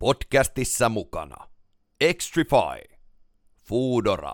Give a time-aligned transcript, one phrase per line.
[0.00, 1.36] Podcastissa mukana
[2.00, 2.80] Extrify,
[3.68, 4.32] Foodora,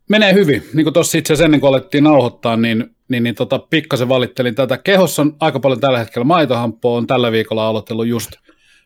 [0.10, 0.70] Menee hyvin.
[0.74, 4.56] Niin kuin tuossa itse asiassa ennen kuin alettiin nauhoittaa, niin, niin, niin tota, pikkasen valittelin
[4.56, 4.78] tätä.
[4.78, 6.98] Kehossa on aika paljon tällä hetkellä maitohampoa.
[6.98, 8.32] On tällä viikolla aloitellut just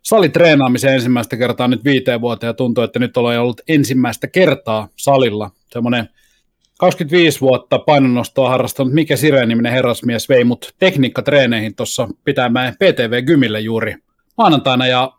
[0.02, 5.52] salitreenaamisen ensimmäistä kertaa nyt viiteen vuoteen ja tuntuu, että nyt olen ollut ensimmäistä kertaa salilla.
[5.72, 6.10] Semmoinen
[6.80, 13.96] 25 vuotta painonnostoa harrastanut Mikä Sireen-niminen herrasmies vei mut tekniikkatreeneihin tuossa pitämään PTV-gymille juuri
[14.38, 15.12] maanantaina ja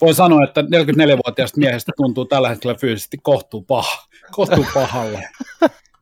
[0.00, 5.28] voin sanoa, että 44-vuotiaasta miehestä tuntuu tällä hetkellä fyysisesti kohtuu, paha, kohtuu pahalle.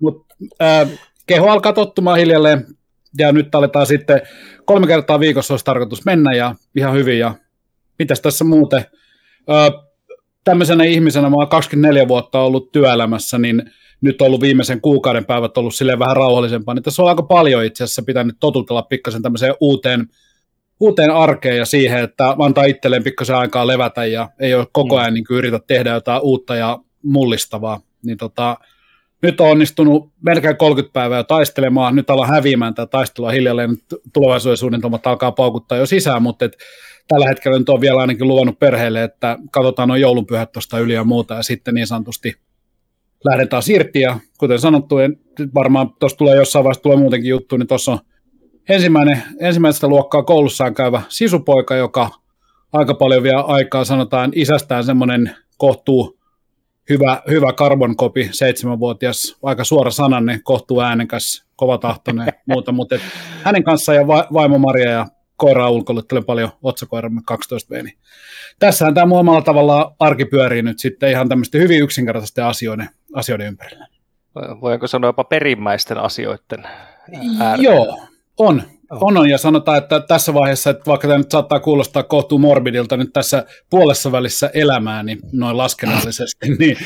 [0.00, 0.26] Mut,
[0.62, 0.88] äh,
[1.26, 2.66] keho alkaa tottumaan hiljalleen
[3.18, 4.20] ja nyt aletaan sitten
[4.64, 7.34] kolme kertaa viikossa olisi tarkoitus mennä ja ihan hyvin ja
[7.98, 8.84] mitäs tässä muuten.
[9.50, 9.86] Äh,
[10.44, 13.62] tämmöisenä ihmisenä, mä oon 24 vuotta ollut työelämässä, niin
[14.00, 17.64] nyt on ollut viimeisen kuukauden päivät ollut silleen vähän rauhallisempaa, niin tässä on aika paljon
[17.64, 20.08] itse asiassa pitänyt totutella pikkasen tämmöiseen uuteen
[20.82, 25.14] uuteen arkeen ja siihen, että antaa itselleen pikkasen aikaa levätä ja ei ole koko ajan
[25.14, 27.80] niin yritä tehdä jotain uutta ja mullistavaa.
[28.04, 28.56] Niin tota,
[29.22, 33.76] nyt on onnistunut melkein 30 päivää taistelemaan, nyt ollaan häviämään tätä taistelua hiljalleen,
[34.12, 36.56] tulevaisuuden suunnitelmat alkaa paukuttaa jo sisään, mutta et
[37.08, 41.04] tällä hetkellä nyt on vielä ainakin luvannut perheelle, että katsotaan noin joulunpyhät tuosta yli ja
[41.04, 42.34] muuta, ja sitten niin sanotusti
[43.24, 44.96] lähdetään irti, ja kuten sanottu,
[45.54, 47.98] varmaan tuossa tulee jossain vaiheessa tulee muutenkin juttu, niin tuossa on
[48.68, 52.10] ensimmäinen, ensimmäistä luokkaa koulussaan käyvä sisupoika, joka
[52.72, 56.21] aika paljon vielä aikaa sanotaan isästään semmoinen kohtuu
[56.88, 63.02] hyvä, hyvä carbon-kopi, seitsemänvuotias, aika suora sananne, kohtuu äänekäs, kovatahtoinen muuta, mutta et
[63.42, 65.06] hänen kanssaan ja va- vaimo Maria ja
[65.36, 67.98] koiraa ulkoiluttelen paljon otsakoiramme 12 v niin
[68.58, 73.86] tässähän tämä muomalla tavalla arki pyörii nyt sitten ihan tämmöisten hyvin yksinkertaisten asioiden, asioiden ympärillä.
[74.60, 76.64] Voinko sanoa jopa perimmäisten asioiden
[77.40, 77.64] äärellä?
[77.64, 78.00] Joo,
[78.38, 78.62] on,
[79.00, 82.96] on, on, ja sanotaan, että tässä vaiheessa, että vaikka tämä nyt saattaa kuulostaa kohtuu morbidilta
[82.96, 86.76] nyt tässä puolessa välissä elämää, niin noin laskennallisesti, niin,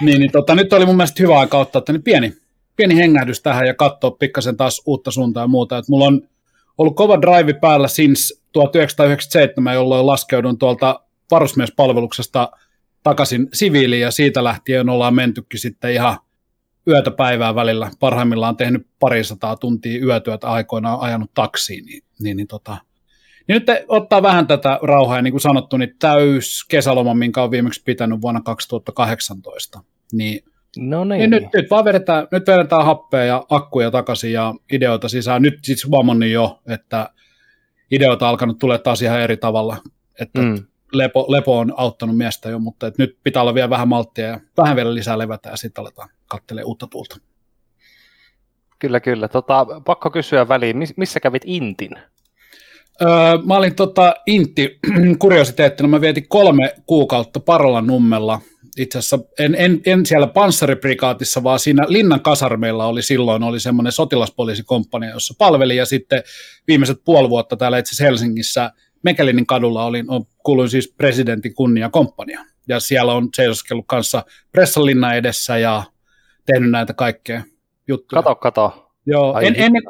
[0.00, 2.32] niin, niin tota, nyt oli mun mielestä hyvä aika ottaa tänne pieni,
[2.76, 5.78] pieni hengähdys tähän ja katsoa pikkasen taas uutta suuntaa ja muuta.
[5.78, 6.22] Et mulla on
[6.78, 11.00] ollut kova drive päällä since 1997, jolloin laskeudun tuolta
[11.30, 12.50] varusmiespalveluksesta
[13.02, 16.16] takaisin siviiliin ja siitä lähtien ollaan mentykin sitten ihan–
[16.90, 17.90] yötä päivää välillä.
[18.00, 22.76] Parhaimmillaan tehnyt parisataa tuntia yötyötä aikoinaan ajanut taksiin, niin, niin, niin, tota,
[23.48, 27.50] niin nyt ottaa vähän tätä rauhaa, ja niin kuin sanottu, niin täys kesäloma, minkä on
[27.50, 29.82] viimeksi pitänyt vuonna 2018,
[30.12, 30.44] niin
[30.76, 31.18] No niin.
[31.18, 35.42] niin nyt, nyt, vaan vedetään, nyt vedetään happea ja akkuja takaisin ja ideoita sisään.
[35.42, 37.10] Nyt siis huomannut jo, että
[37.90, 39.76] ideoita on alkanut tulla taas ihan eri tavalla.
[40.20, 40.64] Että mm.
[40.92, 44.40] Lepo, lepo, on auttanut miestä jo, mutta et nyt pitää olla vielä vähän malttia ja
[44.56, 47.16] vähän vielä lisää levätä ja sitten aletaan kattelee uutta tuulta.
[48.78, 49.28] Kyllä, kyllä.
[49.28, 51.90] Tota, pakko kysyä väliin, missä kävit Intin?
[53.02, 53.08] Öö,
[53.44, 54.78] mä olin tota, Intti
[55.18, 58.40] kuriositeettina, mä vietin kolme kuukautta Parolan nummella.
[58.76, 63.92] Itse asiassa en, en, en siellä panssariprikaatissa, vaan siinä Linnan kasarmeilla oli silloin oli semmoinen
[63.92, 66.22] sotilaspoliisikomppania, jossa palveli, ja sitten
[66.68, 68.70] viimeiset puoli vuotta täällä itse asiassa Helsingissä
[69.02, 70.06] Mekelinin kadulla olin,
[70.44, 72.44] kuuluin siis presidentin kunnia komppania.
[72.68, 75.82] ja siellä on seisoskellut kanssa pressalinna edessä ja
[76.46, 77.42] tehnyt näitä kaikkea
[77.88, 78.22] juttuja.
[78.22, 78.90] Kato, kato.
[79.06, 79.82] Joo, Ai en, ennen,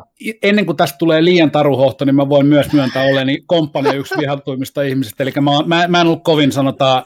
[0.43, 4.83] ennen kuin tästä tulee liian taruhohto, niin mä voin myös myöntää oleni komppania yksi vihatuimmista
[4.83, 5.23] ihmisistä.
[5.23, 7.03] Eli mä, mä, mä en ollut kovin, sanotaan,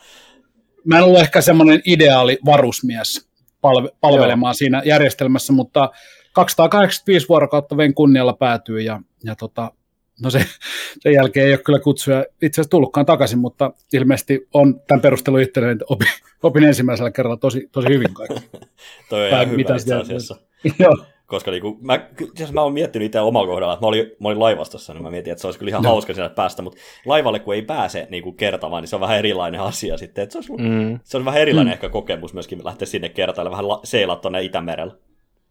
[0.84, 3.28] mä en ollut ehkä semmoinen ideaali varusmies
[3.60, 5.90] palve, palvelemaan siinä järjestelmässä, mutta
[6.32, 9.72] 285 vuorokautta vein kunnialla päätyy ja, ja tota,
[10.22, 10.46] no se,
[11.00, 15.40] sen jälkeen ei ole kyllä kutsuja itse asiassa tullutkaan takaisin, mutta ilmeisesti on tämän perustelun
[15.40, 16.08] itselleni, että opin,
[16.42, 18.40] opin ensimmäisellä kerralla tosi, tosi hyvin kaikki.
[19.10, 20.36] Toi on ihan hyvä mitä itse asiassa.
[20.78, 20.96] Joo.
[21.26, 24.38] Koska niinku, mä, asiassa mä oon miettinyt itse omalla kohdalla, että mä olin, mä olin
[24.40, 25.88] laivastossa, niin mä mietin, että se olisi kyllä ihan No.
[25.90, 29.60] hauska siellä päästä, mutta laivalle kun ei pääse niinku kertamaan, niin se on vähän erilainen
[29.60, 30.22] asia sitten.
[30.22, 31.00] Että se, olisi, Mm.
[31.04, 31.74] se on vähän erilainen Mm.
[31.74, 34.94] ehkä kokemus myöskin lähteä sinne kertaille, vähän la- seilaa tuonne Itämerellä.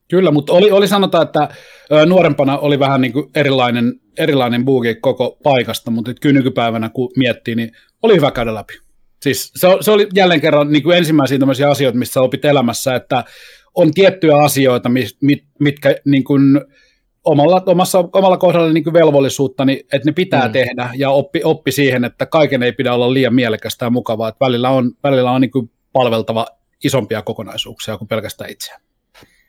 [0.09, 1.49] Kyllä, mutta oli, oli sanotaan, että
[2.05, 7.11] nuorempana oli vähän niin kuin erilainen, erilainen buugi koko paikasta, mutta nyt kyllä nykypäivänä kun
[7.17, 7.71] miettii, niin
[8.01, 8.73] oli hyvä käydä läpi.
[9.21, 13.23] Siis se, se oli jälleen kerran niin kuin ensimmäisiä tämmöisiä asioita, missä opit elämässä, että
[13.75, 16.61] on tiettyjä asioita, mis, mit, mitkä niin kuin
[17.23, 20.51] omalla, omassa, omalla kohdalla niin kuin velvollisuutta, niin, että ne pitää mm.
[20.51, 24.45] tehdä ja oppi, oppi siihen, että kaiken ei pidä olla liian mielekästä ja mukavaa, että
[24.45, 26.47] välillä on, välillä on niin kuin palveltava
[26.83, 28.81] isompia kokonaisuuksia kuin pelkästään itseään.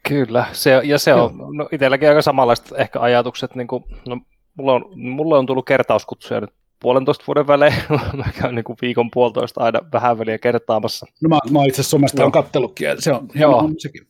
[0.08, 4.18] Kyllä, se, ja se on no itselläkin aika samanlaiset ehkä ajatukset, niin kuin, no,
[4.54, 7.74] mulla, on, mulla on tullut kertauskutsuja nyt puolentoista vuoden välein,
[8.16, 11.06] mä käyn niin kuin viikon puolitoista aina vähän väliä kertaamassa.
[11.22, 12.26] No mä, mä itse asiassa somesta Joo.
[12.26, 13.60] on kattelutkin, ja se on Joo.
[13.60, 14.06] homma sekin.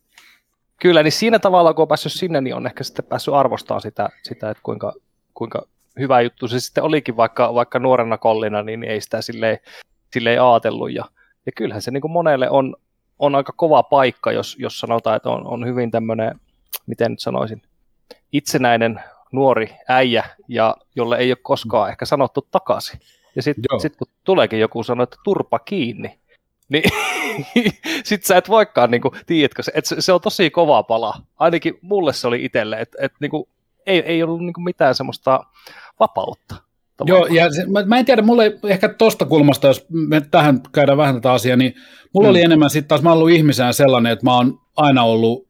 [0.80, 4.08] Kyllä, niin siinä tavalla, kun on päässyt sinne, niin on ehkä sitten päässyt arvostamaan sitä,
[4.22, 4.92] sitä että kuinka,
[5.34, 5.66] kuinka
[5.98, 9.58] hyvä juttu se sitten olikin, vaikka, vaikka nuorena kollina, niin ei sitä silleen,
[10.12, 10.92] silleen ajatellut.
[10.92, 11.04] Ja,
[11.46, 12.76] ja kyllähän se niin kuin monelle on,
[13.24, 16.40] on aika kova paikka, jos, jos sanotaan, että on, on hyvin tämmöinen,
[16.86, 17.62] miten nyt sanoisin,
[18.32, 19.00] itsenäinen
[19.32, 23.00] nuori äijä, ja jolle ei ole koskaan ehkä sanottu takaisin.
[23.36, 26.18] Ja sitten sit kun tuleekin joku sanoo, että turpa kiinni,
[26.68, 26.90] niin
[28.04, 31.14] sit sä et voikaan, niin kuin, tiedätkö, se, että se, se on tosi kova pala.
[31.38, 33.44] Ainakin mulle se oli itselle, että, niin kuin,
[33.86, 35.40] ei, ei ollut niin kuin mitään semmoista
[36.00, 36.54] vapautta.
[37.00, 37.34] Joo, tavallaan.
[37.34, 41.14] ja se, mä, mä en tiedä, mulle ehkä tosta kulmasta, jos me tähän käydään vähän
[41.14, 41.74] tätä asiaa, niin
[42.14, 42.30] mulla Mm.
[42.30, 45.48] oli enemmän sitten taas, mä oon ollut ihmisenä sellainen, että mä oon aina ollut,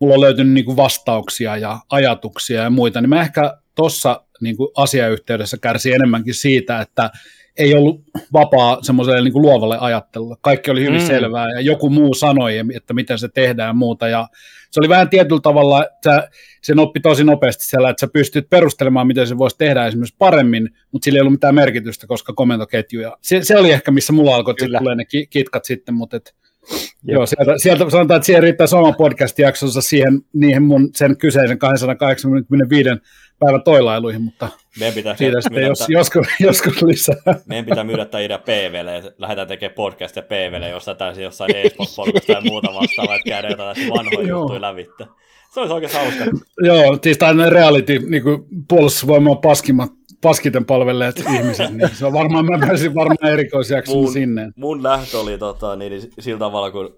[0.00, 5.56] mulla on löytynyt niinku vastauksia ja ajatuksia ja muita, niin mä ehkä tuossa niinku asiayhteydessä
[5.60, 7.10] kärsin enemmänkin siitä, että
[7.58, 8.00] ei ollut
[8.32, 10.36] vapaa semmoiselle niinku luovalle ajattelulle.
[10.40, 11.06] Kaikki oli hyvin mm.
[11.06, 14.08] selvää ja joku muu sanoi, että miten se tehdään ja muuta.
[14.08, 14.28] Ja
[14.70, 16.28] se oli vähän tietyllä tavalla, että
[16.62, 20.70] sen oppi tosi nopeasti siellä, että sä pystyt perustelemaan, miten se voisi tehdä esimerkiksi paremmin,
[20.92, 23.16] mutta sillä ei ollut mitään merkitystä, koska komentoketjuja.
[23.22, 26.34] Se, se oli ehkä, missä mulla alkoi tulee ne ki- kitkat sitten, mutta et,
[26.72, 27.14] Jep.
[27.14, 32.90] joo, sieltä, sieltä, sanotaan, että siihen riittää sama podcast-jaksonsa siihen, niihin mun sen kyseisen 285
[33.38, 34.48] päivän toilailuihin, mutta
[34.78, 37.16] Meidän pitää, siitä sitten myydä, jos, jos, joskus, joskus lisää.
[37.46, 42.32] meidän pitää myydä tämä idea PVlle, että lähdetään tekemään podcastia PVlle, jossain täysin jossain eSport-porukasta
[42.32, 45.06] tai muuta vastaavaa, että käydään jotain vanhoja juttuja lävittä.
[45.54, 46.24] Se olisi oikein hauska.
[46.60, 49.90] Joo, siis tämä reality, niin kuin puolustusvoimaa paskimmat,
[50.20, 54.50] paskiten palvelleet ihmiset, niin se on varmaan, mä pääsin varmaan erikoisjakson Mun- sinne.
[54.56, 56.94] Mun lähtö oli tota, niin, niin sillä tavalla, kun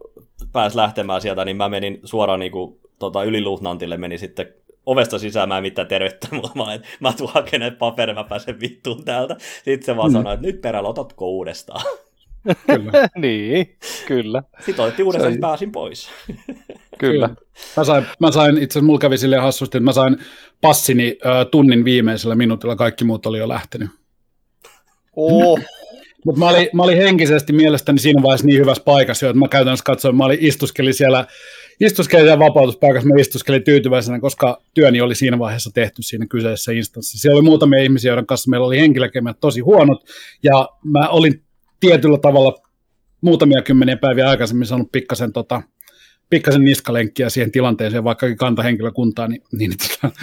[0.53, 4.47] pääs lähtemään sieltä, niin mä menin suoraan niin kuin, tota, yliluutnantille, meni sitten
[4.89, 8.61] ovesta sisään, mä en mitään tervettä, mutta mä, että mä tuun hakemaan paperin, mä pääsen
[8.61, 9.37] vittuun täältä.
[9.65, 10.13] Sitten se vaan Mm.
[10.13, 11.83] sanoi, että nyt perällä otatko uudestaan.
[12.67, 12.93] Kyllä.
[13.17, 13.77] niin,
[14.07, 16.09] kyllä, Sitten otettiin uudestaan, oli- pääsin pois.
[16.99, 17.29] kyllä.
[17.77, 20.17] Mä sain, mä sain itse asiassa mulla kävi silleen hassusti, että mä sain
[20.61, 23.91] passini ö, tunnin viimeisellä minuutilla, kaikki muut oli jo lähtenyt.
[25.17, 25.59] Oh.
[26.25, 29.49] Mutta mä, olin- mä olin henkisesti mielestäni siinä vaiheessa niin hyvässä paikassa, jo, että mä
[29.49, 31.27] käytännössä katsoin, mä olin istuskelin siellä,
[31.81, 37.23] istuskelin siellä vapautuspaikassa, mä istuskelin tyytyväisenä, koska työni oli siinä vaiheessa tehty siinä kyseisessä instanssissa.
[37.23, 40.05] Siellä oli muutamia ihmisiä, joiden kanssa meillä oli henkilökemät tosi huonot,
[40.43, 41.43] ja mä olin
[41.81, 42.55] tietyllä tavalla
[43.21, 45.63] muutamia kymmeniä päiviä aikaisemmin saanut pikkasen tota,
[46.31, 50.15] pikkasen niskalenkkiä siihen tilanteeseen, vaikkakin kantahenkilökuntaa, niin, niin tota,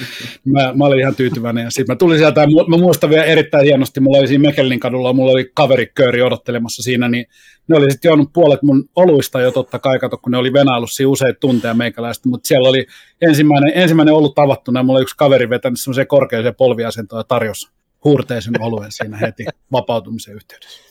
[0.45, 1.63] mä, mä, olin ihan tyytyväinen.
[1.63, 4.79] Ja sitten mä tulin sieltä, ja mä muistan vielä erittäin hienosti, mulla oli siinä Mekelin
[4.79, 7.25] kadulla, mulla oli kaverikööri odottelemassa siinä, niin
[7.67, 10.91] ne oli sitten juonut puolet mun oluista jo totta kai, kato, kun ne oli venailut
[10.91, 12.87] siinä useita tunteja meikäläistä, mutta siellä oli
[13.21, 17.69] ensimmäinen, ensimmäinen ollut tavattuna, ja mulla oli yksi kaveri vetänyt semmoiseen korkeaseen polviasentoon ja tarjosi
[18.03, 20.81] huurteisen oluen siinä heti vapautumisen yhteydessä.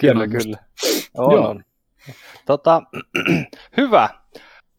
[0.00, 0.56] Kyllä, kyllä.
[1.14, 1.64] On, on.
[2.46, 2.82] Tota,
[3.76, 4.08] hyvä.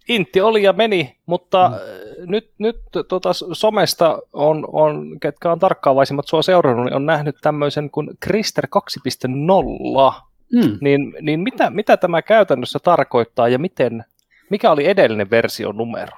[0.10, 2.32] Intti oli ja meni, mutta mm.
[2.32, 7.90] nyt, nyt tota, somesta on, on, ketkä on tarkkaavaisimmat sua seurannut, niin on nähnyt tämmöisen
[7.90, 8.68] kuin Krister
[9.00, 10.22] 2.0.
[10.54, 10.78] Mm.
[10.82, 14.06] Niin, niin mitä, mitä tämä käytännössä tarkoittaa ja miten,
[14.50, 16.18] mikä oli edellinen version numero?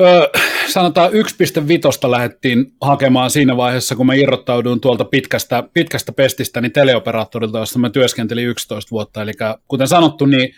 [0.00, 0.28] Öö,
[0.68, 7.58] sanotaan 1.5 lähdettiin hakemaan siinä vaiheessa, kun mä irrottauduin tuolta pitkästä, pitkästä pestistä niin teleoperaattorilta,
[7.58, 9.22] josta mä työskentelin 11 vuotta.
[9.22, 9.32] Eli
[9.68, 10.54] kuten sanottu, niin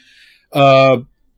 [0.57, 0.63] öö,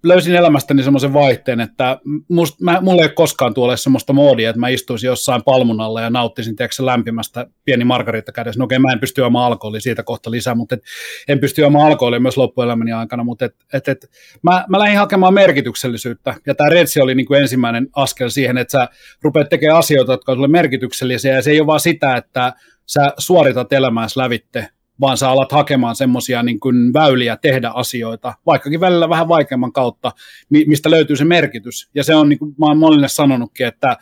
[0.02, 4.60] löysin elämästäni semmoisen vaihteen, että must, mä, mulla ei ole koskaan tuolla semmoista moodia, että
[4.60, 8.58] mä istuisin jossain palmun alla ja nauttisin tiedätkö, lämpimästä pieni margarita kädessä.
[8.58, 10.82] No okei, mä en pysty juomaan alkoholia siitä kohta lisää, mutta et,
[11.28, 14.10] en pysty juomaan alkoholia myös loppuelämäni aikana, mutta et, et, et,
[14.42, 18.72] mä, mä lähdin hakemaan merkityksellisyyttä, ja tämä Redsi oli niin kuin ensimmäinen askel siihen, että
[18.72, 18.88] sä
[19.22, 22.52] rupeat tekemään asioita, jotka on merkityksellisiä, ja se ei ole vaan sitä, että
[22.86, 24.68] sä suoritat elämääsi lävitte,
[25.00, 30.12] vaan sä alat hakemaan semmoisia niin kuin väyliä tehdä asioita, vaikkakin välillä vähän vaikeamman kautta,
[30.50, 31.90] mistä löytyy se merkitys.
[31.94, 33.96] Ja se on, niin kuin mä oon monille sanonutkin, että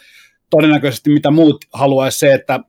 [0.51, 2.61] todennäköisesti mitä muut haluaisi se, että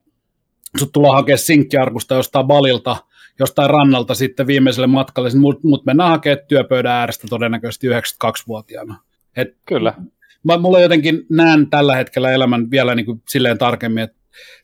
[0.77, 2.96] sut tullaan hakea sinkkiarkusta jostain balilta,
[3.39, 9.00] jostain rannalta sitten viimeiselle matkalle, mutta mut mennään hakemaan työpöydän äärestä todennäköisesti 92-vuotiaana.
[9.36, 9.93] Et Kyllä.
[10.43, 14.17] Mä, mulla jotenkin näen tällä hetkellä elämän vielä niin kuin silleen tarkemmin, että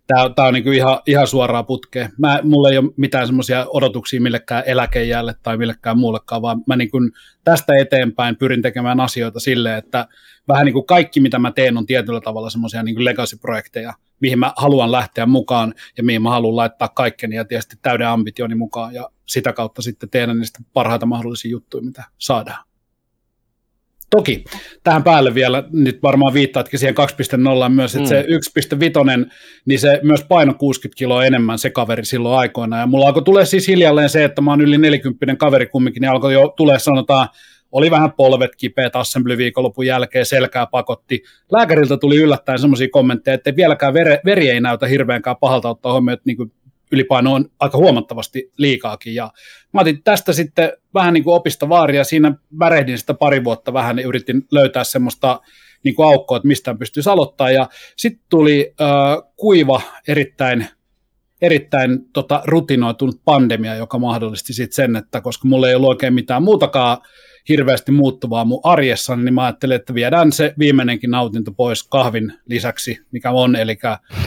[0.07, 2.09] tämä, on niin kuin ihan, ihan suoraa putkea.
[2.17, 6.91] Mä, mulla ei ole mitään semmoisia odotuksia millekään eläkejälle tai millekään muullekaan, vaan mä niin
[6.91, 7.11] kuin
[7.43, 10.07] tästä eteenpäin pyrin tekemään asioita silleen, että
[10.47, 14.53] vähän niin kuin kaikki, mitä mä teen, on tietyllä tavalla semmoisia niin legacy-projekteja, mihin mä
[14.57, 19.09] haluan lähteä mukaan ja mihin mä haluan laittaa kaikkeni ja tietysti täyden ambitioni mukaan ja
[19.25, 22.72] sitä kautta sitten tehdä niistä parhaita mahdollisia juttuja, mitä saadaan.
[24.15, 24.43] Toki
[24.83, 26.95] tähän päälle vielä, nyt varmaan viittaatkin siihen
[27.65, 28.09] 2.0 myös, että mm.
[28.09, 28.25] se
[29.23, 29.31] 1.5,
[29.65, 32.79] niin se myös paino 60 kiloa enemmän se kaveri silloin aikoina.
[32.79, 36.11] Ja mulla alkoi tulee siis hiljalleen se, että mä oon yli 40 kaveri kumminkin, niin
[36.11, 37.27] alkoi jo tulee sanotaan,
[37.71, 41.23] oli vähän polvet kipeät assembly viikonlopun jälkeen, selkää pakotti.
[41.51, 46.13] Lääkäriltä tuli yllättäen semmoisia kommentteja, että vieläkään veri, veri ei näytä hirveänkään pahalta ottaa huomioon,
[46.13, 46.51] että niin
[46.91, 49.15] ylipaino on aika huomattavasti liikaakin.
[49.15, 49.31] Ja
[49.73, 53.95] mä otin tästä sitten vähän niin kuin opista vaaria, siinä värehdin sitä pari vuotta vähän,
[53.95, 55.41] niin yritin löytää semmoista
[55.83, 57.51] niin kuin aukkoa, että mistä pystyisi aloittaa.
[57.51, 58.87] Ja sitten tuli äh,
[59.35, 60.67] kuiva, erittäin
[61.41, 66.43] erittäin tota, rutinoitunut pandemia, joka mahdollisti sitten sen, että koska mulla ei ollut oikein mitään
[66.43, 66.97] muutakaan
[67.49, 72.99] hirveästi muuttuvaa mun arjessa, niin mä ajattelin, että viedään se viimeinenkin nautinto pois kahvin lisäksi,
[73.11, 73.77] mikä on, eli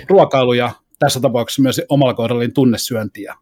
[0.08, 3.34] ruokailu ja tässä tapauksessa myös omalla kohdallani tunnesyöntiä.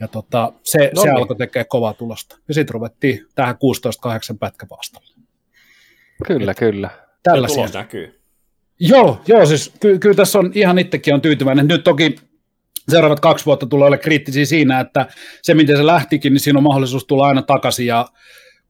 [0.00, 1.16] Ja tota, se, no se niin.
[1.16, 2.38] alkoi tekemään kovaa tulosta.
[2.48, 3.58] Ja sitten ruvettiin tähän 16-8
[4.40, 5.14] pätkäpaastalle.
[6.26, 6.90] Kyllä, Et kyllä.
[7.22, 7.56] Tällaisia.
[7.56, 8.20] tulos näkyy.
[8.80, 11.68] Joo, joo siis ky- kyllä tässä on ihan itsekin on tyytyväinen.
[11.68, 12.16] Nyt toki
[12.88, 15.06] seuraavat kaksi vuotta tulee olla kriittisiä siinä, että
[15.42, 18.06] se miten se lähtikin, niin siinä on mahdollisuus tulla aina takaisin ja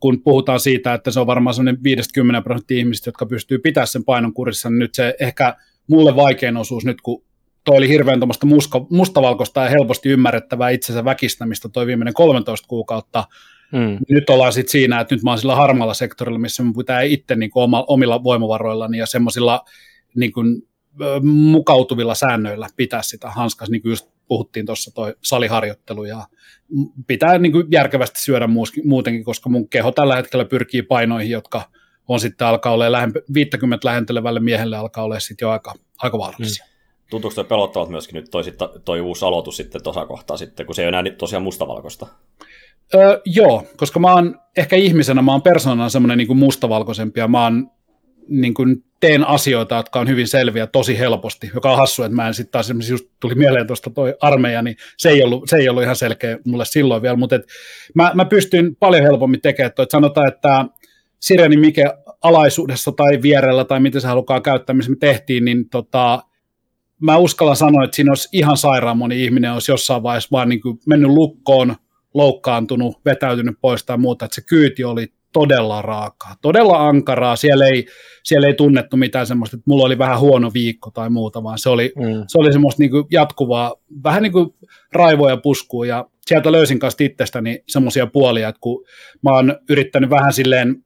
[0.00, 4.04] kun puhutaan siitä, että se on varmaan sellainen 50 prosenttia ihmistä, jotka pystyy pitämään sen
[4.04, 7.24] painon kurissa, niin nyt se ehkä mulle vaikein osuus nyt, kun
[7.64, 8.46] toi oli hirveän tuommoista
[8.90, 13.24] mustavalkoista ja helposti ymmärrettävää itsensä väkistämistä toi viimeinen 13 kuukautta.
[13.72, 13.98] Mm.
[14.08, 17.36] Nyt ollaan sitten siinä, että nyt mä oon sillä harmalla sektorilla, missä mun pitää itse
[17.36, 19.64] niin kuin omilla voimavaroillani ja semmoisilla
[20.16, 20.62] niin kuin,
[21.22, 26.26] mukautuvilla säännöillä pitää sitä hanskas, niin kuin just puhuttiin tuossa toi saliharjoittelu ja
[27.06, 28.48] pitää niin kuin järkevästi syödä
[28.84, 31.62] muutenkin, koska mun keho tällä hetkellä pyrkii painoihin, jotka
[32.08, 32.84] on sitten alkaa olla
[33.34, 36.64] 50 lähentelevälle miehelle alkaa olla sitten jo aika, aika vaarallisia.
[36.64, 36.71] Mm
[37.12, 38.42] tuntuuko toi pelottavat myöskin nyt toi,
[38.84, 42.06] toi uusi aloitus sitten tuossa kohtaa sitten, kun se ei enää tosiaan mustavalkoista?
[42.94, 47.42] Öö, joo, koska mä oon ehkä ihmisenä, mä oon persoonana semmoinen niin mustavalkoisempi ja mä
[47.42, 47.70] oon
[48.28, 52.28] niin kuin teen asioita, jotka on hyvin selviä tosi helposti, joka on hassu, että mä
[52.28, 55.68] en sitten taas just tuli mieleen tuosta toi armeija, niin se ei ollut, se ei
[55.68, 57.46] ollut ihan selkeä mulle silloin vielä, mutta et
[57.94, 60.64] mä, mä pystyn paljon helpommin tekemään toi, että sanotaan, että
[61.20, 61.84] Sireni Mike
[62.22, 66.22] alaisuudessa tai vierellä tai miten se halukaa käyttää, missä me tehtiin, niin tota,
[67.02, 70.60] mä uskallan sanoa, että siinä olisi ihan sairaan moni ihminen olisi jossain vaiheessa vaan niin
[70.60, 71.76] kuin mennyt lukkoon,
[72.14, 77.86] loukkaantunut, vetäytynyt pois tai muuta, että se kyyti oli todella raakaa, todella ankaraa, siellä ei,
[78.24, 81.68] siellä ei tunnettu mitään semmoista, että mulla oli vähän huono viikko tai muuta, vaan se
[81.68, 82.24] oli, mm.
[82.26, 84.54] se oli semmoista niin kuin jatkuvaa, vähän niin kuin
[84.92, 88.84] raivoa ja puskua, ja sieltä löysin kanssa itsestäni semmoisia puolia, että kun
[89.22, 90.84] mä oon yrittänyt vähän silleen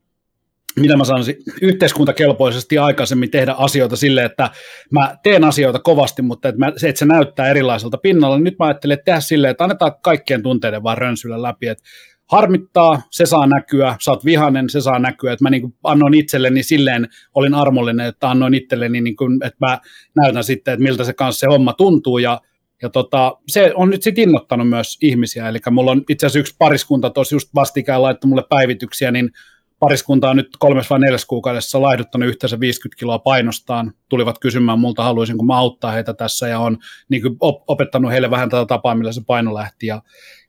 [0.80, 4.50] mitä mä sanoisin, yhteiskuntakelpoisesti aikaisemmin tehdä asioita sille, että
[4.90, 8.58] mä teen asioita kovasti, mutta että, mä, se, että se näyttää erilaiselta pinnalla, niin nyt
[8.58, 11.84] mä ajattelin, että tehdä silleen, että annetaan kaikkien tunteiden vaan rönsyllä läpi, että
[12.30, 16.62] harmittaa, se saa näkyä, sä oot vihanen, se saa näkyä, että mä niin annoin itselleni
[16.62, 19.78] silleen, olin armollinen, että annoin itselleni, niin kuin, että mä
[20.16, 22.40] näytän sitten, että miltä se kanssa se homma tuntuu, ja
[22.82, 26.54] ja tota, se on nyt sitten innottanut myös ihmisiä, eli mulla on itse asiassa yksi
[26.58, 29.30] pariskunta tuossa just vastikään laittanut mulle päivityksiä, niin
[29.78, 33.92] pariskunta on nyt kolmes vai neljäs kuukaudessa laihduttanut yhteensä 50 kiloa painostaan.
[34.08, 36.78] Tulivat kysymään multa, haluaisin kun mä auttaa heitä tässä ja on
[37.08, 37.22] niin
[37.68, 39.86] opettanut heille vähän tätä tapaa, millä se paino lähti.
[39.86, 40.02] Ja,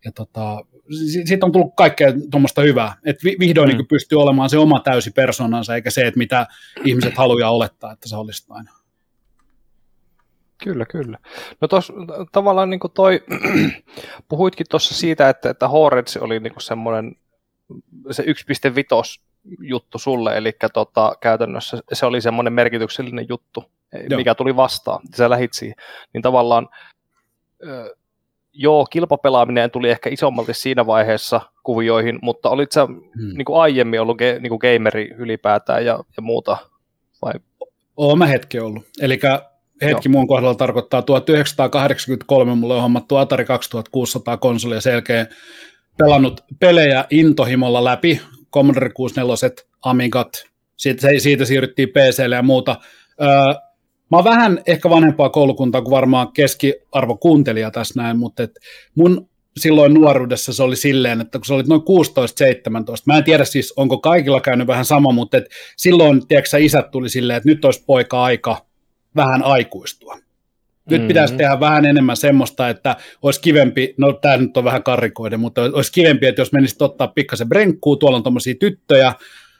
[0.06, 0.66] ja tota,
[1.26, 3.78] siitä on tullut kaikkea tuommoista hyvää, että vihdoin Mm.
[3.78, 6.48] niin pystyy olemaan se oma täysi persoonansa, eikä se, että mitä
[6.86, 8.72] ihmiset haluaa olettaa, että se olisi aina.
[10.64, 11.18] Kyllä, kyllä.
[11.62, 11.94] No tos,
[12.32, 13.24] tavallaan niin toi,
[14.30, 17.16] puhuitkin tuossa siitä, että, että Horeds oli niin semmoinen
[18.12, 18.30] se 1.5
[19.62, 23.64] juttu sulle, eli tota, käytännössä se oli semmoinen merkityksellinen juttu,
[24.10, 24.18] Joo.
[24.18, 25.76] mikä tuli vastaan, sä lähit siihen,
[26.14, 26.70] niin tavallaan
[28.54, 33.38] joo, kilpapelaaminen tuli ehkä isommalti siinä vaiheessa kuvioihin, mutta olit sä Hmm.
[33.38, 36.58] niin kuin aiemmin ollut ge, niin kuin gameri ylipäätään ja, ja muuta,
[37.22, 37.34] vai
[37.98, 38.84] Oon mä hetki ollut.
[39.02, 39.20] Eli
[39.82, 45.28] hetki mun kohdalla tarkoittaa 1983 mulle on hommattu Atari 2600 konsoli ja sen jälkeen
[45.98, 48.22] pelannut pelejä intohimolla läpi,
[48.54, 50.46] Commodore 64, Amigat,
[50.78, 52.76] siitä, siitä siirryttiin PClle ja muuta.
[53.22, 53.28] Öö,
[54.12, 58.52] mä oon vähän ehkä vanhempaa koulukuntaa kuin varmaan keskiarvo kuuntelija tässä näin, mutta et
[58.96, 61.84] mun silloin nuoruudessa se oli silleen, että kun sä olit noin 16-17,
[63.06, 65.46] mä en tiedä siis, onko kaikilla käynyt vähän sama, mutta et
[65.78, 68.66] silloin, tiedätkö sä, isät tuli silleen, että nyt olisi poika aika
[69.16, 70.18] vähän aikuistua.
[70.90, 71.08] Nyt Mhm.
[71.08, 75.62] pitäisi tehdä vähän enemmän semmoista, että olisi kivempi, no tämä nyt on vähän karrikoiden, mutta
[75.62, 79.14] olisi kivempi, että jos menisit ottaa pikkasen brenkkuu, tuolla on tuommoisia tyttöjä,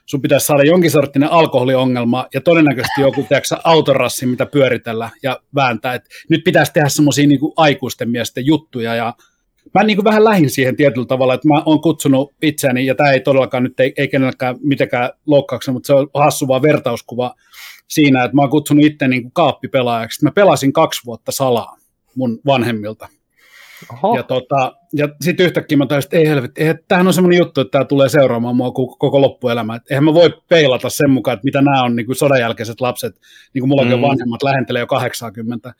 [0.06, 5.94] sun pitäisi saada jonkin sorttinen alkoholiongelma ja todennäköisesti joku tiedätkö, autorassi, mitä pyöritellä ja vääntää.
[5.94, 9.14] Et nyt pitäisi tehdä semmoisia niin aikuisten miesten juttuja ja
[9.74, 13.10] mä niin kuin vähän lähin siihen tietyllä tavalla, että mä oon kutsunut itseäni, ja tämä
[13.10, 17.34] ei todellakaan nyt, ei, ei kenelläkään mitenkään loukkauksena, mutta se on hassu vaan vertauskuva
[17.88, 20.24] siinä, että mä oon kutsunut itse niin kuin kaappipelaajaksi.
[20.24, 21.76] Mä pelasin kaksi vuotta salaa
[22.14, 23.08] mun vanhemmilta.
[23.92, 27.38] Oho, Ja, tota, ja sitten yhtäkkiä mä tajusin, että ei helvetti, ei, tämähän on semmoinen
[27.38, 29.74] juttu, että tämä tulee seuraamaan mua koko, loppuelämä.
[29.74, 32.80] Et eihän mä voi peilata sen mukaan, että mitä nämä on niin kuin sodan jälkeiset
[32.80, 33.14] lapset,
[33.54, 34.04] niin kuin mullakin mm.
[34.04, 35.74] On vanhemmat, lähentelee jo 80,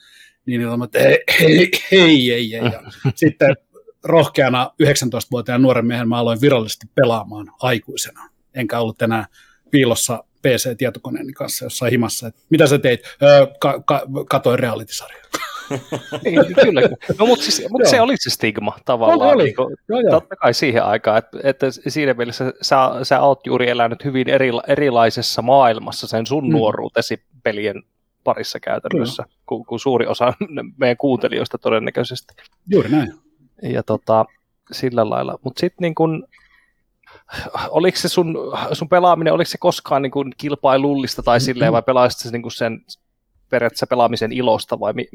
[0.46, 2.72] niin niin että ei, ei, ei, ei, ei.
[2.72, 2.82] Ja
[3.14, 3.56] sitten
[4.04, 8.28] rohkeana 19-vuotiaan nuoren miehen mä aloin virallisesti pelaamaan aikuisena.
[8.54, 9.26] Enkä ollut enää
[9.70, 12.26] piilossa PC-tietokoneeni kanssa jossain himassa.
[12.26, 13.00] Et mitä sä teit?
[13.22, 15.22] Öö, ka- ka- katoin reality-sarjaa.
[16.24, 16.80] Niin, kyllä.
[17.18, 19.30] No, mutta siis, mut se oli se stigma tavallaan.
[19.34, 19.44] oli.
[19.44, 19.54] Niin
[19.88, 20.10] Joo, joo.
[20.10, 24.50] totta kai siihen aikaan, että, että siinä mielessä sä, sä oot juuri elänyt hyvin eri,
[24.68, 26.48] erilaisessa maailmassa sen sun Mm.
[26.48, 26.52] mm.
[26.52, 27.82] nuoruutesi pelien
[28.24, 30.32] parissa käytännössä, kuin, kuin suuri osa
[30.76, 32.34] meidän kuuntelijoista todennäköisesti.
[32.70, 33.12] Juuri näin.
[33.62, 34.24] Ja tota,
[34.72, 35.38] sillä lailla.
[35.42, 36.26] Mutta sitten niin kun,
[37.68, 38.36] oliko se sun,
[38.72, 42.80] sun pelaaminen, oliko se koskaan niin kun kilpailullista tai silleen, vai pelaisit se niin sen
[43.50, 45.08] periaatteessa pelaamisen ilosta vai mi-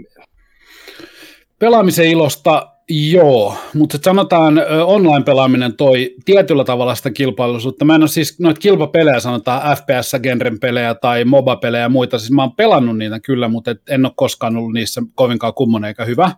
[1.60, 7.86] Pelaamisen ilosta joo, mutta sanotaan online-pelaaminen toi tietyllä tavalla sitä kilpailullisuutta.
[7.86, 12.42] Mä en ole siis noita kilpapelejä, sanotaan FPS-genren pelejä tai MOBA-pelejä ja muita, siis mä
[12.42, 16.32] oon pelannut niitä kyllä, mutta en ole koskaan ollut niissä kovinkaan kummonen eikä hyvä.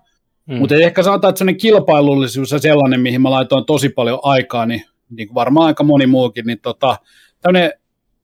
[0.45, 0.55] Mm.
[0.55, 4.83] Mutta ehkä sanotaan, että sellainen kilpailullisuus ja sellainen, mihin mä laitoin tosi paljon aikaa, niin,
[5.09, 6.97] niin kuin varmaan aika moni muukin, niin tota,
[7.41, 7.71] tämmöinen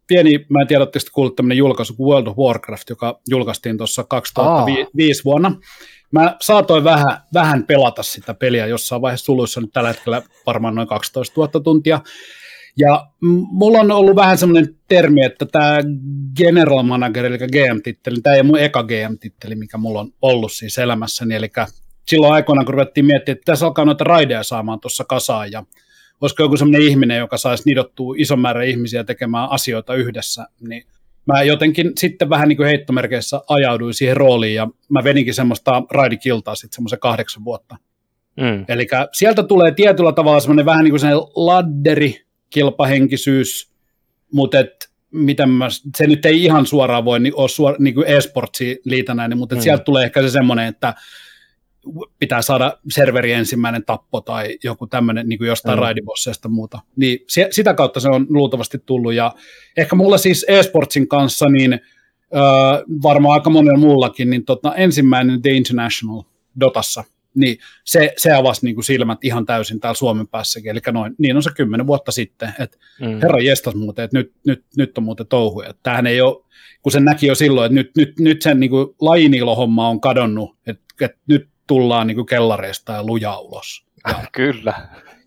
[0.07, 3.77] pieni, mä en tiedä, oletteko te kuullut tämmöinen julkaisu kuin World of Warcraft, joka julkaistiin
[3.77, 5.55] tuossa 2005 vuonna.
[6.11, 10.87] Mä saatoin vähän, vähän pelata sitä peliä jossain vaiheessa suluissa nyt tällä hetkellä varmaan noin
[10.87, 12.01] 12 000 tuntia.
[12.77, 13.07] Ja
[13.51, 15.79] mulla on ollut vähän semmoinen termi, että tämä
[16.37, 20.77] General Manager, eli GM-titteli, tämä ei ole mun eka GM-titteli, mikä mulla on ollut siis
[20.77, 21.49] elämässäni, eli
[22.11, 25.63] silloin aikoinaan, kun ruvettiin miettimään, että tässä alkaa noita raideja saamaan tuossa kasaan, ja
[26.21, 30.83] olisiko joku semmoinen ihminen, joka saisi nidottua ison määrän ihmisiä tekemään asioita yhdessä, niin
[31.25, 36.55] mä jotenkin sitten vähän niin kuin heittomerkeissä ajauduin siihen rooliin, ja mä veninkin semmoista raidikiltaa
[36.55, 37.77] sitten semmoisen kahdeksan vuotta.
[38.37, 38.65] Mm.
[38.67, 43.71] Eli sieltä tulee tietyllä tavalla semmoinen vähän niin kuin sellainen ladderi, kilpahenkisyys,
[44.33, 48.07] mutta et, miten mä, se nyt ei ihan suoraan voi niin, ole suor, niin kuin
[48.07, 49.61] e-sportsiin liitännäinen, mutta Mm.
[49.61, 50.93] sieltä tulee ehkä se semmoinen, että
[52.19, 55.81] pitää saada serveri ensimmäinen tappo tai joku tämmöinen niin kuin jostain mm.
[55.81, 56.79] Raidibosseista muuta.
[56.95, 59.35] Niin se, sitä kautta se on luultavasti tullut ja
[59.77, 62.41] ehkä mulla siis e-sportsin kanssa niin öö,
[63.03, 66.23] varmaan aika monella muullakin, niin tota, ensimmäinen The International
[66.59, 67.03] Dotassa,
[67.35, 71.35] niin se, se avasi niin kuin silmät ihan täysin täällä Suomen päässäkin, eli noin, niin
[71.35, 73.19] on se kymmenen vuotta sitten, että Mm.
[73.21, 75.73] herra jestas muuten, että nyt, nyt, nyt on muuten touhuja.
[75.83, 76.43] Tämähän ei ole,
[76.81, 80.83] kun sen näki jo silloin, että nyt, nyt, nyt sen niin lajinilohomma on kadonnut, että,
[81.01, 83.85] että nyt tullaan niin kuin kellareista ja lujaa ulos.
[84.31, 84.73] Kyllä.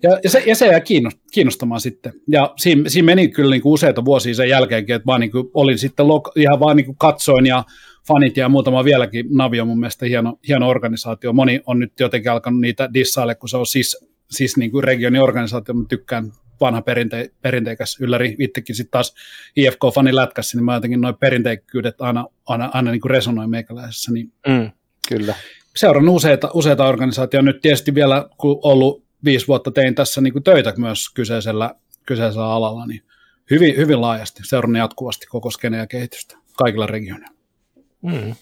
[0.03, 2.13] Ja, ja, se, ja se kiinnost- kiinnostamaan sitten.
[2.29, 5.51] Ja siinä, siinä meni kyllä niin kuin useita vuosia sen jälkeenkin, että vaan niin kuin
[5.55, 7.65] olin sitten lok- ihan vaan niin kuin katsoin ja
[8.09, 9.27] fanit ja muutama vieläkin.
[9.31, 11.33] Navi on mun mielestä hieno, hieno organisaatio.
[11.33, 15.23] Moni on nyt jotenkin alkanut niitä dissaille, kun se on siis, siis niin kuin regionin
[15.23, 15.75] organisaatio.
[15.75, 18.37] Mä tykkään vanha perinte- perinteikäs ylläri.
[18.39, 19.15] Itsekin sitten taas
[19.57, 24.13] IFK-fanin lätkässä, niin mä jotenkin noin perinteikkyydet aina, aina, aina niin kuin resonoi meikäläisessä.
[24.13, 24.71] Niin Mm.
[25.09, 25.35] Kyllä.
[25.77, 27.47] Seurannut useita, useita organisaatioita.
[27.47, 31.75] Nyt tietysti vielä, kun ollut viisi vuotta tein tässä niin kuin töitä myös kyseisellä,
[32.07, 33.03] kyseisellä alalla, niin
[33.51, 37.37] hyvin, hyvin laajasti seurannut jatkuvasti koko skeneä ja kehitystä kaikilla regioneilla.
[38.03, 38.35] Mm.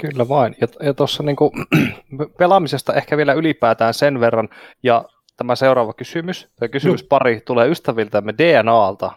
[0.00, 0.56] Kyllä vain.
[0.60, 1.52] Ja, ja tuossa niinku,
[2.38, 4.48] pelaamisesta ehkä vielä ylipäätään sen verran,
[4.82, 5.04] ja
[5.36, 9.12] tämä seuraava kysymys, tai kysymyspari tulee ystäviltämme DNAlta,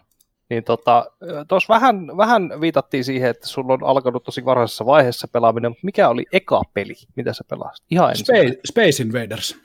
[0.50, 1.06] niin tota,
[1.48, 6.08] tuossa vähän, vähän viitattiin siihen, että sulla on alkanut tosi varhaisessa vaiheessa pelaaminen, mutta mikä
[6.08, 7.84] oli eka peli, mitä sä pelasit?
[7.90, 8.24] Ihan ensin.
[8.26, 9.56] Space, Space Invaders.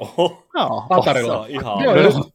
[0.00, 1.32] Oho, Joo, Atarilla.
[1.32, 1.84] se on ihan...
[1.84, 2.30] Joo, joo.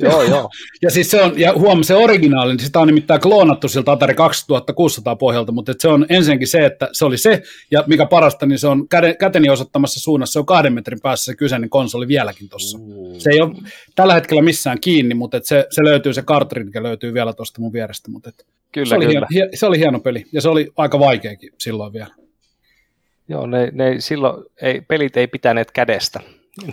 [0.00, 0.50] Joo, joo.
[0.82, 4.14] Ja siis se on, ja huom, se originaali, niin sitä on nimittäin kloonattu siltä Atari
[4.14, 8.58] 2600 pohjalta, mutta se on ensinnäkin se, että se oli se, ja mikä parasta, niin
[8.58, 12.48] se on käde, käteni osoittamassa suunnassa, se on kahden metrin päässä se kyseinen konsoli vieläkin
[12.48, 12.78] tuossa.
[12.80, 13.14] Uh.
[13.18, 13.54] Se ei ole
[13.94, 17.72] tällä hetkellä missään kiinni, mutta et se, se löytyy, se cartridge löytyy vielä tuosta mun
[17.72, 19.26] vierestä, mutta et Kyllä, se, oli kyllä.
[19.30, 22.14] hieno, hie- se oli hieno peli, ja se oli aika vaikeakin silloin vielä.
[23.28, 26.20] Joo, ne, ne silloin ei, pelit ei pitäneet kädestä.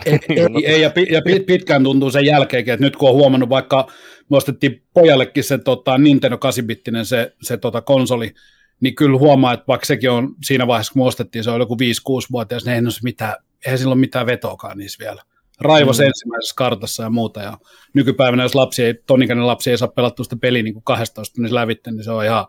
[0.05, 3.15] Ei, ei, ei ja, pi, ja pit- pitkään tuntuu sen jälkeenkin, että nyt kun on
[3.15, 3.87] huomannut, vaikka
[4.29, 8.33] me ostettiin pojallekin se tota, Nintendo 8-bittinen se, se tota, konsoli,
[8.81, 11.75] niin kyllä huomaa, että vaikka sekin on siinä vaiheessa, kun me ostettiin, se oli joku
[11.75, 15.21] 5-6-vuotias, niin olisi mitään, eihän sillä ole mitään vetoakaan niissä vielä.
[15.59, 16.05] Raivos mm.
[16.05, 17.57] ensimmäisessä kartassa ja muuta, ja
[17.93, 21.55] nykypäivänä, jos lapsi ei, tonikäinen lapsi ei saa pelattua sitä peliä niin kuin 12 tunnissa
[21.55, 22.45] lävitte, niin se on ihan,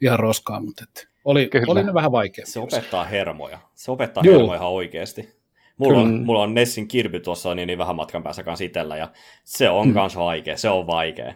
[0.00, 1.64] ihan roskaa, mutta et, oli, Kyllä.
[1.68, 2.46] oli ne vähän vaikea.
[2.46, 3.58] Se opettaa hermoja.
[3.74, 4.34] Se opettaa Joo.
[4.34, 5.43] hermoja ihan oikeasti.
[5.76, 9.08] Mulla on, mulla on Nessin Kirby tuossa niin, niin vähän matkan päässä kanssa itsellä, ja
[9.44, 9.94] se on mm.
[9.94, 10.56] kanssa vaikea.
[10.56, 11.34] Se on vaikea.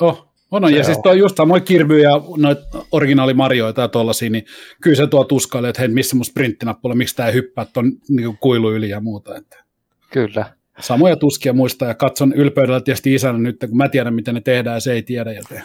[0.00, 0.74] Oh, on, on.
[0.74, 1.02] ja siis on.
[1.02, 4.44] tuo just samoin Kirby ja noita originaalimarjoita ja tuollaisia, niin
[4.82, 8.38] kyllä se tuo tuskailee, että hei, missä mun sprinttinappula, miksi tämä ei hyppää tuon niin
[8.40, 9.36] kuilu yli ja muuta.
[9.36, 9.64] Että
[10.10, 10.46] Kyllä.
[10.80, 14.76] samoja tuskia muistaa ja katson ylpeydellä tietysti isänä nyt, kun mä tiedän, miten ne tehdään
[14.76, 15.62] ja se ei tiedä, joten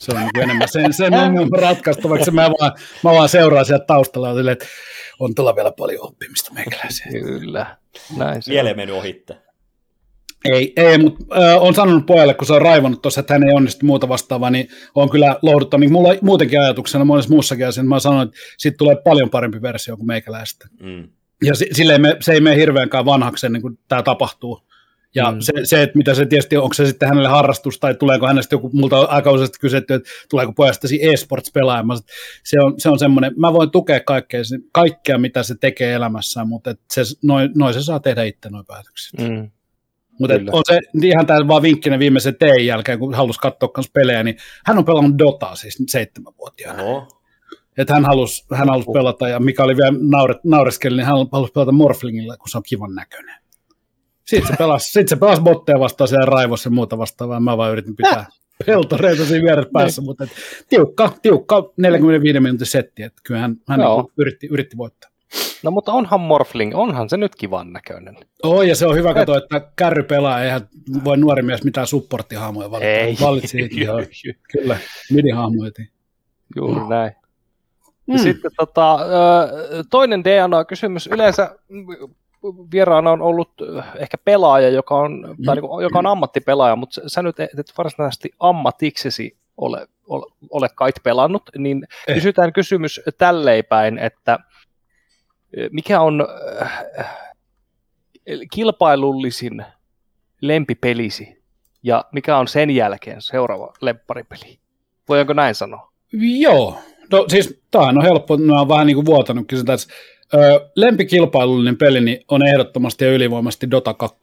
[0.00, 2.30] se on niin enemmän sen, sen ongelman ratkaistavaksi.
[2.30, 2.72] Mä vaan,
[3.04, 4.66] mä vaan seuraan sieltä taustalla että
[5.18, 7.06] on tuolla vielä paljon oppimista meikäläisiä.
[7.10, 7.76] Kyllä.
[8.16, 9.36] Näin se Vielä mennyt ohitte.
[10.44, 13.54] Ei, ei mutta äh, on sanonut pojalle, kun se on raivannut tuossa, että hän ei
[13.54, 15.80] onnistu muuta vastaavaa, niin on kyllä lohduttanut.
[15.80, 19.62] Niin mulla on muutenkin ajatuksena monessa muussakin asiassa, mä sanoin, että siitä tulee paljon parempi
[19.62, 20.68] versio kuin meikäläistä.
[20.82, 21.08] Mm.
[21.44, 24.69] Ja si- silleen me, se ei mene hirveänkään vanhaksi ennen kuin tämä tapahtuu.
[25.14, 25.40] Ja Mm.
[25.40, 28.70] se, se, että mitä se tietysti, onko se sitten hänelle harrastus tai tuleeko hänestä joku,
[28.72, 31.98] multa aika useasti kysytty, että tuleeko pojastasi e-sports pelaamaan.
[32.44, 34.40] Se on, se on semmoinen, mä voin tukea kaikkea,
[34.72, 38.66] kaikkea mitä se tekee elämässään, mutta et se, noin, noin se saa tehdä itse noin
[38.66, 39.20] päätökset.
[39.20, 39.50] Mm.
[40.20, 44.22] Mutta on se ihan täällä vaan vinkkinä viimeisen tein jälkeen, kun halusi katsoa myös pelejä,
[44.22, 46.82] niin hän on pelannut Dotaa siis seitsemänvuotiaana.
[46.82, 47.08] Oho.
[47.78, 51.52] Että hän halusi, hän halusi pelata, ja mikä oli vielä naure, naureskeli, niin hän halusi
[51.52, 53.39] pelata Morflingilla, kun se on kivan näköinen.
[54.30, 57.72] Sitten se pelasi, sit se pelasi botteja vastaan siellä raivossa ja muuta vastaavaa, mä vaan
[57.72, 58.26] yritin pitää
[58.66, 60.30] peltoreita siinä vieressä päässä, mutta et,
[60.68, 64.10] tiukka, tiukka 45 minuutin setti, että kyllä hän, hän Joo.
[64.16, 65.10] yritti, yritti voittaa.
[65.62, 68.16] No mutta onhan Morphling, onhan se nyt kivan näköinen.
[68.42, 70.68] Oh, ja se on hyvä katsoa, että kärry pelaa, eihän
[71.04, 72.90] voi nuori mies mitään supporttihahmoja valita.
[72.90, 73.16] Ei.
[73.20, 74.00] Valitsi joo.
[74.52, 74.76] Kyllä,
[75.12, 75.90] midi-hahmo heti.
[76.56, 77.12] Juuri näin.
[78.06, 78.12] Mm.
[78.12, 78.98] Ja sitten tota,
[79.90, 81.06] toinen DNA-kysymys.
[81.06, 81.86] Yleensä mm,
[82.72, 85.60] vieraana on ollut ö, ehkä pelaaja, joka on, tai Mm.
[85.60, 91.42] niinku, joka on ammattipelaaja, mutta sä- nyt et varsinaisesti ammatiksesi ole, ole, ole kait pelannut,
[91.58, 92.14] niin Eh.
[92.14, 94.38] kysytään kysymys tälleen päin, että
[95.58, 96.66] ö, mikä on ö,
[98.52, 99.64] kilpailullisin
[100.40, 101.42] lempipelisi
[101.82, 104.58] ja mikä on sen jälkeen seuraava lempparipeli?
[105.08, 105.92] Voidaanko näin sanoa?
[106.40, 106.78] Joo,
[107.12, 109.86] no siis tämähän on helppo, mä oon vähän niin kuin vuotanutkin sitä, että
[110.34, 114.18] ö, lempikilpailullinen peli niin on ehdottomasti ja ylivoimaisesti Dota 2.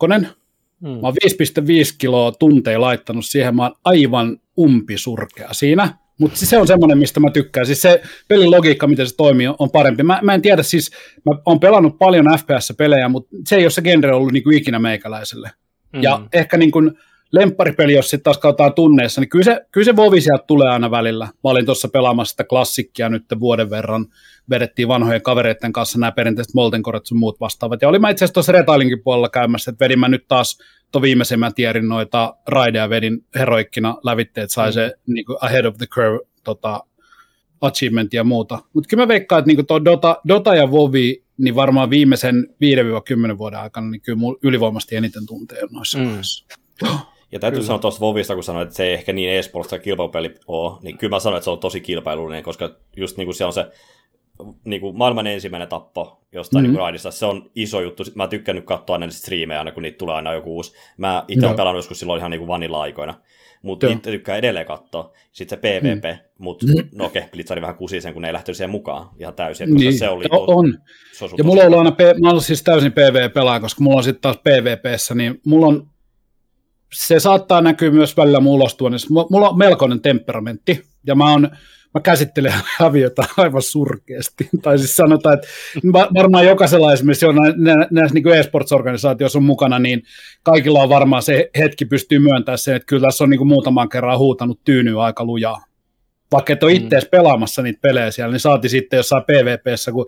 [0.81, 0.89] Hmm.
[0.89, 6.67] Mä oon 5,5 kiloa tunteja laittanut siihen, mä oon aivan umpisurkea siinä, mutta se on
[6.67, 7.65] semmoinen, mistä mä tykkään.
[7.65, 10.03] Siis se pelin logiikka, miten se toimii, on parempi.
[10.03, 10.91] Mä, mä en tiedä, siis
[11.25, 14.79] mä oon pelannut paljon FPS-pelejä, mutta se ei ole se genre ollut niin kuin ikinä
[14.79, 15.51] meikäläiselle.
[15.93, 16.03] Mm.
[16.03, 16.91] Ja ehkä niin kuin
[17.31, 20.91] lempparipeli, jos sitten taas katsotaan tunneissa, niin kyllä se, kyllä se Vovi sieltä tulee aina
[20.91, 21.25] välillä.
[21.25, 24.05] Mä olin tuossa pelaamassa sitä klassikkia nyt vuoden verran,
[24.49, 27.81] vedettiin vanhojen kavereiden kanssa nämä perinteiset Moltenkoret sun muut vastaavat.
[27.81, 30.57] Ja olin mä itse asiassa tuossa retailinkin puolella käymässä, että vedin mä nyt taas
[30.91, 35.87] tuon viimeisemmän tierin noita raideja vedin heroikkina lävitteet, sai se niin kuin ahead of the
[35.87, 36.83] curve tota,
[37.61, 38.59] achievement ja muuta.
[38.73, 42.47] Mutta kyllä mä veikkaan, että niin tuo Dota, Dota ja Vovi, niin varmaan viimeisen
[43.33, 46.05] 5-10 vuoden aikana, niin kyllä mulla ylivoimasti eniten tuntee noissa Mm.
[46.83, 46.97] mm.
[47.31, 50.35] Ja täytyy sanoa tuosta Vovista, kun sanoit, että se ei ehkä niin e-sports tai kilpailupeli
[50.47, 53.45] ole, niin kyllä mä sanoin, että se on tosi kilpailullinen, koska just niin kuin se
[53.45, 53.65] on se
[54.63, 56.67] niin kuin maailman ensimmäinen tappo jostain Mhm.
[56.67, 56.73] mm-hmm.
[56.73, 58.03] niin raidista, se on iso juttu.
[58.15, 60.73] Mä tykkään nyt katsoa aina niitä striimejä aina, kun niitä tulee aina joku uusi.
[60.97, 61.57] Mä itse olen Joo.
[61.57, 63.13] pelannut joskus silloin ihan niin kuin vanilla-aikoina.
[63.61, 65.11] mutta niitä tykkää edelleen katsoa.
[65.31, 66.19] Sitten se PvP, mm.
[66.37, 69.33] mutta no okei, okay, Blitzari vähän kusi sen, kun ne ei lähtenyt siihen mukaan ihan
[69.33, 70.25] täysin, koska Niin, se oli...
[70.31, 70.77] o- on.
[71.17, 74.03] Se on Ja mulla on aina, P- mä olen siis täysin PvP-pelaaja, koska mulla on
[74.03, 75.87] sitten taas PvPssä, niin mulla on,
[76.93, 79.07] se saattaa näkyä myös välillä mun ulostuonnissa.
[79.29, 81.49] Mulla on melkoinen temperamentti, ja mä, on,
[81.93, 84.49] mä käsittelen aviota aivan surkeasti.
[84.63, 85.47] tai siis sanotaan, että
[85.93, 90.03] va- varmaan jokaisella esimerkiksi on nä- nä- näissä niin e-sports-organisaatioissa on mukana, niin
[90.43, 93.89] kaikilla on varmaan se hetki pystyy myöntämään sen, että kyllä tässä on niin kuin muutaman
[93.89, 95.63] kerran huutanut tyynyä aika lujaa.
[96.31, 100.05] Vaikka et ole itse edes pelaamassa niitä pelejä siellä, niin saati sitten jossain PvPssä, kun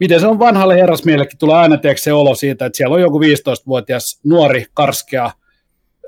[0.00, 4.20] miten se on vanhalle herrasmiehellekin, tulee aina se olo siitä, että siellä on joku 15-vuotias
[4.24, 5.30] nuori, karskea,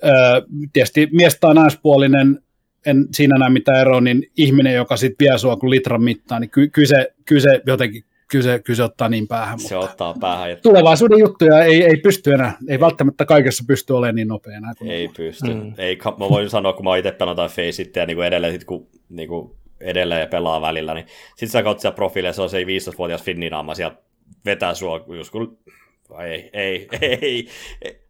[0.04, 0.12] öö,
[0.72, 2.38] tietysti mies tai naispuolinen,
[2.86, 6.50] en siinä näe mitään eroa, niin ihminen, joka sitten vie sua kuin litran mittaan, niin
[6.50, 9.58] ky- kyllä se, kyllä se jotenkin, kyllä se, kyllä se ottaa niin päähän.
[9.58, 13.92] Se mutta ottaa päähän ja Tulevaisuuden juttuja ei, ei pysty enää, ei välttämättä kaikessa pysty
[13.92, 14.72] olemaan niin nopea enää.
[14.78, 15.54] Kuin Ei pysty.
[15.54, 15.74] Mm.
[15.78, 18.64] Ei, mä voin sanoa, kun mä oon itse pelannut tai Faceitia niin kuin edelleen, sit
[18.64, 22.90] kun niin kuin edelleen pelaa välillä, niin sit sä katsot siellä profiileissa, se on se
[22.90, 23.96] 15-vuotias finninaama, sieltä
[24.44, 25.58] vetää sua, just kun
[26.20, 27.48] ei, ei, ei, ei.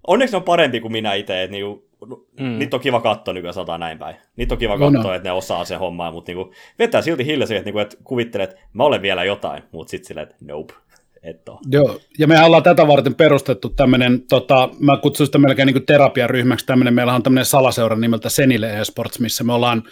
[0.06, 1.92] Onneksi ne on parempi kuin minä itse, että niinku,
[2.40, 2.58] Mm.
[2.58, 4.16] niitä on kiva katsoa nykyään sataa näin päin.
[4.36, 4.92] Niitä on kiva No, no.
[4.92, 8.50] katsoa, että ne osaa se homma, mutta niinku, vetää silti hiljaisesti, että, niinku, että kuvittelet,
[8.50, 10.74] että mä olen vielä jotain, mutta sitten silleen, että nope,
[11.22, 11.58] et ole.
[11.70, 16.66] Joo, ja me ollaan tätä varten perustettu tämmöinen, tota, mä kutsun sitä melkein niin terapiaryhmäksi,
[16.66, 19.82] tämmöinen, meillä on tämmöinen salaseura nimeltä Senile Esports, missä me ollaan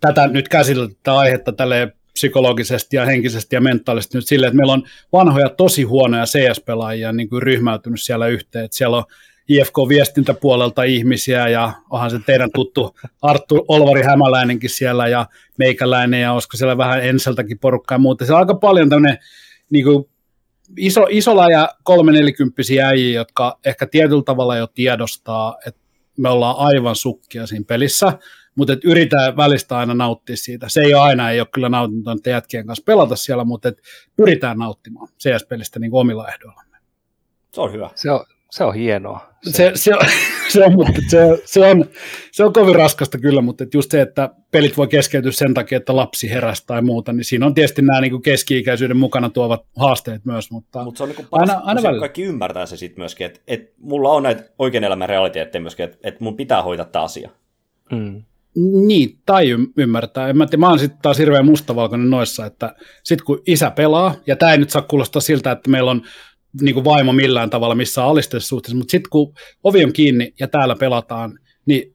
[0.00, 4.72] tätä nyt käsitelty tätä aihetta tälle psykologisesti ja henkisesti ja mentaalisesti nyt silleen, että meillä
[4.72, 9.04] on vanhoja tosi huonoja CS-pelaajia niin kuin ryhmäytynyt siellä yhteen, että siellä on
[9.48, 15.26] IFK-viestintäpuolelta ihmisiä ja onhan se teidän tuttu Arttu Olvari Hämäläinenkin siellä ja
[15.58, 18.24] meikäläinen ja olisiko siellä vähän Enseltäkin porukkaa ja muuta.
[18.24, 19.18] Siellä on aika paljon tämmöinen
[19.70, 20.04] niin kuin
[20.78, 25.80] iso, isolla ja kolmenelikymppisiä äijiä, jotka ehkä tietyllä tavalla jo tiedostaa, että
[26.18, 28.18] me ollaan aivan sukkia siinä pelissä,
[28.54, 30.68] mutta et yritetään välistä aina nauttia siitä.
[30.68, 33.78] Se ei ole aina, ei ole kyllä nautinto niiden jätkien kanssa pelata siellä, mutta et
[34.16, 36.62] pyritään nauttimaan CS-pelistä niin omilla ehdoilla.
[37.52, 37.90] Se on hyvä.
[37.94, 39.30] Se on, se on hienoa.
[39.42, 40.06] Se, se, on,
[40.48, 41.84] se, on, mutta se, se, on,
[42.32, 45.78] se on kovin raskasta kyllä, mutta et just se, että pelit voi keskeytyä sen takia,
[45.78, 50.24] että lapsi heräsi tai muuta, niin siinä on tietysti nämä niin keski-ikäisyyden mukana tuovat haasteet
[50.24, 52.00] myös, mutta Mutta se on niinku paras, aina, aina välillä.
[52.00, 55.98] kaikki ymmärtää se sitten myöskin, että et mulla on näitä oikean elämän realiteetteja myöskin, että
[56.02, 57.30] et mun pitää hoitaa tämä asia.
[57.92, 58.22] Mm.
[58.86, 60.28] Niin, tai ymmärtää.
[60.28, 64.14] En mä, tiedä, mä oon sitten taas hirveän mustavalkoinen noissa, että sit kun isä pelaa,
[64.26, 66.02] ja tämä ei nyt saa kuulostaa siltä, että meillä on
[66.60, 70.48] niin kuin vaimo millään tavalla missään alisteisessa suhteessa, mutta sitten kun ovi on kiinni ja
[70.48, 71.94] täällä pelataan, niin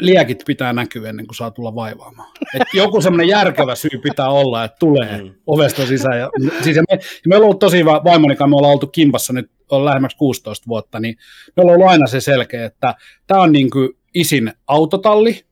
[0.00, 2.32] liekit pitää näkyä ennen kuin saa tulla vaivaamaan.
[2.54, 5.34] Et joku semmoinen järkevä syy pitää olla, että tulee Mm.
[5.46, 6.18] ovesta sisään.
[6.18, 6.30] Ja,
[6.62, 9.32] siis ja me, ja me ollaan ollut tosi hyvä, vaimoni kanssa me ollaan oltu kimpassa
[9.32, 11.16] nyt on lähemmäksi 16 vuotta, niin
[11.56, 12.94] me ollaan ollut aina se selkeä, että
[13.26, 15.44] tämä on niin kuin isin autotalli,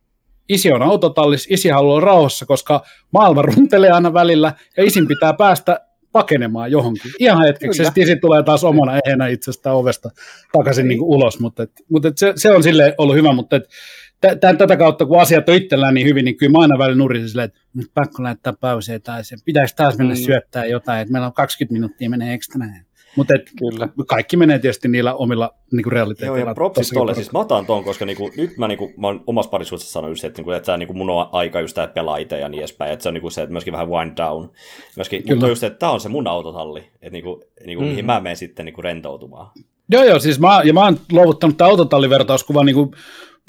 [0.53, 5.81] isi on autotallis, isi haluaa rauhassa, koska maailma runtelee aina välillä ja isin pitää päästä
[6.13, 7.11] pakenemaan johonkin.
[7.19, 10.11] Ihan hetkeksi, sitten isi tulee taas omana ehänä itsestä ovesta
[10.53, 13.57] takaisin niin kuin ulos, mutta, et, mutta et se, se, on sille ollut hyvä, mutta
[13.57, 13.65] et,
[14.21, 16.99] tä- tä- tätä kautta, kun asiat on itsellään niin hyvin, niin kyllä mä aina välillä
[16.99, 20.21] nurisin silleen, että nyt pakko laittaa pauseja tai se pitäisi taas mennä Mm.
[20.21, 22.87] syöttää jotain, että meillä on 20 minuuttia menee ekstra näin.
[23.17, 23.89] Mutta et, Kyllä.
[24.07, 26.39] kaikki menee tietysti niillä omilla niin kuin realiteeteilla.
[26.39, 27.15] Joo, ja propsit tolle.
[27.15, 30.25] Siis mä otan ton, koska niinku, nyt mä, niinku, mä oon omassa parisuudessa sanonut just,
[30.25, 31.89] että, niinku, että, niinku, mun on aika just tää,
[32.21, 32.93] itse ja niin edespäin.
[32.93, 34.51] Että se on niinku, se, että myöskin vähän wind down.
[34.97, 35.35] Myöskin, Kyllä.
[35.35, 37.91] mutta just, että tää on se mun autotalli, että niinku, niinku, Mm.
[37.91, 39.51] mihin mä menen sitten niinku, rentoutumaan.
[39.91, 42.91] Joo, joo, siis mä, ja mä oon luovuttanut tämän autotallivertauskuvan niin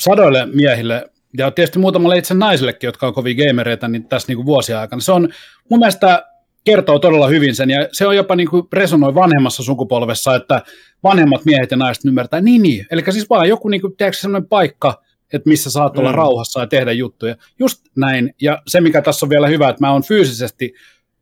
[0.01, 4.45] sadoille miehille, ja tietysti muutamalle itse naisillekin, jotka on kovin gamereita, niin tässä niin kuin
[4.45, 4.99] vuosien aikana.
[4.99, 5.29] Se on
[5.69, 6.25] mun mielestä
[6.63, 10.61] kertoo todella hyvin sen, ja se on jopa niin kuin resonoi vanhemmassa sukupolvessa, että
[11.03, 14.49] vanhemmat miehet ja naiset ymmärtää, niin niin, eli siis vaan joku niin kuin, tiedätkö, sellainen
[14.49, 15.01] paikka,
[15.33, 16.15] että missä saat olla Mm.
[16.15, 17.35] rauhassa ja tehdä juttuja.
[17.59, 20.73] Just näin, ja se mikä tässä on vielä hyvä, että mä oon fyysisesti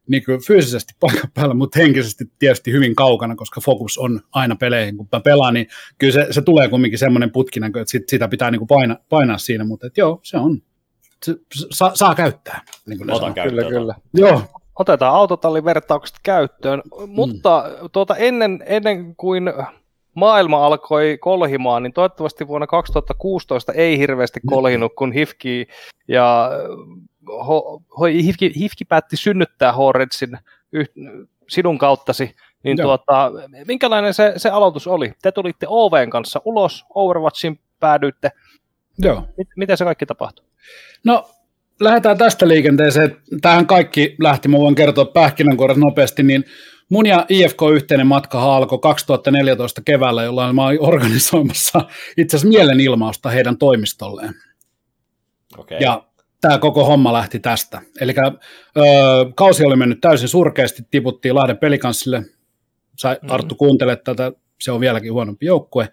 [0.08, 4.98] niin kuin fyysisesti paikan päällä, mutta henkisesti tietysti hyvin kaukana, koska fokus on aina peleihin.
[4.98, 8.52] Kun mä pelaan, niin kyllä se, se tulee kumminkin semmoinen putkinäkö, että sit, sitä pitää
[8.52, 10.62] niin kuin paina, painaa siinä, mutta et joo, se on.
[11.26, 11.36] Se,
[11.72, 12.62] saa, saa käyttää.
[12.86, 13.68] Niin kuin otan käyttöön.
[13.68, 13.96] Kyllä, kyllä.
[14.14, 14.44] Joo,
[14.80, 19.54] Otetaan autotallivertaukset käyttöön, mutta tuota, ennen, ennen kuin
[20.16, 25.68] maailma alkoi kolhimaan, niin toivottavasti vuonna 2016 ei hirveästi kolhinut, kun Hifki
[26.08, 26.50] ja
[27.48, 30.38] ho, ho, Hifki, Hifki päätti synnyttää Horredsin
[30.72, 30.90] yh,
[31.50, 32.36] sinun kauttasi.
[32.64, 32.88] Niin Joo.
[32.88, 33.32] tuota,
[33.68, 35.14] minkälainen se, se aloitus oli?
[35.22, 38.32] Te tulitte OVn kanssa ulos, Overwatchin päädyitte.
[38.98, 39.24] joo.
[39.38, 40.46] Mit, miten se kaikki tapahtui?
[41.06, 41.30] No,
[41.82, 43.18] lähdetään tästä liikenteeseen.
[43.42, 46.46] Tähän kaikki lähti, mä voin kertoa pähkinänkuoret nopeasti, niin
[46.90, 51.82] mun ja IFK yhteinen matka alkoi 2014 keväällä, jolloin mä olin organisoimassa
[52.18, 54.34] itse asiassa mielenilmausta heidän toimistolleen.
[55.58, 55.78] Okay.
[55.82, 56.04] Ja
[56.42, 57.82] tämä koko homma lähti tästä.
[58.02, 58.14] Eli
[59.36, 62.24] kausi oli mennyt täysin surkeasti, tiputtiin Lahden pelikanssille,
[62.98, 63.32] Sai, mm-hmm.
[63.32, 65.90] Arttu kuuntele tätä, se on vieläkin huonompi joukkue.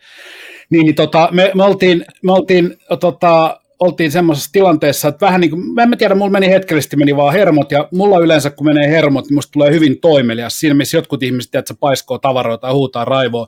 [0.70, 5.50] Niin, niin tota, me, me, oltiin, me oltiin tota, oltiin semmoisessa tilanteessa, että vähän niin
[5.50, 8.90] kuin, mä en tiedä, mulla meni hetkellisesti meni vaan hermot, ja mulla yleensä kun menee
[8.90, 12.72] hermot, niin musta tulee hyvin toimelias, siinä missä jotkut ihmiset, että se paiskoo tavaroita ja
[12.72, 13.46] huutaa raivoa.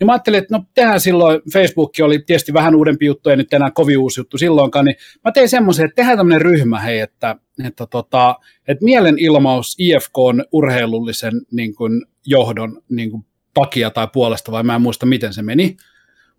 [0.00, 3.52] Niin mä ajattelin, että no tehdään silloin, Facebook oli tietysti vähän uudempi juttu, ei nyt
[3.52, 7.36] enää kovin uusi juttu silloinkaan, niin mä tein semmoisen, että tehdään tämmöinen ryhmä, hei, että,
[7.66, 8.36] että, tota,
[8.68, 14.74] että mielenilmaus IFK on urheilullisen niin kuin, johdon niin kuin, takia tai puolesta, vai mä
[14.74, 15.76] en muista miten se meni,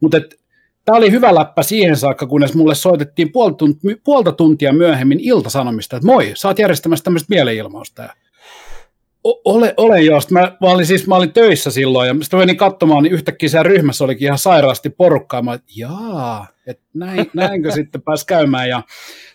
[0.02, 0.18] mutta
[0.86, 5.96] Tämä oli hyvä läppä siihen saakka, kunnes mulle soitettiin puolta, tuntia, puolta tuntia myöhemmin iltasanomista,
[5.96, 8.10] että moi, sä oot järjestämässä tämmöistä mielenilmausta.
[9.24, 10.20] ole, ole joo.
[10.32, 13.64] Mä, mä, olin siis, mä olin töissä silloin ja sitten menin katsomaan, niin yhtäkkiä siellä
[13.70, 15.42] ryhmässä olikin ihan sairaasti porukkaa.
[15.42, 18.70] Mä olin, että näin, näinkö sitten pääsi käymään.
[18.70, 18.84] Ja,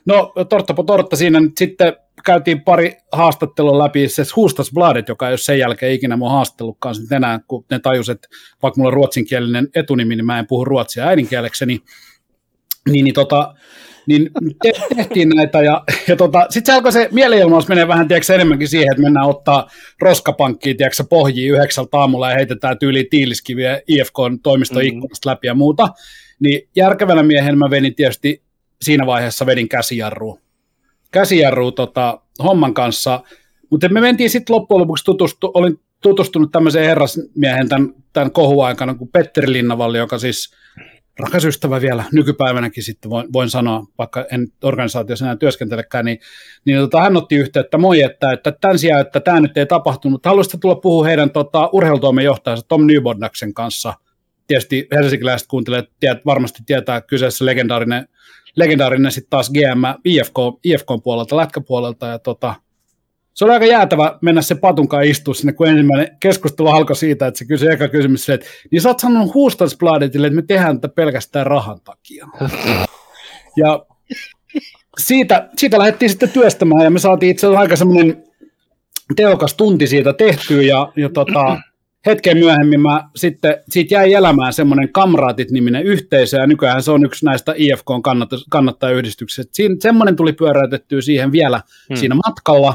[0.09, 5.27] no, tortta po tortta siinä nyt sitten käytiin pari haastattelua läpi, se Hustas Bladet, joka
[5.27, 8.29] ei ole sen jälkeen ikinä mua haastatellutkaan sitten enää, kun ne tajus, että
[8.63, 11.81] vaikka mulla on ruotsinkielinen etunimi, niin mä en puhu ruotsia äidinkielekseni,
[12.91, 13.55] niin, niin, tota,
[14.07, 14.31] niin
[14.63, 18.69] te, tehtiin näitä, ja, ja tota, sitten se alkoi se mielenilmaus menee vähän tiedätkö, enemmänkin
[18.69, 19.69] siihen, että mennään ottaa
[20.01, 24.97] roskapankkiin, tiedätkö, pohjiin yhdeksältä aamulla ja heitetään tyyli tiiliskiviä IFK-toimiston mm-hmm.
[24.97, 25.89] ikkunasta läpi ja muuta,
[26.41, 28.48] niin järkevänä miehen mä venin tietysti
[28.83, 30.41] siinä vaiheessa vedin käsijarruun
[31.11, 33.21] käsijarru tota, homman kanssa,
[33.71, 39.11] mutta me mentiin sitten loppujen lopuksi tutustu, olin tutustunut tämmöiseen herrasmiehen tämän, tämän kohuaikana kuin
[39.13, 40.55] Petteri Linnavalli, joka siis
[41.19, 46.19] rakas ystävä vielä nykypäivänäkin sitten voin, voin sanoa, vaikka en organisaatiossa enää työskentelekään, niin,
[46.65, 50.13] niin tota, hän otti yhteyttä, moi, että, että tämän sijaan, että tämä nyt ei tapahtunut,
[50.13, 53.95] mutta haluaisitte tulla puhua heidän tota, urheilutoimen johtajansa Tom Nybodnaksen kanssa.
[54.47, 58.09] Tietysti helsinkiläiset kuuntelijat tiedät, varmasti tietää kyseessä legendaarinen
[58.59, 62.55] legendaarinen sitten taas GM IFK, IFK puolelta, lätkäpuolelta, ja tota,
[63.35, 67.39] se oli aika jäätävä mennä se patunkaan istua sinne, kun ensimmäinen keskustelu alkoi siitä, että
[67.39, 71.47] se kysyi eka kysymys, että niin sä oot sanonut Hustansbladetille, että me tehdään tätä pelkästään
[71.47, 72.27] rahan takia.
[73.57, 73.87] Ja
[74.99, 78.25] siitä, siitä lähdettiin sitten työstämään, ja me saatiin itse asiassa aika semmoinen
[79.17, 81.61] teokas tunti siitä tehtyä, ja, ja tota,
[82.07, 87.25] hetken myöhemmin mä sitten, siitä jäi elämään semmoinen Kamraatit-niminen yhteisö, ja nykyään se on yksi
[87.25, 87.87] näistä IFK
[88.51, 89.51] kannattajayhdistyksistä.
[89.53, 91.97] Siin, semmoinen tuli pyöräytettyä siihen vielä hmm.
[91.97, 92.75] siinä matkalla.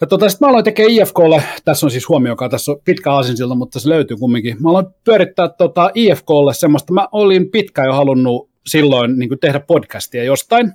[0.00, 3.54] Ja tota, sitten mä aloin tekemään IFKlle, tässä on siis huomioikaa, tässä on pitkä aasinsilta,
[3.54, 4.56] mutta se löytyy kumminkin.
[4.62, 10.24] Mä aloin pyörittää tota IFKlle semmoista, mä olin pitkään jo halunnut silloin niin tehdä podcastia
[10.24, 10.72] jostain,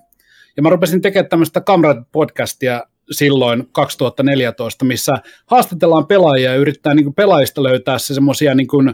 [0.58, 7.14] ja mä rupesin tekemään tämmöistä Kamrat-podcastia silloin 2014, missä haastatellaan pelaajia ja yrittää niin kuin
[7.14, 8.94] pelaajista löytää se semmoisia niin kuin,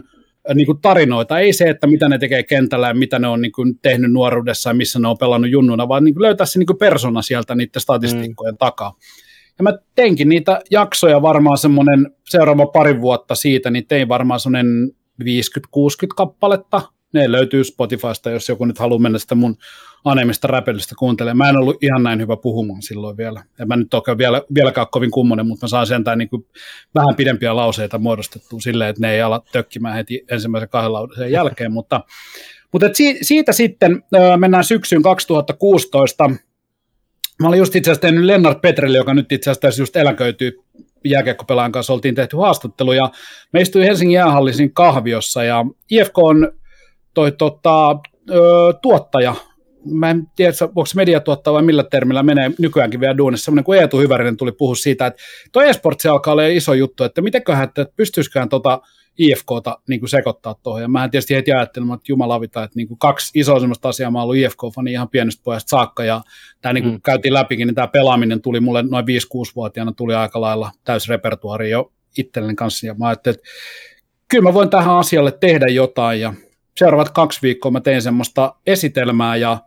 [0.54, 1.38] niin kuin tarinoita.
[1.38, 4.70] Ei se, että mitä ne tekee kentällä ja mitä ne on niin kuin tehnyt nuoruudessa
[4.70, 7.54] ja missä ne on pelannut junnuna, vaan niin kuin löytää se niin kuin persona sieltä
[7.54, 8.58] niiden statistiikkojen mm.
[8.58, 8.96] takaa.
[9.58, 14.66] Ja mä teinkin niitä jaksoja varmaan semmoinen seuraava pari vuotta siitä, niin tein varmaan semmoinen
[15.22, 15.26] 50-60
[16.16, 16.82] kappaletta.
[17.14, 19.56] Ne löytyy Spotifysta, jos joku nyt haluaa mennä sitä mun
[20.04, 21.36] anemista räpelystä kuuntelemaan.
[21.36, 23.44] Mä en ollut ihan näin hyvä puhumaan silloin vielä.
[23.60, 26.28] En mä nyt ole vielä, vieläkään kovin kummonen, mutta mä saan sentään niin
[26.94, 31.72] vähän pidempiä lauseita muodostettua silleen, että ne ei ala tökkimään heti ensimmäisen kahden lauseen jälkeen.
[31.78, 32.00] mutta
[32.72, 34.02] mutta et si, siitä sitten
[34.36, 36.30] mennään syksyyn 2016.
[37.40, 40.52] Mä olin just itse asiassa tehnyt Lennart Petrelle, joka nyt itse asiassa just eläköityy
[41.04, 43.10] jääkiekkopelaajan kanssa oltiin tehty haastattelu, ja
[43.52, 46.52] me istuin Helsingin jäähallisin kahviossa, ja IFK on
[47.14, 47.90] toi tota,
[48.30, 49.34] ö, tuottaja
[49.90, 53.80] mä en tiedä, onko se mediatuottaja vai millä termillä menee nykyäänkin vielä duunissa, semmoinen kuin
[53.80, 55.22] Eetu Hyvärinen tuli puhua siitä, että
[55.52, 58.80] toi esportsi alkaa olla iso juttu, että mitenköhän, että pystyisikään tota
[59.18, 60.82] IFKta niin kuin sekoittaa tuohon.
[60.82, 64.18] Ja mä tietysti heti ajattelin, että jumalavita, että niin kuin kaksi isoa semmoista asiaa, mä
[64.18, 66.20] oon ollut IFK-fani ihan pienestä pojasta saakka, ja
[66.60, 67.00] tämä niin kuin mm.
[67.02, 72.54] käytiin läpikin, niin tämä pelaaminen tuli mulle noin 5-6-vuotiaana, tuli aika lailla täysrepertuaari jo itselleni
[72.54, 73.48] kanssa, ja mä ajattelin, että
[74.28, 76.34] kyllä mä voin tähän asialle tehdä jotain, ja
[76.78, 79.58] seuraavat kaksi viikkoa mä tein semmoista esitelmää, ja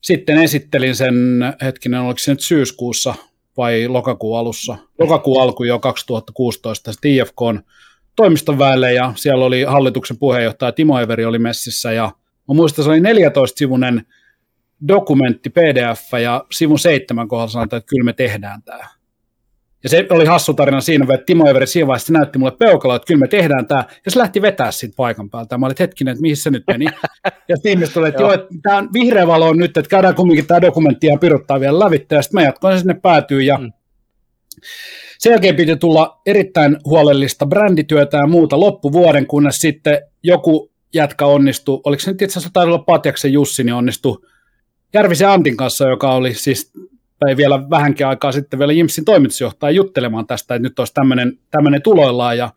[0.00, 1.14] sitten esittelin sen,
[1.62, 3.14] hetkinen, oliko se nyt syyskuussa
[3.56, 7.60] vai lokakuun alussa, lokakuun alku jo 2016 sitten IFKn
[8.16, 12.04] toimiston väelle ja siellä oli hallituksen puheenjohtaja Timo Everi oli messissä ja
[12.48, 14.06] mä muistan, se oli 14-sivunen
[14.88, 18.88] dokumentti PDF ja sivun seitsemän kohdalla sanotaan, että kyllä me tehdään tämä.
[19.82, 23.06] Ja se oli hassu tarina siinä, että Timo Everi siinä vaiheessa näytti mulle peukaloa, että
[23.06, 25.58] kyllä me tehdään tämä, ja se lähti vetää siitä paikan päältä.
[25.58, 26.84] Mä olin, että hetkinen, että mihin se nyt meni.
[27.48, 30.14] ja sitten ihmiset tuli, että joo, että tämä on vihreä valo on nyt, että käydään
[30.14, 33.72] kumminkin tämä dokumentti ja piruttaa vielä lävittä, ja sitten mä jatkoin sinne päätyy, ja mm.
[35.18, 41.80] sen jälkeen piti tulla erittäin huolellista brändityötä ja muuta loppuvuoden, kunnes sitten joku jätkä onnistui,
[41.84, 44.18] oliko se nyt itse asiassa taisi olla Patjaksen Jussi, niin onnistui
[44.94, 46.72] Järvisen Antin kanssa, joka oli siis
[47.24, 50.94] tai vielä vähänkin aikaa sitten vielä Jimsin toimitusjohtaja juttelemaan tästä, että nyt olisi
[51.50, 52.50] tämmöinen tuloillaan ja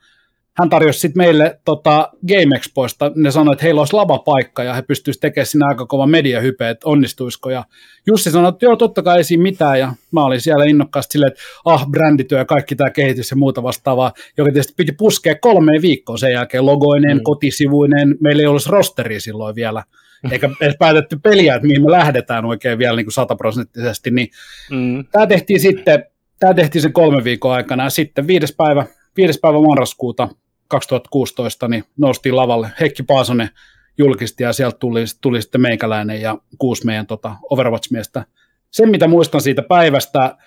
[0.58, 4.82] hän tarjosi sitten meille tota, Game Expoista, ne sanoi, että heillä olisi lavapaikka ja he
[4.82, 7.50] pystyisivät tekemään siinä aika kova mediahype, että onnistuisiko.
[7.50, 7.64] Ja
[8.08, 9.80] Jussi sanoi, että joo, totta kai ei siinä mitään.
[9.80, 13.64] Ja mä olin siellä innokkaasti silleen, että ah, brändityö ja kaikki tämä kehitys ja muuta
[13.64, 17.24] vastaavaa, joka tietysti piti puskea kolmeen viikkoon sen jälkeen, logoinen, mm.
[17.24, 19.84] kotisivuinen, meillä ei olisi rosteri silloin vielä
[20.32, 24.28] eikä edes päätetty peliä, että mihin me lähdetään oikein vielä niin kuin sataprosenttisesti, niin
[24.72, 25.06] mm.
[25.12, 26.04] tämä tehtiin sitten,
[26.40, 28.86] tämä tehtiin sen kolmen viikon aikana, ja sitten viides päivä,
[29.18, 30.30] viides päivä marraskuuta
[30.68, 32.70] 2016, niin noustiin lavalle.
[32.80, 33.50] Heikki Paasonen
[33.98, 38.26] julkisti ja sieltä tuli, tuli sitten meikäläinen ja kuusi meidän tota, Overwatch-miestä.
[38.72, 40.38] Sen, mitä muistan siitä päivästä,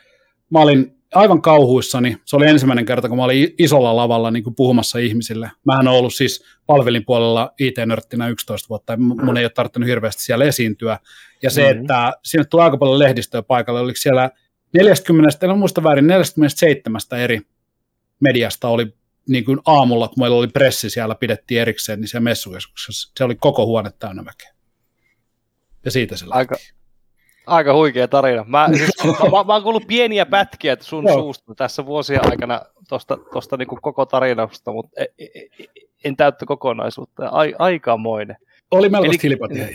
[0.50, 2.16] mä olin aivan kauhuissani.
[2.24, 5.50] Se oli ensimmäinen kerta, kun mä olin isolla lavalla niin kuin puhumassa ihmisille.
[5.66, 10.22] Mähän olen ollut siis palvelin puolella IT-nörttinä 11 vuotta, ja mun ei ole tarvinnut hirveästi
[10.22, 10.98] siellä esiintyä.
[11.42, 11.80] Ja se, mm-hmm.
[11.80, 14.30] että sinne tuli aika paljon lehdistöä paikalle, oliko siellä
[14.72, 17.40] 40, en muista väärin, 47 eri
[18.20, 18.97] mediasta oli
[19.28, 23.34] niin kuin aamulla, kun meillä oli pressi siellä, pidettiin erikseen, niin siellä messukeskuksessa, se oli
[23.34, 24.52] koko huone täynnä väkeä.
[25.84, 26.56] Ja siitä se Aika,
[27.46, 28.44] aika huikea tarina.
[28.44, 31.12] Mä, siis, mä, mä, mä oon kuullut pieniä pätkiä sun no.
[31.12, 35.28] suusta tässä vuosien aikana tuosta tosta niinku koko tarinasta, mutta en,
[36.04, 37.28] en täyttä kokonaisuutta.
[37.28, 38.36] Ai, aikamoinen.
[38.70, 39.66] Oli melko kilpatia.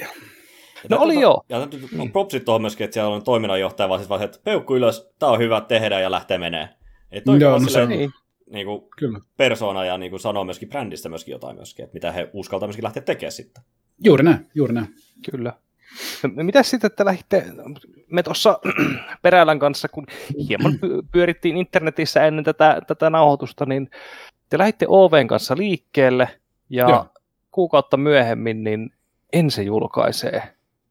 [0.89, 1.43] No oli joo.
[1.49, 1.68] Ja
[1.99, 5.32] on propsit tuohon myöskin, että siellä on toiminnanjohtaja vaan, siis vaan että peukku ylös, tämä
[5.32, 6.70] on hyvä tehdä ja lähtee menee.
[7.12, 8.12] Että joo, no se niin.
[8.54, 9.20] Niin kuin Kyllä.
[9.38, 12.84] persona ja niin kuin sanoo myöskin brändistä myöskin jotain myöskin, että mitä he uskaltaa myöskin
[12.84, 13.64] lähteä tekemään sitten.
[14.04, 14.88] Juuri näin, juuri näin.
[15.32, 15.54] Kyllä.
[16.36, 17.45] No, mitä sitten, että lähditte,
[18.12, 18.60] me tuossa
[19.22, 20.08] Perälän kanssa, kun
[20.49, 20.80] hieman
[21.12, 23.89] pyörittiin internetissä ennen tätä, tätä nauhoitusta, niin
[24.49, 26.30] te lähditte OVn kanssa liikkeelle,
[26.70, 27.06] ja Joo.
[27.51, 28.93] kuukautta myöhemmin niin
[29.34, 30.41] Ense julkaisee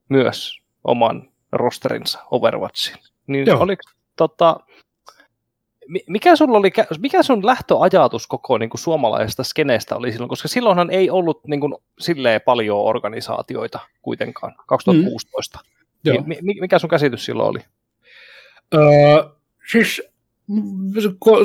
[0.08, 2.96] myös oman rosterinsa Overwatchin.
[3.26, 3.60] Niin Joo.
[3.60, 3.82] oliko
[4.16, 4.56] tota,
[6.06, 10.90] mikä, sulla oli, mikä sun lähtöajatus koko niin kuin suomalaisesta skeneestä oli silloin, koska silloinhan
[10.90, 15.58] ei ollut niin kuin, silleen paljon organisaatioita kuitenkaan, 2016.
[16.06, 16.24] Mm.
[16.26, 17.58] Niin, mikä sun käsitys silloin oli?
[18.74, 19.24] Öö,
[19.72, 20.02] siis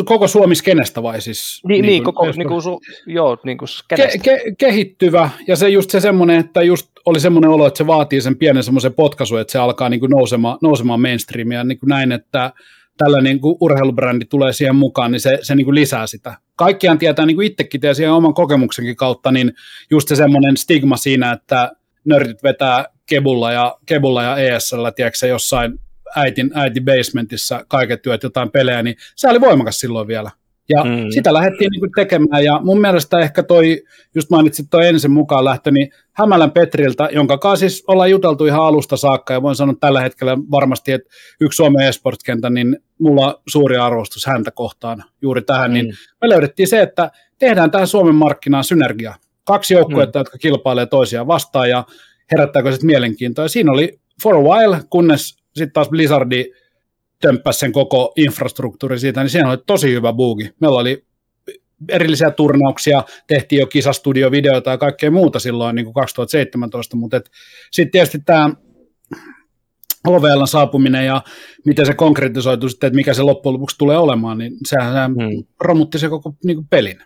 [0.05, 1.61] koko Suomi skenestä vai siis?
[1.67, 5.69] Niin, niin, niin koko, niin kuin, su, joo, niin kuin ke, ke, kehittyvä, ja se
[5.69, 9.39] just se semmoinen, että just oli semmoinen olo, että se vaatii sen pienen semmoisen potkaisun,
[9.39, 12.51] että se alkaa niin kuin nousemaan, nousemaan mainstreamia, niin kuin näin, että
[12.97, 16.37] tällä niin kuin urheilubrändi tulee siihen mukaan, niin se, se niin kuin lisää sitä.
[16.55, 19.53] Kaikkiaan tietää niin kuin itsekin ja siihen oman kokemuksenkin kautta, niin
[19.91, 21.71] just se semmoinen stigma siinä, että
[22.05, 25.79] nörtit vetää kebulla ja, kebulla ja ESL, tiedätkö jossain
[26.15, 30.31] äitin, äiti basementissa kaiket työt jotain pelejä, niin se oli voimakas silloin vielä.
[30.70, 31.05] Ja mm.
[31.09, 33.84] sitä lähdettiin niin tekemään, ja mun mielestä ehkä toi,
[34.15, 38.63] just mainitsit toi ensin mukaan lähtö, niin Hämälän Petriltä, jonka kanssa siis ollaan juteltu ihan
[38.63, 41.09] alusta saakka, ja voin sanoa tällä hetkellä varmasti, että
[41.41, 45.89] yksi Suomen esports-kenttä, niin mulla on suuri arvostus häntä kohtaan juuri tähän, niin mm.
[45.89, 49.15] niin me löydettiin se, että tehdään tähän Suomen markkinaan synergia.
[49.43, 50.22] Kaksi joukkuetta, mm.
[50.22, 51.86] jotka kilpailee toisiaan vastaan, ja
[52.32, 53.45] herättääkö sitten mielenkiintoa.
[53.45, 56.51] Ja siinä oli for a while, kunnes sitten taas Blizzardi
[57.22, 60.49] tömppäsi sen koko infrastruktuuri siitä, niin siinä oli tosi hyvä buugi.
[60.61, 61.05] Meillä oli
[61.89, 67.22] erillisiä turnauksia, tehtiin jo kisastudiovideoita ja kaikkea muuta silloin niin kuin 2017, mutta
[67.72, 68.49] sitten tietysti tämä
[70.07, 71.22] OVL saapuminen ja
[71.65, 75.43] miten se konkretisoitu sitten, että mikä se loppujen lopuksi tulee olemaan, niin sehän, sehän hmm.
[75.59, 76.97] romutti se koko niin kuin pelin.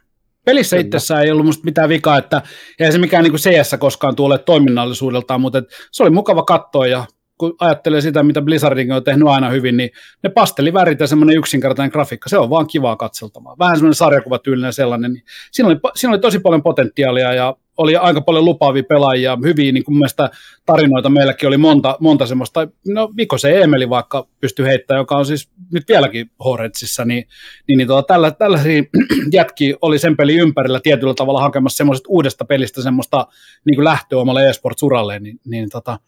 [0.45, 0.85] Pelissä Kyllä.
[0.85, 2.41] itsessään ei ollut musta mitään vikaa, että
[2.79, 7.05] ei se mikään niin kuin CS koskaan tule toiminnallisuudeltaan, mutta se oli mukava katsoa ja
[7.41, 9.89] kun ajattelee sitä, mitä Blizzardin on tehnyt aina hyvin, niin
[10.23, 13.55] ne pastelivärit ja semmoinen yksinkertainen grafiikka, se on vaan kivaa katseltavaa.
[13.59, 15.13] Vähän semmoinen sarjakuvatyylinen sellainen.
[15.13, 19.71] Niin siinä, oli, siinä oli tosi paljon potentiaalia ja oli aika paljon lupaavia pelaajia, hyviä
[19.71, 20.29] niin kuin mielestä
[20.65, 21.09] tarinoita.
[21.09, 25.49] Meilläkin oli monta, monta semmoista, no Viko se Emeli vaikka pystyi heittämään, joka on siis
[25.73, 27.27] nyt vieläkin Horetsissa, niin,
[27.67, 28.83] niin, niin tota, tällä, tällaisia
[29.33, 33.27] jätki oli sen pelin ympärillä tietyllä tavalla hakemassa semmoisesta uudesta pelistä semmoista
[33.65, 35.99] niin kuin lähtöä omalle esports-uralle, niin, niin tota,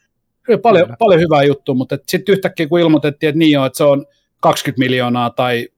[0.44, 0.98] Kyllä paljon, Kyllä.
[1.00, 4.06] paljon hyvää juttua, mutta sitten yhtäkkiä kun ilmoitettiin, että niin on, että se on
[4.40, 5.70] 20 miljoonaa tai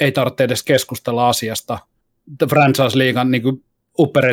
[0.00, 1.78] ei tarvitse edes keskustella asiasta
[2.50, 3.64] franchise-liigan niin
[3.98, 4.24] upper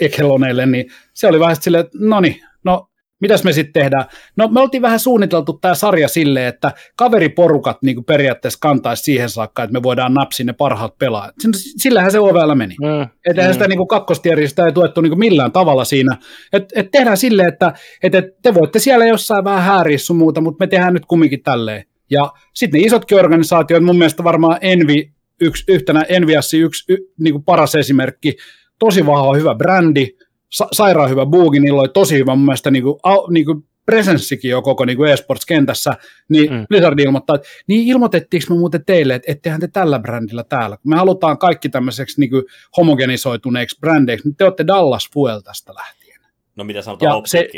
[0.00, 2.88] echeloneille, niin se oli vähän silleen, että no niin, no
[3.22, 4.04] mitäs me sitten tehdään?
[4.36, 9.30] No me oltiin vähän suunniteltu tämä sarja silleen, että kaveriporukat niin kuin periaatteessa kantaisi siihen
[9.30, 11.34] saakka, että me voidaan napsia ne parhaat pelaajat.
[11.54, 12.74] Sillähän se OVL meni.
[12.80, 13.02] Mm.
[13.26, 13.52] Että mm.
[13.52, 16.16] sitä niin kakkostieriä ei tuettu niin kuin millään tavalla siinä.
[16.52, 20.40] Että et tehdään silleen, että et, et te voitte siellä jossain vähän hääriä sun muuta,
[20.40, 21.84] mutta me tehdään nyt kumminkin tälleen.
[22.10, 27.34] Ja sitten ne isotkin organisaatiot, mun mielestä varmaan Envi, yksi, yhtenä Enviassi yksi y, niin
[27.34, 28.36] kuin paras esimerkki,
[28.78, 30.08] tosi vahva hyvä brändi,
[30.52, 33.64] sa- sairaan hyvä buugi, niillä oli tosi hyvä mun mielestä niin kuin, au, niin kuin
[33.86, 35.94] presenssikin jo koko niin kuin esports-kentässä,
[36.28, 36.66] niin mm.
[36.68, 40.96] Blizzard ilmoittaa, että niin ilmoitettiinko me muuten teille, että ettehän te tällä brändillä täällä, me
[40.96, 42.44] halutaan kaikki tämmöiseksi niin kuin
[42.76, 46.20] homogenisoituneeksi brändeiksi, niin te olette Dallas Fuel tästä lähtien.
[46.56, 47.48] No mitä sanotaan se,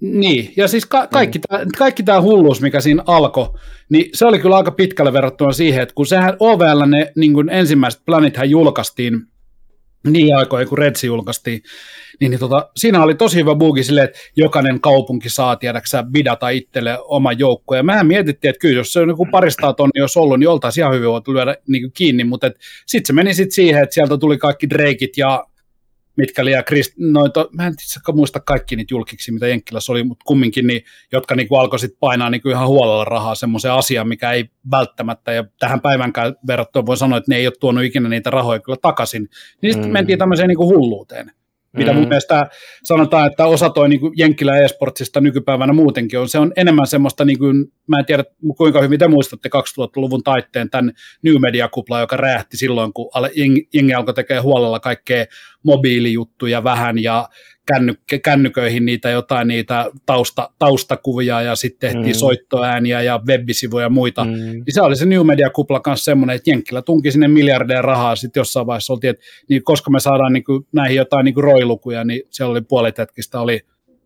[0.00, 1.42] niin, ja siis ka- kaikki, mm.
[1.48, 3.48] tämä, kaikki tämä hulluus, mikä siinä alkoi,
[3.88, 7.48] niin se oli kyllä aika pitkälle verrattuna siihen, että kun sehän OVL ne niin kuin
[7.48, 9.22] ensimmäiset planithän julkaistiin
[10.06, 11.62] niin aikoina, kun Redsi julkaistiin,
[12.20, 16.48] niin, niin tota, siinä oli tosi hyvä bugi sille, että jokainen kaupunki saa tiedäksä bidata
[16.48, 17.74] itselle oma joukko.
[17.74, 20.82] Ja mehän mietittiin, että kyllä jos se on joku parista tonni jos ollut, niin oltaisiin
[20.82, 22.50] ihan hyvin voitu lyödä niin kiinni, mutta
[22.86, 25.44] sitten se meni sitten siihen, että sieltä tuli kaikki Drakeit ja
[26.18, 30.24] mitkä liian Krist, noita, mä en itse muista kaikki niitä julkiksi, mitä Jenkkilässä oli, mutta
[30.24, 34.50] kumminkin, niin, jotka niin alkoi sitten painaa niin ihan huolella rahaa semmoiseen asiaan, mikä ei
[34.70, 38.60] välttämättä, ja tähän päivänkään verrattuna voi sanoa, että ne ei ole tuonut ikinä niitä rahoja
[38.60, 39.28] kyllä takaisin,
[39.62, 39.92] niin sitten mm.
[39.92, 41.32] mentiin tämmöiseen niin hulluuteen
[41.78, 41.98] mitä mm.
[41.98, 42.46] mun mielestä
[42.82, 46.28] sanotaan, että osa toi niin Jenkkilä eSportsista nykypäivänä muutenkin on.
[46.28, 48.24] Se on enemmän semmoista, niin kuin, mä en tiedä
[48.56, 53.10] kuinka hyvin te muistatte 2000-luvun taitteen tämän New Media-kupla, joka räjähti silloin, kun
[53.74, 55.24] jengi alkoi tekemään huolella kaikkea
[55.62, 57.28] mobiilijuttuja vähän ja
[57.72, 62.18] känny- kännyköihin niitä jotain niitä tausta, taustakuvia ja sitten tehtiin mm.
[62.18, 64.24] soittoääniä ja webbisivuja ja muita.
[64.24, 64.30] Mm.
[64.30, 68.40] Niin se oli se New Media-kupla kanssa semmoinen, että Jenkkilä tunki sinne miljardeja rahaa, sitten
[68.40, 72.04] jossain vaiheessa oltiin, että niin koska me saadaan niin kuin, näihin jotain niin kuin roilukuja,
[72.04, 73.60] niin se oli puolitetkistä, oli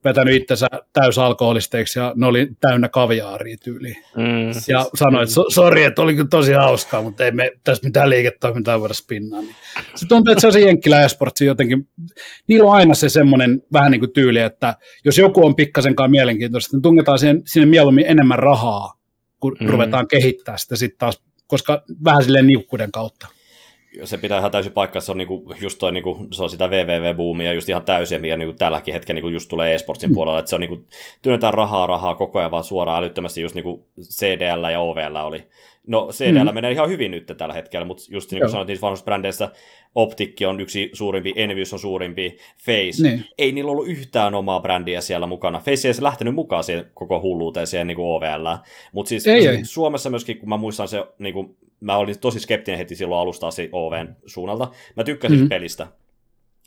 [0.05, 3.97] vetänyt itsensä täysalkoholisteiksi ja ne oli täynnä kaviaaria tyyliin.
[4.17, 7.85] Mm, ja sanoi, että so, sori, että oli kyllä tosi hauskaa, mutta ei me tässä
[7.85, 9.41] mitään liiketoimintaa voida spinnaa.
[9.41, 9.55] Niin.
[9.95, 11.89] Se tuntuu, että se on se Jenkkilä esportsi jotenkin,
[12.49, 16.77] niillä on aina se semmoinen vähän niin kuin tyyli, että jos joku on pikkasenkaan mielenkiintoista,
[16.77, 18.93] niin tungetaan sinne, sinne mieluummin enemmän rahaa,
[19.41, 19.67] kun mm.
[19.67, 23.27] ruvetaan kehittää sitä sitten taas, koska vähän silleen niukkuuden kautta
[24.05, 27.55] se pitää ihan täysin paikkaa, se on niinku, just toi, niinku, se on sitä www-boomia
[27.55, 30.15] just ihan täysin, mikä niinku tälläkin hetkellä niinku just tulee esportsin mm.
[30.15, 30.85] puolella, että se on niinku,
[31.23, 35.47] työnnetään rahaa rahaa koko ajan vaan suoraan älyttömästi, just niinku CDL ja OVL oli.
[35.87, 36.55] No CDL mm.
[36.55, 39.49] menee ihan hyvin nyt tällä hetkellä, mutta just niin kuin sanoit niissä brändeissä,
[39.95, 43.03] Optikki on yksi suurimpi, Envious on suurimpi, Face.
[43.03, 43.25] Niin.
[43.39, 45.59] Ei niillä ollut yhtään omaa brändiä siellä mukana.
[45.59, 48.47] Face ei se lähtenyt mukaan siihen koko hulluuteen siihen niin OVL.
[48.93, 49.65] Mutta siis ei, ei.
[49.65, 53.47] Suomessa myöskin, kun mä muistan se, niin kuin, mä olin tosi skeptinen heti silloin alusta
[53.49, 54.69] asti OVn suunnalta.
[54.97, 55.49] Mä tykkäsin mm-hmm.
[55.49, 55.87] pelistä.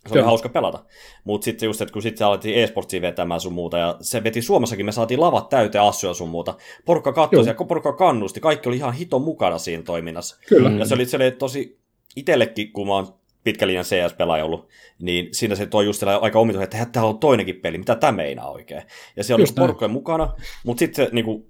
[0.08, 0.26] Se oli Joo.
[0.26, 0.84] hauska pelata.
[1.24, 4.86] Mutta sitten just, että kun sitten alettiin e-sportsia vetämään sun muuta, ja se veti Suomessakin,
[4.86, 6.54] me saatiin lavat täyteen assuja sun muuta.
[6.86, 10.38] Porukka katsoi ja porukka kannusti, kaikki oli ihan hito mukana siinä toiminnassa.
[10.48, 10.70] Kyllä.
[10.70, 11.80] Ja se oli, se oli tosi
[12.16, 13.08] itsellekin, kun mä oon
[13.44, 14.68] pitkä linjan CS-pelaaja ollut,
[15.00, 18.52] niin siinä se toi just aika omituinen, että täällä on toinenkin peli, mitä tämä meinaa
[18.52, 18.84] oikein.
[19.16, 20.34] Ja se oli porukkojen mukana,
[20.64, 21.46] mutta sitten se niinku,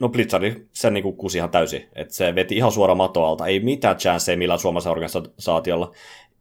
[0.00, 3.96] no Blitzard, se niinku kusi ihan täysin, että se veti ihan suoraan matoalta, ei mitään
[3.96, 5.92] chanceja millään suomalaisella organisaatiolla.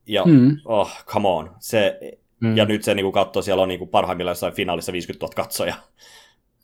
[0.08, 0.58] Ja mm.
[0.66, 1.52] oh, come on.
[1.60, 2.00] Se,
[2.40, 2.58] mm.
[2.58, 5.76] Ja nyt se niinku katsoo, siellä on niinku parhaimmillaan jossain finaalissa 50 000 katsoja.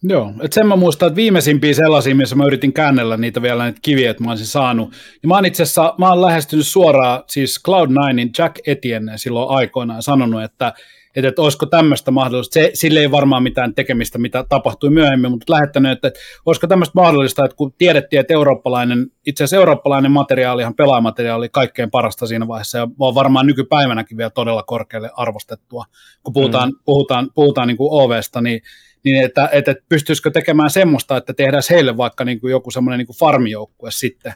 [0.04, 3.80] Joo, että sen mä muistan, että viimeisimpiä sellaisia, missä mä yritin käännellä niitä vielä näitä
[3.82, 4.94] kiviä, että mä olisin saanut.
[5.24, 10.04] Ja mä oon itse asiassa, mä oon lähestynyt suoraan siis Cloud9in Jack Etienne silloin aikoinaan
[10.04, 10.74] sanonut, että,
[11.18, 12.54] että, että olisiko tämmöistä mahdollista.
[12.54, 16.92] Se, sille ei varmaan mitään tekemistä, mitä tapahtui myöhemmin, mutta lähettänyt, että, että olisiko tämmöistä
[16.96, 22.78] mahdollista, että kun tiedettiin, että eurooppalainen, itse asiassa eurooppalainen materiaalihan pelaamateriaali kaikkein parasta siinä vaiheessa,
[22.78, 25.86] ja on varmaan nykypäivänäkin vielä todella korkealle arvostettua,
[26.24, 26.76] kun puhutaan, mm.
[26.86, 28.62] puhutaan, puhutaan niin kuin OVsta, niin
[29.04, 33.20] niin että, että pystyisikö tekemään semmoista, että tehdään heille vaikka niin kuin joku semmoinen niin
[33.20, 34.34] farmijoukkue sitten.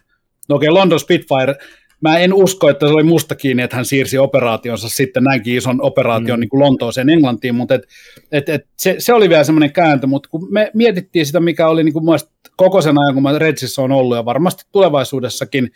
[0.49, 1.55] No okei, okay, London Spitfire,
[2.01, 5.81] mä en usko, että se oli musta kiinni, että hän siirsi operaationsa sitten näinkin ison
[5.81, 6.41] operaation mm.
[6.41, 7.87] niin kuin Lontooseen Englantiin, mutta et,
[8.31, 11.83] et, et se, se, oli vielä semmoinen kääntö, mutta kun me mietittiin sitä, mikä oli
[11.83, 12.19] niin kuin
[12.57, 15.71] koko sen ajan, kun mä Redsissä on ollut ja varmasti tulevaisuudessakin,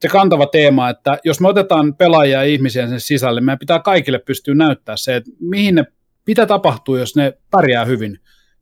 [0.00, 4.18] se kantava teema, että jos me otetaan pelaajia ja ihmisiä sen sisälle, meidän pitää kaikille
[4.18, 5.84] pystyä näyttää se, että mihin ne,
[6.26, 8.18] mitä tapahtuu, jos ne pärjää hyvin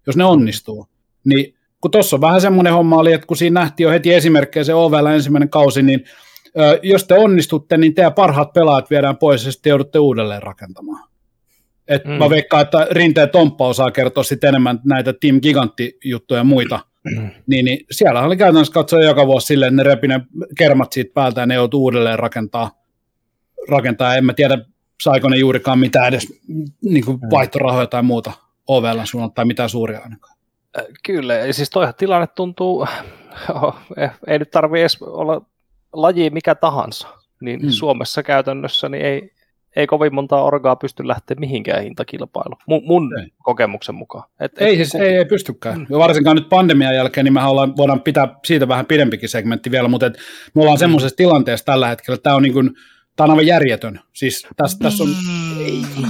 [0.08, 0.88] jos ne onnistuu.
[1.24, 4.64] Niin kun tuossa on vähän semmoinen homma oli, että kun siinä nähtiin jo heti esimerkkejä
[4.64, 6.04] se OVL ensimmäinen kausi, niin
[6.82, 11.08] jos te onnistutte, niin teidän parhaat pelaajat viedään pois ja sitten joudutte uudelleen rakentamaan.
[11.88, 12.10] Et mm.
[12.10, 16.80] Mä veikkaan, että Rinteen Tomppa osaa kertoa sitten enemmän näitä Team Gigantti-juttuja ja muita.
[17.04, 17.30] Mm.
[17.46, 20.20] Niin, niin siellä oli käytännössä katsoa joka vuosi silleen, että ne repi ne
[20.58, 22.70] kermat siitä päältä ja ne joutuu uudelleen rakentaa.
[23.68, 24.16] rakentaa.
[24.16, 24.58] En mä tiedä,
[25.02, 26.40] saiko ne juurikaan mitään edes
[26.82, 27.28] niin kuin mm.
[27.30, 28.32] vaihtorahoja tai muuta
[28.66, 30.36] OVL suunnalta tai mitään suuria ainakaan.
[30.78, 32.86] Äh, kyllä, ja siis toihan tilanne tuntuu,
[33.54, 33.76] oh,
[34.26, 35.42] ei nyt tarvitse edes olla
[35.92, 37.08] laji mikä tahansa,
[37.40, 37.70] niin hmm.
[37.70, 39.30] Suomessa käytännössä niin ei,
[39.76, 43.26] ei kovin monta orgaa pysty lähteä mihinkään hintakilpailuun, mun, mun ei.
[43.42, 44.24] kokemuksen mukaan.
[44.40, 45.00] Et, ei, et, siis, kun...
[45.00, 45.76] ei, ei pystykään.
[45.76, 45.86] Hmm.
[45.90, 49.88] Ja varsinkaan nyt pandemian jälkeen, niin me ollaan, voidaan pitää siitä vähän pidempikin segmentti vielä,
[49.88, 50.18] mutta et
[50.54, 50.80] me ollaan hmm.
[50.80, 52.70] semmoisessa tilanteessa tällä hetkellä, että tämä on niin kuin,
[53.18, 54.00] Tämä on aivan järjetön.
[54.12, 55.10] Siis tässä, tässä on,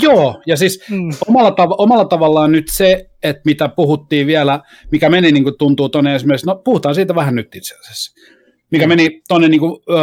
[0.01, 0.85] joo, ja siis
[1.29, 4.61] omalla, tav- omalla tavallaan nyt se, että mitä puhuttiin vielä,
[4.93, 8.15] mikä meni niin kuin tuntuu tuonne esimerkiksi, no puhutaan siitä vähän nyt itse asiassa,
[8.71, 9.95] mikä meni tuonne niin kuin, ö,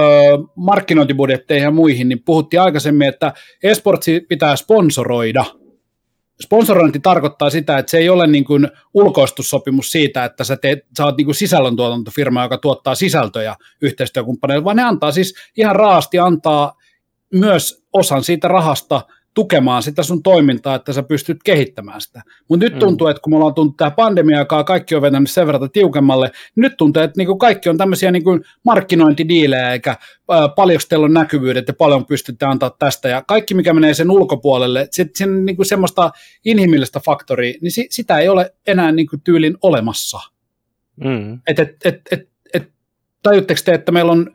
[0.55, 5.45] markkinointibudjetteihin ja muihin, niin puhuttiin aikaisemmin, että esportsi pitää sponsoroida.
[6.43, 11.05] Sponsorointi tarkoittaa sitä, että se ei ole niin kuin ulkoistussopimus siitä, että sä, teet, sä
[11.05, 16.73] oot niin kuin sisällöntuotantofirma, joka tuottaa sisältöjä yhteistyökumppaneille, vaan ne antaa siis ihan raasti antaa
[17.33, 19.01] myös osan siitä rahasta
[19.35, 22.21] tukemaan sitä sun toimintaa, että sä pystyt kehittämään sitä.
[22.49, 25.71] Mutta nyt tuntuu, että kun me ollaan tullut tähän pandemiakaan, kaikki on vetänyt sen verran
[25.71, 29.97] tiukemmalle, niin nyt tuntuu, että niinku kaikki on tämmöisiä niinku markkinointidiilejä, eikä äh,
[30.55, 34.87] paljon teillä on näkyvyydet ja paljon pystytte antaa tästä, ja kaikki mikä menee sen ulkopuolelle,
[34.91, 36.11] se, sen niinku semmoista
[36.45, 40.19] inhimillistä faktoria, niin si, sitä ei ole enää niinku tyylin olemassa.
[41.03, 41.39] Mm.
[41.47, 42.71] Et, et, et, et, et,
[43.23, 44.31] tajutteko te, että meillä on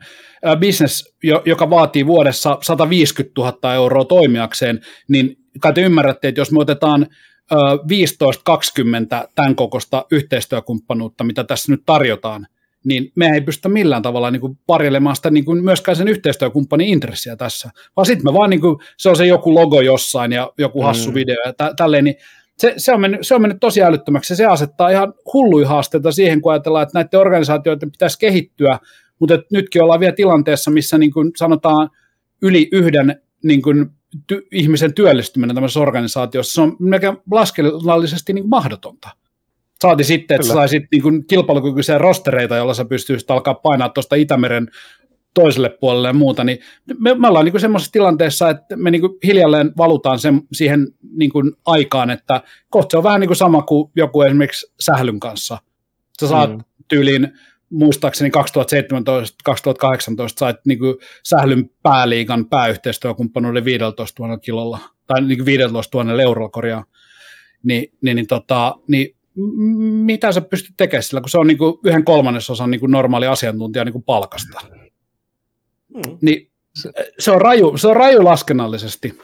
[1.23, 6.59] jo- joka vaatii vuodessa 150 000 euroa toimijakseen, niin kai te ymmärrätte, että jos me
[6.59, 7.07] otetaan
[7.51, 7.55] ä,
[9.23, 12.47] 15-20 tämän kokoista yhteistyökumppanuutta, mitä tässä nyt tarjotaan,
[12.83, 16.87] niin me ei pystytä millään tavalla niin kuin parjelemaan sitä niin kuin myöskään sen yhteistyökumppanin
[16.87, 20.51] intressiä tässä, vaan sitten me vaan niin kuin, se on se joku logo jossain ja
[20.57, 21.15] joku hassu Mm.
[21.15, 22.15] video ja tä- tälleen, niin
[22.57, 26.11] se, se, on mennyt, se on mennyt tosi älyttömäksi ja se asettaa ihan hulluja haasteita
[26.11, 28.79] siihen, kun ajatellaan, että näiden organisaatioiden pitäisi kehittyä,
[29.21, 31.89] mutta nytkin ollaan vielä tilanteessa, missä niin kuin sanotaan
[32.41, 33.89] yli yhden niin kuin
[34.33, 39.09] ty- ihmisen työllistyminen tämmöisessä organisaatiossa, se on melkein laskennallisesti niin mahdotonta.
[39.81, 40.53] Saati sitten, että Kyllä.
[40.53, 44.67] saisit niin kuin kilpailukykyisiä rostereita, joilla sä pystyisit alkaa painaa tuosta Itämeren
[45.33, 46.59] toiselle puolelle ja muuta, niin
[46.99, 50.87] me, me ollaan niin kuin semmoisessa tilanteessa, että me niin kuin hiljalleen valutaan sen, siihen
[51.15, 55.19] niin kuin aikaan, että kohta se on vähän niin kuin sama kuin joku esimerkiksi sählyn
[55.19, 55.57] kanssa.
[56.21, 56.63] Sä saat mm.
[56.87, 57.33] tyyliin,
[57.71, 58.33] muistaakseni 2017-2018
[60.37, 66.49] sait niin kuin sählyn pääliigan pääyhteistyökumppanuuden 15 000 kilolla, tai niin kuin 15 000 eurolla
[66.49, 66.83] korjaa.
[67.63, 69.15] Ni, niin, niin, tota, niin
[70.05, 73.27] mitä sä pystyt tekemään sillä, kun se on niin kuin yhden kolmannesosan niin kuin normaali
[73.27, 74.61] asiantuntija niin kuin palkasta
[75.95, 76.17] Mm.
[76.21, 76.51] niin
[77.19, 79.17] se on raju, se on raju laskennallisesti.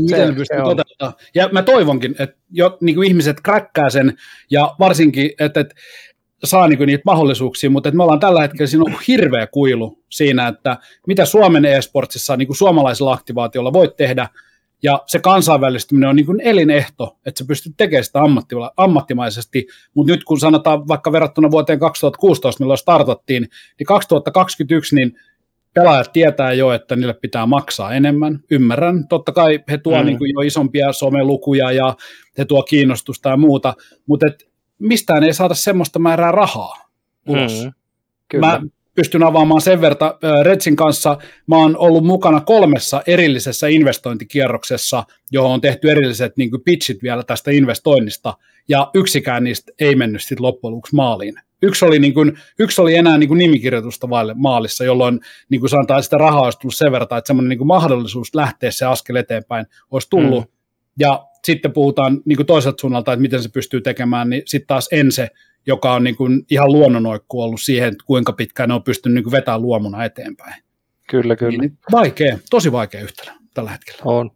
[0.00, 1.14] Miten Se- pystyy toteuttamaan.
[1.34, 4.16] Ja mä toivonkin, että jo, niin kuin ihmiset kräkkää sen,
[4.50, 5.74] ja varsinkin, että, että
[6.44, 10.48] saa niin niitä mahdollisuuksia, mutta että me ollaan tällä hetkellä, siinä on hirveä kuilu siinä,
[10.48, 10.76] että
[11.06, 14.28] mitä Suomen e-sportsissa niin suomalaisella aktivaatiolla voit tehdä,
[14.82, 18.20] ja se kansainvälistyminen on niin kuin elinehto, että sä pystyt tekemään sitä
[18.76, 25.12] ammattimaisesti, mutta nyt kun sanotaan vaikka verrattuna vuoteen 2016, milloin startattiin, niin 2021, niin
[25.74, 29.08] pelaajat tietää jo, että niille pitää maksaa enemmän, ymmärrän.
[29.08, 30.00] Totta kai he tuo Mm.
[30.00, 30.06] mm.
[30.06, 31.96] niin kuin jo isompia somelukuja ja
[32.38, 33.74] he tuo kiinnostusta ja muuta,
[34.06, 34.51] mutta et
[34.82, 36.88] mistään ei saada semmoista määrää rahaa
[37.28, 37.64] ulos.
[37.64, 37.72] Mm.
[38.28, 38.46] Kyllä.
[38.46, 38.60] Mä
[38.94, 40.12] pystyn avaamaan sen verran.
[40.42, 46.62] Redsin kanssa mä oon ollut mukana kolmessa erillisessä investointikierroksessa, johon on tehty erilliset niin kuin
[46.64, 48.34] pitchit vielä tästä investoinnista,
[48.68, 51.34] ja yksikään niistä ei mennyt sitten loppujen lopuksi maaliin.
[51.62, 55.70] Yksi oli, niin kuin, yksi oli enää niin kuin nimikirjoitusta vaille maalissa, jolloin niin kuin
[55.70, 59.16] sanotaan, että sitä rahaa olisi tullut sen verran, että semmoinen niin mahdollisuus lähteä se askel
[59.16, 60.44] eteenpäin olisi tullut.
[60.44, 60.50] Mm.
[60.98, 64.88] Ja sitten puhutaan niin kuin toiselta suunnalta, että miten se pystyy tekemään, niin sitten taas
[64.92, 65.28] Ense,
[65.66, 69.32] joka on niin kuin ihan luonnonoikku ollut siihen, kuinka pitkään ne on pystynyt niin kuin
[69.32, 70.62] vetämään luomuna eteenpäin.
[71.08, 71.58] Kyllä, kyllä.
[71.58, 74.00] Niin, vaikea, tosi vaikea yhtälö tällä hetkellä.
[74.04, 74.30] On.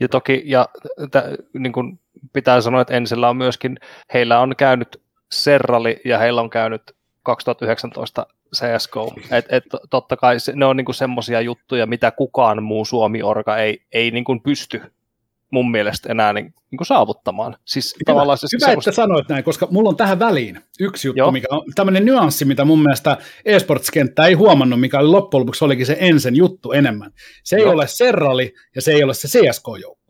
[0.00, 0.68] Ja toki, ja
[1.10, 1.24] tä,
[1.58, 2.00] niin kuin
[2.32, 3.78] pitää sanoa, että Ensellä on myöskin,
[4.14, 5.02] heillä on käynyt
[5.32, 6.82] Serrali ja heillä on käynyt
[7.22, 9.14] 2019 CSGO.
[9.30, 13.82] Et, et, totta kai se, ne on niin semmoisia juttuja, mitä kukaan muu Suomi-orga ei,
[13.92, 14.82] ei niin kuin pysty
[15.52, 17.56] mun mielestä enää niin, niin kuin saavuttamaan.
[17.64, 21.18] Siis Hyvä, tavallaan se, hyvä että sanoit näin, koska mulla on tähän väliin yksi juttu,
[21.18, 21.32] Joo.
[21.32, 25.86] Mikä on tämmöinen nyanssi, mitä mun mielestä esports-kenttä ei huomannut, mikä oli loppujen lopuksi olikin
[25.86, 27.10] se ensin juttu enemmän.
[27.44, 27.72] Se ei Joo.
[27.72, 30.01] ole Serrali ja se ei ole se CSK-joukkue,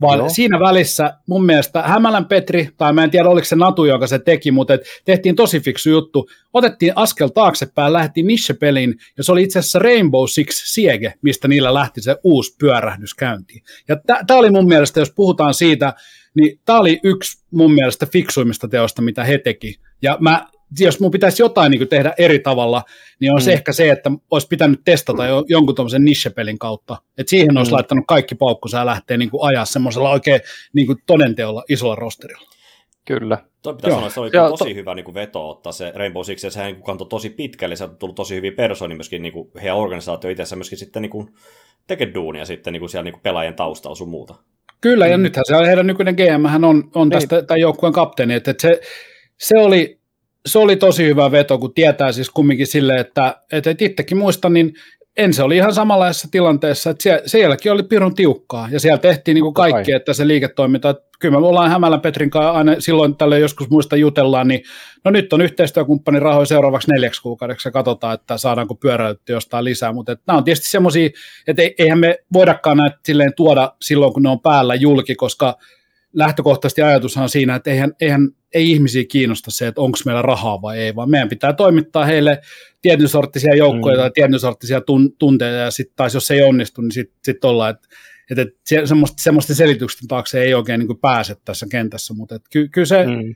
[0.00, 0.28] vaan Joo.
[0.28, 4.18] Siinä välissä mun mielestä Hämälän Petri, tai mä en tiedä oliko se Natu, joka se
[4.18, 6.28] teki, mutta et tehtiin tosi fiksu juttu.
[6.52, 11.74] Otettiin askel taaksepäin, lähti niche-peliin, ja se oli itse asiassa Rainbow Six Siege, mistä niillä
[11.74, 13.62] lähti se uusi pyörähdys käyntiin.
[13.88, 13.96] Ja
[14.26, 15.92] tämä oli mun mielestä, jos puhutaan siitä,
[16.34, 19.80] niin tämä oli yksi mun mielestä fiksuimmista teosta, mitä he teki.
[20.02, 20.46] Ja mä,
[20.78, 22.82] jos mun pitäisi jotain niin tehdä eri tavalla,
[23.20, 23.42] niin on mm.
[23.44, 23.54] se Mm.
[23.54, 26.96] ehkä se, että olisi pitänyt testata jo, jonkun tuommoisen niche-pelin kautta.
[27.18, 27.74] Että siihen olisi Mm.
[27.74, 30.40] laittanut kaikki paukkunsa ja lähtee niin kuin ajaa semmoisella oikein
[30.72, 32.50] niin kuin todenteolla isolla rosterilla.
[33.04, 33.38] Kyllä.
[33.62, 33.96] Toi pitää Joo.
[33.96, 36.44] sanoa, että se oli Ja tosi to- hyvä niin kuin veto ottaa se Rainbow Six,
[36.44, 39.32] ja sehän niin kuin kantoi tosi pitkälle, se on tullut tosi hyviä persoonia myöskin niin
[39.32, 41.28] kuin heidän organisaatio itse myöskin sitten niin kuin
[41.86, 44.34] tekee duunia sitten niin kuin siellä niin kuin pelaajien taustalla sun muuta.
[44.80, 45.22] Kyllä, ja Mm.
[45.22, 47.10] nythän se heidän nykyinen GM hän on, on Niin.
[47.18, 48.80] tästä tämän joukkueen kapteeni, että, että se,
[49.40, 49.99] se, oli,
[50.46, 54.52] se oli tosi hyvä veto, kun tietää siis kumminkin sille, että, että, että itsekin muistan,
[54.52, 54.74] niin
[55.16, 59.42] ensin oli ihan samanlaisessa tilanteessa, että siellä, sielläkin oli pirun tiukkaa, ja siellä tehtiin niin
[59.42, 63.38] kuin kaikki, että se liiketoiminta, että kyllä me ollaan Hämälän Petrin kanssa aina silloin tälle
[63.38, 64.62] joskus muista jutellaan, niin
[65.04, 69.92] no nyt on yhteistyökumppani rahoja seuraavaksi neljäksi kuukaudeksi ja katsotaan, että saadaanko pyöräytty jostain lisää,
[69.92, 71.10] mutta että nämä on tietysti semmoisia,
[71.46, 75.56] että eihän me voidakaan näitä silleen tuoda silloin, kun ne on päällä julki, koska
[76.12, 80.62] lähtökohtaisesti ajatushan on siinä, että eihän, eihän ei ihmisiä kiinnosta se, että onko meillä rahaa
[80.62, 82.40] vai ei, vaan meidän pitää toimittaa heille
[82.82, 84.00] tietyn sorttisia joukkoja mm.
[84.00, 87.44] tai tietyn sorttisia tun, tunteja, ja sitten taas jos se ei onnistu, niin sitten sit
[87.44, 87.88] ollaan, että
[88.30, 92.86] että et semmoista, semmoisten selitysten taakse ei oikein niin pääse tässä kentässä, mutta ky, kyllä
[92.86, 93.34] se, mm.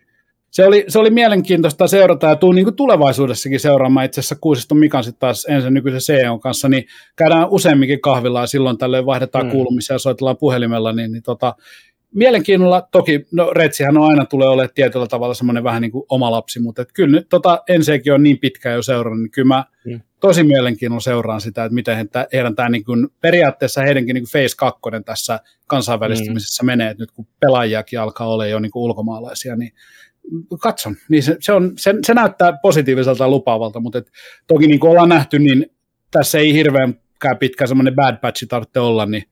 [0.51, 5.05] se, oli, se oli mielenkiintoista seurata ja tuun niin tulevaisuudessakin seuraamaan itse asiassa Kuusiston Mikan
[5.05, 6.85] sitten taas ensin nykyisen CEO kanssa, niin
[7.17, 9.53] käydään useamminkin kahvilla ja silloin tälle vaihdetaan mm.
[9.53, 11.55] kuulumisia ja soitellaan puhelimella, niin, niin tota,
[12.15, 16.31] mielenkiinnolla, toki no Retsihän on aina tulee olemaan tietyllä tavalla semmoinen vähän niin kuin oma
[16.31, 19.65] lapsi, mutta et kyllä nyt tota, ensinnäkin on niin pitkään jo seurannut, niin kyllä mä
[19.85, 20.01] mm.
[20.21, 24.57] tosi mielenkiinnolla seuraan sitä, että miten he, heidän tämä niin kuin, periaatteessa heidänkin niin Face
[24.57, 26.67] 2 tässä kansainvälistymisessä mm.
[26.67, 29.73] menee, että nyt kun pelaajiakin alkaa olla jo niin kuin ulkomaalaisia, niin
[30.61, 34.11] katson, niin se, se, on, se, se näyttää positiiviselta ja lupaavalta, mutta et,
[34.47, 35.67] toki niin kuin ollaan nähty, niin
[36.11, 37.01] tässä ei hirveän
[37.39, 39.25] pitkä semmoinen bad patch tarvitse olla, niin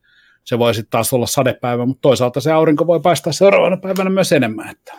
[0.43, 4.31] se voi sitten taas olla sadepäivä, mutta toisaalta se aurinko voi paistaa seuraavana päivänä myös
[4.31, 4.69] enemmän.
[4.69, 4.93] Että.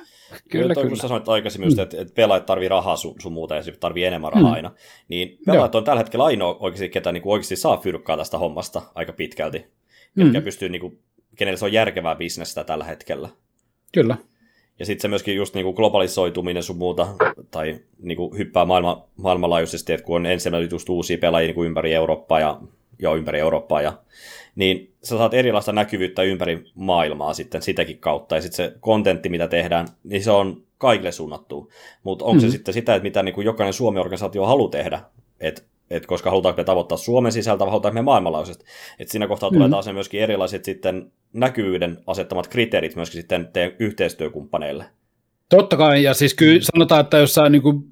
[0.50, 0.88] Kyllä, kyllä.
[0.88, 3.72] Kun sä sanoit aikaisemmin, just, että, että pelaajat tarvii rahaa sun, sun muuta ja se
[3.72, 4.54] tarvii enemmän rahaa mm.
[4.54, 4.70] aina,
[5.08, 5.78] niin pelaajat Joo.
[5.78, 9.66] on tällä hetkellä ainoa oikeasti, ketä niin kuin oikeasti saa fyrkkaa tästä hommasta aika pitkälti,
[10.14, 10.42] mm.
[10.44, 10.98] pystyy, niin kuin,
[11.36, 13.28] kenelle se on järkevää bisnestä tällä hetkellä.
[13.92, 14.16] Kyllä.
[14.78, 17.08] Ja sitten se myöskin just niin kuin globalisoituminen sun muuta,
[17.50, 21.66] tai niin kuin hyppää maailma, maailmanlaajuisesti, että kun on ensimmäinen just uusia pelaajia niin kuin
[21.66, 22.60] ympäri Eurooppaa ja,
[22.98, 23.92] ja ympäri Eurooppaa ja
[24.54, 29.48] niin sä saat erilaista näkyvyyttä ympäri maailmaa sitten sitäkin kautta, ja sitten se kontentti, mitä
[29.48, 31.70] tehdään, niin se on kaikille suunnattu.
[32.02, 32.40] Mutta onko mm.
[32.40, 35.00] se sitten sitä, että mitä niin kuin jokainen Suomi-organisaatio haluaa tehdä,
[35.40, 38.64] että et koska halutaanko me tavoittaa Suomen sisältä vai halutaanko me maailmanlaajuisesti.
[38.98, 39.54] Että siinä kohtaa mm.
[39.54, 44.84] tulee taas myöskin erilaiset sitten näkyvyyden asettamat kriteerit myöskin sitten teidän yhteistyökumppaneille.
[45.50, 47.82] Totta kai, ja siis kyllä sanotaan, että jossain niin kuin,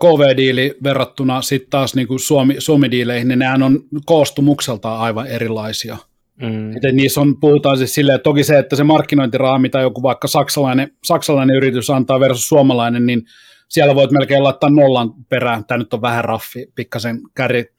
[0.00, 5.96] KV-diili verrattuna sitten taas niin kuin Suomi, Suomi-diileihin, niin nehän on koostumukseltaan aivan erilaisia.
[6.42, 6.76] Mm.
[6.76, 10.28] Että niissä on, puhutaan siis silleen, että toki se, että se markkinointiraha, mitä joku vaikka
[10.28, 13.22] saksalainen, saksalainen yritys antaa versus suomalainen, niin
[13.68, 17.20] siellä voit melkein laittaa nollan perään, tämä nyt on vähän raffi, pikkasen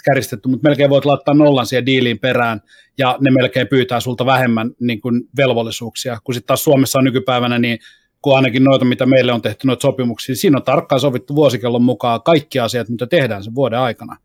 [0.05, 2.61] käristetty, mutta melkein voit laittaa nollan siihen diiliin perään,
[2.97, 7.59] ja ne melkein pyytää sulta vähemmän niin kuin velvollisuuksia, kun sitten taas Suomessa on nykypäivänä,
[7.59, 7.79] niin
[8.21, 11.83] kun ainakin noita, mitä meille on tehty, noita sopimuksia, niin siinä on tarkkaan sovittu vuosikellon
[11.83, 14.17] mukaan kaikki asiat, mitä tehdään sen vuoden aikana.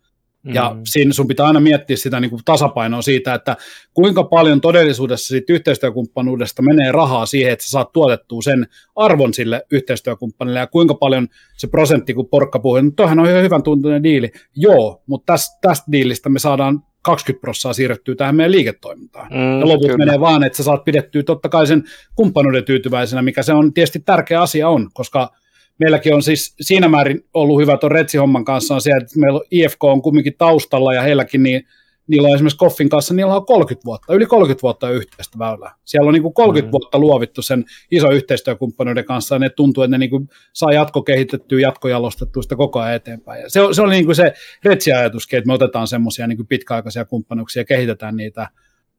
[0.43, 0.55] Mm.
[0.55, 3.57] Ja siinä sun pitää aina miettiä sitä niin kuin tasapainoa siitä, että
[3.95, 8.67] kuinka paljon todellisuudessa siitä yhteistyökumppanuudesta menee rahaa siihen, että sä saat tuotettua sen
[8.97, 13.63] arvon sille yhteistyökumppanille ja kuinka paljon se prosentti, kun porkka puhuu, toihan on ihan hyvän
[13.63, 14.31] tuntuinen diili.
[14.57, 19.29] Joo, mutta tästä, tästä diilistä me saadaan 20 prosenttia siirrettyä tähän meidän liiketoimintaan.
[19.31, 19.97] Mm, ja loput kyllä.
[19.97, 21.85] menee vaan, että sä saat pidettyä totta kai sen
[22.15, 25.31] kumppanuuden tyytyväisenä, mikä se on tietysti tärkeä asia on, koska
[25.79, 29.85] meilläkin on siis siinä määrin ollut hyvä tuon Retsi-homman kanssa on se, että meillä IFK
[29.85, 31.67] on kumminkin taustalla ja heilläkin niin
[32.07, 35.75] niillä on esimerkiksi Koffin kanssa, niillä on 30 vuotta, yli 30 vuotta yhteistä väylää.
[35.85, 36.73] Siellä on niin kuin 30 mm.
[36.73, 41.61] vuotta luovittu sen iso yhteistyökumppanuuden kanssa, ja ne tuntuu, että ne niin kuin saa jatkokehitettyä,
[41.61, 43.43] jatkojalostettua sitä koko ajan eteenpäin.
[43.43, 44.33] Ja se, se oli niin kuin se
[44.65, 48.49] Retsi-ajatuskin, että me otetaan semmoisia niin pitkäaikaisia kumppanuuksia ja kehitetään niitä,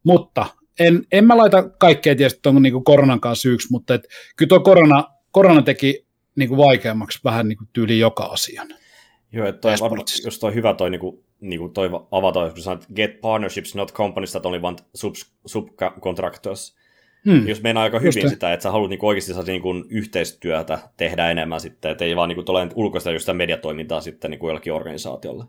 [0.03, 0.45] mutta
[0.79, 4.59] en, en mä laita kaikkea tietysti tuon niin koronan kanssa syyksi, mutta et, kyllä tuo
[4.59, 8.67] korona, korona teki niin kuin vaikeammaksi vähän niin kuin tyyli joka asian.
[9.31, 9.73] Joo, että toi,
[10.25, 13.93] jos toi hyvä toi, niin kuin, niin kuin toi avata, kun sanot, get partnerships, not
[13.93, 15.13] companies that only want sub,
[15.45, 16.75] subcontractors.
[17.25, 17.47] Hmm.
[17.47, 21.31] Jos meinaa aika hyvin sitä, että sä haluat niin oikeasti saa niin kuin yhteistyötä tehdä
[21.31, 24.73] enemmän sitten, että ei vaan niin kuin, ulkoista just sitä mediatoimintaa sitten niin kuin jollakin
[24.73, 25.43] organisaatiolle.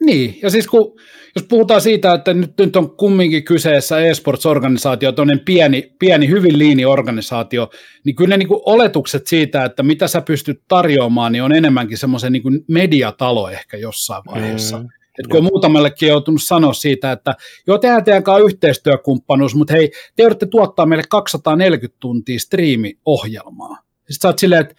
[0.00, 1.00] Niin, ja siis kun,
[1.34, 6.84] jos puhutaan siitä, että nyt, nyt on kumminkin kyseessä esports-organisaatio, toinen pieni, pieni hyvin liini
[6.84, 7.70] organisaatio,
[8.04, 11.98] niin kyllä ne niin kuin oletukset siitä, että mitä sä pystyt tarjoamaan, niin on enemmänkin
[11.98, 14.78] semmoisen niin mediatalo ehkä jossain vaiheessa.
[14.78, 14.88] Mm.
[15.20, 17.34] Et kun on muutamallekin joutunut sanoa siitä, että
[17.66, 23.76] joo, tehdään teidän kanssa yhteistyökumppanuus, mutta hei, te joudutte tuottaa meille 240 tuntia striimiohjelmaa.
[23.96, 24.74] Sitten sä oot silleen, että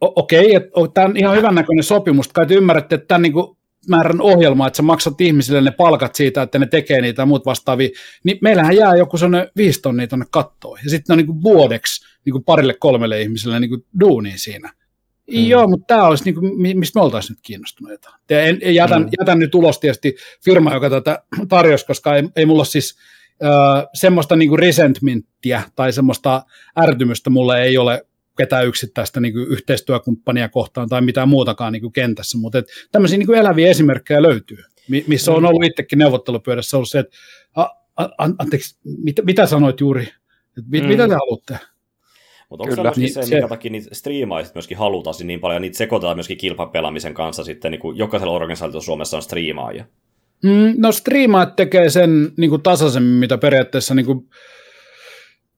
[0.00, 3.56] okei, okay, tämä on ihan hyvän näköinen sopimus, kai te ymmärrätte, että tämän niin kuin
[3.88, 7.46] määrän ohjelmaa, että sä maksat ihmisille ne palkat siitä, että ne tekee niitä ja muut
[7.46, 7.88] vastaavia,
[8.24, 10.78] niin meillähän jää joku sellainen viisi tonnia tuonne kattoon.
[10.84, 14.72] Ja sitten on niin vuodeksi niin parille kolmelle ihmiselle niin duuniin siinä.
[15.32, 15.46] Mm.
[15.46, 18.10] Joo, mutta tämä olisi, niin kuin, mistä me oltaisiin nyt kiinnostuneita.
[18.30, 19.08] En, en, jätän, mm.
[19.20, 22.96] jätän nyt ulos tietysti firma, joka tätä tarjosi, koska ei, ei mulla siis
[23.44, 26.42] äh, semmoista niin resentmenttiä tai semmoista
[26.78, 28.06] ärtymystä mulle ei ole
[28.38, 33.18] ketään yksittäistä niin kuin yhteistyökumppania kohtaan tai mitään muutakaan niin kuin kentässä, mutta et tämmöisiä
[33.18, 34.58] niin kuin eläviä esimerkkejä löytyy.
[35.06, 37.16] missä on ollut itsekin neuvottelupyörässä ollut se, että
[37.54, 37.62] a,
[37.96, 38.08] a,
[38.38, 40.08] anteeksi, mitä, mitä sanoit juuri?
[40.66, 40.88] Mit, mm.
[40.88, 41.58] Mitä te haluatte?
[42.52, 45.62] Mutta onko se myöskin niin, se, se, minkä takia niitä striimaiset myöskin halutaan niin paljon,
[45.62, 49.84] niitä sekoitetaan myöskin kilpapelaamisen kanssa sitten, niin kuin jokaisella organisaatiolla Suomessa on striimaajia?
[50.44, 54.28] Mm, no striimaat tekee sen niin kuin tasaisemmin, mitä periaatteessa niin kuin,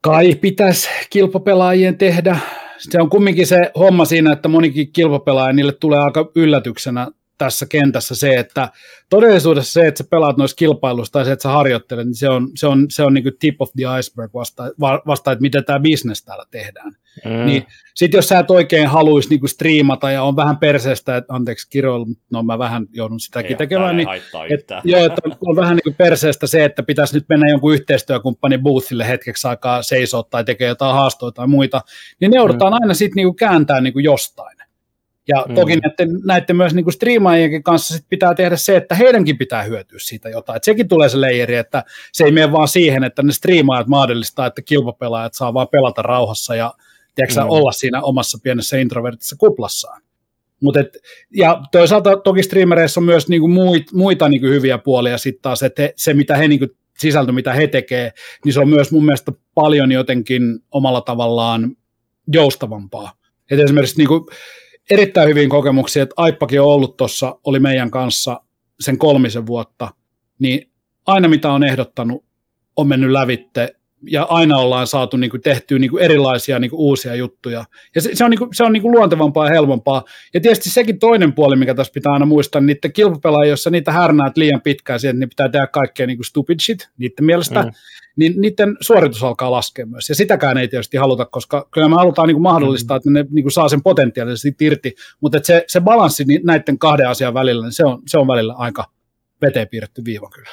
[0.01, 2.39] kai pitäisi kilpapelaajien tehdä.
[2.79, 7.09] Se on kumminkin se homma siinä, että monikin kilpapelaaja, niille tulee aika yllätyksenä
[7.39, 8.69] tässä kentässä se, että
[9.11, 12.49] todellisuudessa se, että sä pelaat noissa kilpailuissa tai se, että sä harjoittelet, niin se on,
[12.55, 15.81] se on, se on niin kuin tip of the iceberg vasta, vasta että miten tämä
[15.81, 16.93] business täällä tehdään.
[17.25, 17.47] Mm.
[17.47, 21.71] Niin sitten jos sä et oikein haluaisi niin striimata ja on vähän perseestä, että anteeksi
[21.71, 24.09] kiroilu, no mä vähän joudun sitäkin ei, tekemään, niin,
[24.51, 28.63] et, joo, että on, on vähän niin perseestä se, että pitäisi nyt mennä jonkun yhteistyökumppanin
[28.63, 31.81] boothille hetkeksi aikaa seisoa tai tekee jotain haastoja tai muita,
[32.21, 32.79] niin ne joudutaan mm.
[32.83, 34.64] aina sitten niin kääntää niin jostain.
[35.29, 35.55] Ja mm.
[35.55, 39.63] toki näiden, näiden myös niin kuin striimaajienkin kanssa sit pitää tehdä se, että heidänkin pitää
[39.63, 40.57] hyötyä siitä jotain.
[40.57, 44.47] Et sekin tulee se leijeri, että se ei mene vaan siihen, että ne striimaajat mahdollistaa,
[44.47, 46.75] että kilpapelaajat saa vaan pelata rauhassa ja
[47.15, 47.51] tiedätkö, mm.
[47.51, 50.03] olla siinä omassa pienessä introvertissa kuplassaan.
[50.61, 50.97] Mut et,
[51.37, 55.83] ja toisaalta toki streamereissa on myös niinku muit, muita niinku hyviä puolia sitten taas, että
[55.83, 56.67] he, se mitä he niinku,
[56.99, 58.13] sisältö, mitä he tekee,
[58.45, 61.77] niin se on myös mun mielestä paljon jotenkin omalla tavallaan
[62.33, 63.13] joustavampaa.
[63.51, 64.31] Et esimerkiksi niinku,
[64.91, 68.41] erittäin hyvin kokemuksia, että Aippakin on ollut tuossa, oli meidän kanssa
[68.81, 69.89] sen kolmisen vuotta,
[70.39, 70.71] niin
[71.07, 72.25] aina mitä on ehdottanut,
[72.77, 73.75] on mennyt lävitte
[74.11, 77.65] ja aina ollaan saatu niin kuin, tehtyä niin kuin, erilaisia niin kuin, uusia juttuja.
[77.95, 80.05] Ja se, se on, niin kuin, se on niin kuin, luontevampaa ja helpompaa.
[80.35, 83.93] Ja tietysti sekin toinen puoli, mikä tässä pitää aina muistaa, niin niiden kilpapelaajia, joissa niitä
[83.93, 87.71] härnäät liian pitkään siihen, niin pitää tehdä kaikkea niin kuin stupid shit niiden mielestä, mm.
[88.17, 90.09] Niin niiden suoritus alkaa laskea myös.
[90.09, 93.45] Ja sitäkään ei tietysti haluta, koska kyllä me halutaan niin kuin mahdollistaa, että ne niin
[93.45, 97.73] kuin, saa sen potentiaalisesti irti, mutta että se, se balanssi näiden kahden asian välillä, niin
[97.73, 98.85] se on, se on välillä aika
[99.43, 100.51] veteen piirretty viiva kyllä.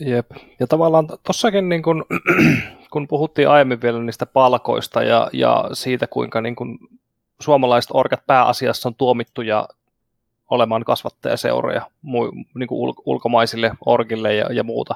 [0.00, 0.30] Jep.
[0.60, 2.04] Ja tavallaan tossakin, niin kun,
[2.92, 6.78] kun puhuttiin aiemmin vielä niistä palkoista ja, ja siitä, kuinka niin kun
[7.40, 9.68] suomalaiset orkat pääasiassa on tuomittuja
[10.50, 11.90] olemaan kasvattajaseuroja
[12.54, 14.94] niin kuin ulkomaisille orgille ja, ja muuta,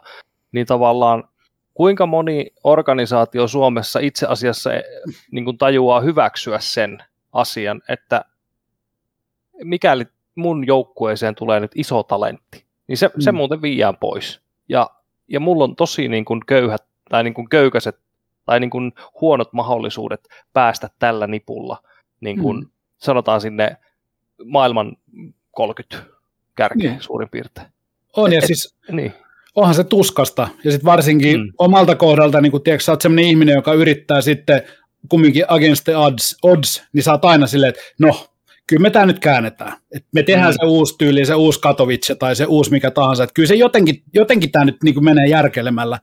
[0.53, 1.25] niin tavallaan
[1.81, 4.83] kuinka moni organisaatio Suomessa itse asiassa eh,
[5.31, 6.99] niin kuin tajuaa hyväksyä sen
[7.33, 8.25] asian, että
[9.65, 13.21] mikäli mun joukkueeseen tulee nyt iso talentti, niin se, mm.
[13.21, 14.41] se muuten viiään pois.
[14.69, 14.91] Ja,
[15.29, 17.99] ja mulla on tosi niin kuin köyhät tai niin kuin köykäiset
[18.45, 21.83] tai niin kuin huonot mahdollisuudet päästä tällä nipulla,
[22.21, 22.71] niin kuin mm.
[22.99, 23.77] sanotaan sinne
[24.45, 24.97] maailman
[25.51, 25.97] 30
[26.57, 27.03] kärkeen niin.
[27.03, 27.67] suurin piirtein.
[28.17, 29.13] On, ja et, siis niin.
[29.55, 31.53] Onhan se tuskasta, ja sitten varsinkin mm.
[31.59, 34.63] omalta kohdalta, niin kun tiedätkö, sä oot sellainen ihminen, joka yrittää sitten
[35.09, 38.27] kumminkin against the odds, odds niin sä oot aina silleen, että no,
[38.67, 39.73] kyllä me tämä nyt käännetään.
[39.97, 40.57] Et me tehdään mm.
[40.61, 43.25] se uusi tyyli, se uusi Katowice tai se uusi mikä tahansa.
[43.25, 45.99] Et kyllä se jotenkin, jotenkin tämä nyt niin menee järkelemällä.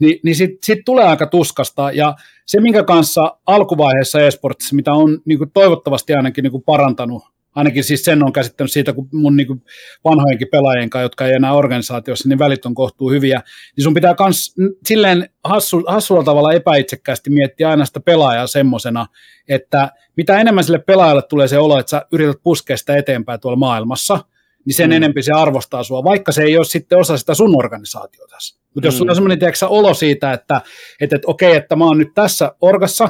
[0.00, 1.92] Ni, niin sitten sit tulee aika tuskasta.
[1.92, 2.14] Ja
[2.46, 7.22] se, minkä kanssa alkuvaiheessa esportissa, mitä on niin toivottavasti ainakin niin parantanut
[7.54, 9.64] ainakin siis sen on käsittänyt siitä, kun mun niin
[10.04, 13.42] vanhojenkin pelaajien kanssa, jotka ei enää organisaatiossa, niin välit on kohtuu hyviä,
[13.76, 14.54] niin sun pitää myös
[14.86, 19.06] silleen hassu, hassulla tavalla epäitsekkäästi miettiä aina sitä pelaajaa semmosena,
[19.48, 23.58] että mitä enemmän sille pelaajalle tulee se olo, että sä yrität puskea sitä eteenpäin tuolla
[23.58, 24.24] maailmassa,
[24.64, 24.96] niin sen mm.
[24.96, 28.36] enempi se arvostaa sua, vaikka se ei ole sitten osa sitä sun organisaatiota.
[28.74, 28.98] Mutta jos mm.
[28.98, 30.60] sulla on semmoinen tiedätkö, olo siitä, että,
[31.00, 33.08] että, että okei, että mä oon nyt tässä orgassa,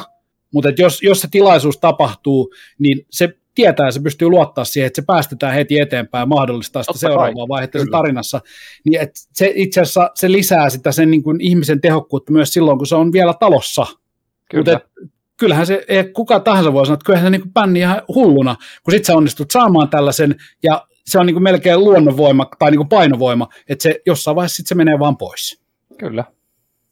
[0.53, 5.07] mutta jos, jos se tilaisuus tapahtuu, niin se tietää, se pystyy luottaa siihen, että se
[5.07, 8.41] päästetään heti eteenpäin ja mahdollistaa sitä seuraavaa vaihetta sen tarinassa.
[8.85, 12.79] Niin että se itse asiassa se lisää sitä sen niin kuin ihmisen tehokkuutta myös silloin,
[12.79, 13.87] kun se on vielä talossa.
[14.51, 14.73] Kyllä.
[14.73, 14.89] Mutta
[15.37, 18.93] kyllähän se, ei kuka tahansa voi sanoa, että kyllähän se niin kuin ihan hulluna, kun
[18.93, 22.89] sit sä onnistut saamaan tällaisen, ja se on niin kuin melkein luonnonvoima tai niin kuin
[22.89, 25.63] painovoima, että se jossain vaiheessa sit se menee vaan pois.
[25.99, 26.25] Kyllä.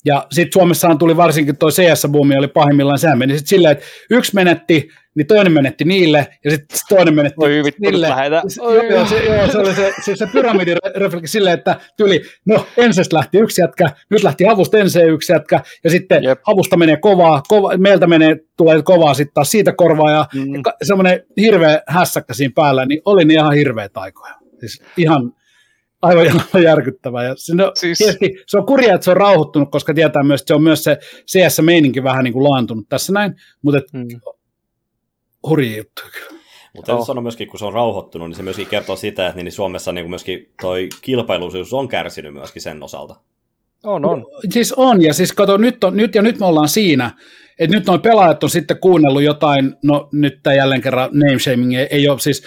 [0.05, 4.35] Ja sitten Suomessahan tuli varsinkin tuo CS-buumi, oli pahimmillaan, sehän meni sitten silleen, että yksi
[4.35, 8.09] menetti, niin toinen menetti niille, ja sitten toinen menetti Oi vittu, niille.
[8.57, 10.77] Joo, joo, se, joo, se oli se, se, se pyramidin
[11.25, 15.91] silleen, että tuli, no ensestä lähti yksi jätkä, nyt lähti havusta ensin yksi jätkä, ja
[15.91, 16.41] sitten Jep.
[16.43, 20.63] havusta menee kovaa, kova, meiltä menee, tulee kovaa sitten taas siitä korvaa, ja, mm.
[20.83, 24.35] semmoinen hirveä hässäkkä siinä päällä, niin oli niin ihan hirveä taikoja.
[24.61, 25.33] Siis ihan,
[26.03, 26.27] aivan
[26.65, 27.25] järkyttävää.
[27.25, 27.99] Ja se, no, siis...
[27.99, 30.85] tietysti, se on kurja, että se on rauhoittunut, koska tietää myös, että se on myös
[30.85, 34.21] se CS-meininki vähän niin kuin laantunut tässä näin, mutta et, mm.
[35.49, 36.41] hurja juttu kyllä.
[36.77, 37.07] Mutta täytyy oh.
[37.07, 40.11] sanoa myöskin, kun se on rauhoittunut, niin se myöskin kertoo sitä, että niin Suomessa niin
[40.11, 43.17] myöskin toi kilpailuisuus on kärsinyt myöskin sen osalta.
[43.85, 44.19] On, on.
[44.21, 47.11] No, siis on, ja siis kato, nyt, on, nyt ja nyt me ollaan siinä,
[47.59, 51.75] että nyt noin pelaajat on sitten kuunnellut jotain, no nyt tämä jälleen kerran name shaming
[51.75, 52.43] ei, ei ole, siis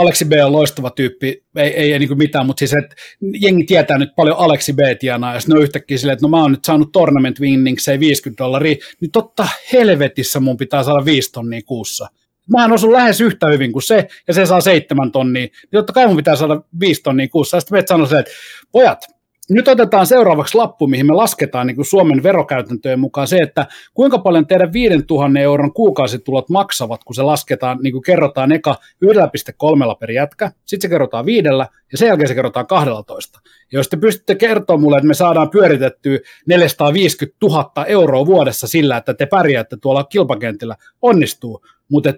[0.00, 2.96] Aleksi B on loistava tyyppi, ei, ei, ei niin mitään, mutta siis että
[3.40, 6.42] jengi tietää nyt paljon Aleksi B tienaa, ja sitten on yhtäkkiä silleen, että no mä
[6.42, 11.60] oon nyt saanut tournament winningsei 50 dollaria, niin totta helvetissä mun pitää saada 5 tonnia
[11.66, 12.08] kuussa.
[12.52, 15.92] Mä en osu lähes yhtä hyvin kuin se, ja se saa seitsemän tonnia, niin totta
[15.92, 17.56] kai mun pitää saada 5 tonnia kuussa.
[17.56, 18.32] Ja sitten me sanoo että
[18.72, 19.04] pojat,
[19.50, 24.18] nyt otetaan seuraavaksi lappu, mihin me lasketaan niin kuin Suomen verokäytäntöjen mukaan se, että kuinka
[24.18, 30.10] paljon teidän 5000 euron kuukausitulot maksavat, kun se lasketaan, niin kuin kerrotaan eka 1,3 per
[30.10, 33.40] jätkä, sitten se kerrotaan viidellä ja sen jälkeen se kerrotaan 12.
[33.72, 38.96] Ja jos te pystytte kertoa mulle, että me saadaan pyöritettyä 450 000 euroa vuodessa sillä,
[38.96, 42.12] että te pärjäätte tuolla kilpakentillä, onnistuu, mutta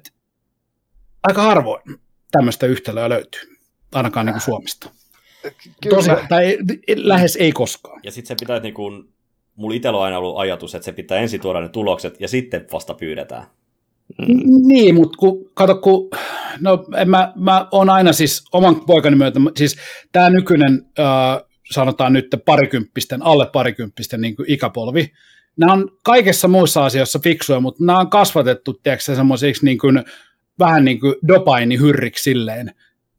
[1.22, 1.82] aika harvoin
[2.30, 3.56] tämmöistä yhtälöä löytyy,
[3.94, 5.01] ainakaan niin kuin Suomesta.
[5.82, 5.96] Kyllä.
[5.96, 6.58] Tosi, tai
[6.96, 8.00] lähes ei koskaan.
[8.02, 9.08] Ja sitten se pitää, niin kuin,
[9.56, 12.66] mulla itsellä on aina ollut ajatus, että se pitää ensin tuoda ne tulokset ja sitten
[12.72, 13.46] vasta pyydetään.
[14.18, 14.68] Mm.
[14.68, 16.10] Niin, mutta kun, kato, kun,
[16.60, 19.76] no en mä, mä oon aina siis oman poikani myötä, siis
[20.12, 25.12] tämä nykyinen, äh, sanotaan nyt parikymppisten, alle parikymppisten niin kuin ikäpolvi,
[25.56, 30.04] nämä on kaikessa muissa asioissa fiksuja, mutta nämä on kasvatettu, tiedätkö, semmoisiksi niin kuin,
[30.58, 32.74] vähän niin kuin dopainihyrriksi silleen,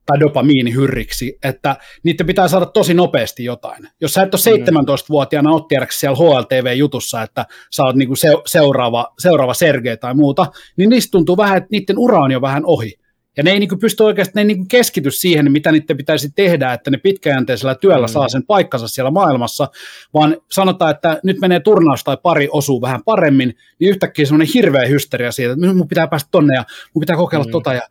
[0.06, 3.88] tai dopamiinihyrriksi, että niiden pitää saada tosi nopeasti jotain.
[4.02, 9.14] Jos sä et ole 17-vuotiaana oot tiedäksi siellä HLTV-jutussa, että sä oot niinku se, seuraava,
[9.20, 10.46] seuraava Sergei tai muuta,
[10.78, 12.94] niin niistä tuntuu vähän, että niiden ura on jo vähän ohi.
[13.38, 16.74] Ja ne ei niinku pysty oikeasti, ne ei niinku keskity siihen, mitä niiden pitäisi tehdä,
[16.74, 18.12] että ne pitkäjänteisellä työllä mm.
[18.12, 19.68] saa sen paikkansa siellä maailmassa,
[20.14, 24.86] vaan sanotaan, että nyt menee turnaus tai pari osuu vähän paremmin, niin yhtäkkiä semmoinen hirveä
[24.86, 27.52] hysteria siitä, että mun pitää päästä tonne ja mun pitää kokeilla mm.
[27.52, 27.82] tota ja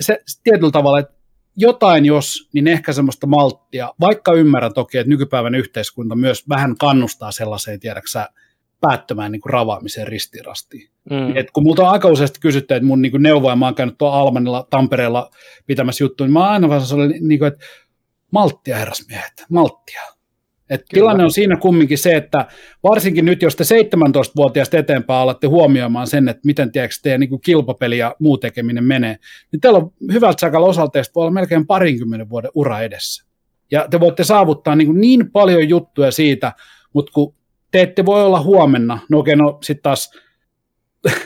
[0.00, 1.19] se, se tietyllä tavalla, että
[1.60, 7.32] jotain jos, niin ehkä semmoista malttia, vaikka ymmärrän toki, että nykypäivän yhteiskunta myös vähän kannustaa
[7.32, 8.28] sellaiseen, tiedäksä,
[8.80, 10.90] päättömään niin kuin ravaamiseen ristirastiin.
[11.10, 11.36] Mm.
[11.36, 13.98] Et kun multa on aika useasti kysytty, että mun niin kuin neuvoja, mä oon käynyt
[13.98, 15.30] tuolla Almanilla, Tampereella
[15.66, 17.64] pitämässä juttuja, niin mä oon aina vaan sellainen, niin kuin, että
[18.30, 20.02] malttia herrasmiehet, malttia.
[20.70, 22.46] Et tilanne on siinä kumminkin se, että
[22.82, 27.98] varsinkin nyt, jos te 17-vuotiaasta eteenpäin alatte huomioimaan sen, että miten tiedätkö, teidän niin kilpapeli
[27.98, 29.16] ja muu tekeminen menee,
[29.52, 33.24] niin teillä on hyvältä sakalla osalteesta voi olla melkein parinkymmenen vuoden ura edessä.
[33.70, 36.52] Ja te voitte saavuttaa niin, niin paljon juttuja siitä,
[36.92, 37.34] mutta kun
[37.70, 40.10] te ette voi olla huomenna, no okei, no sitten taas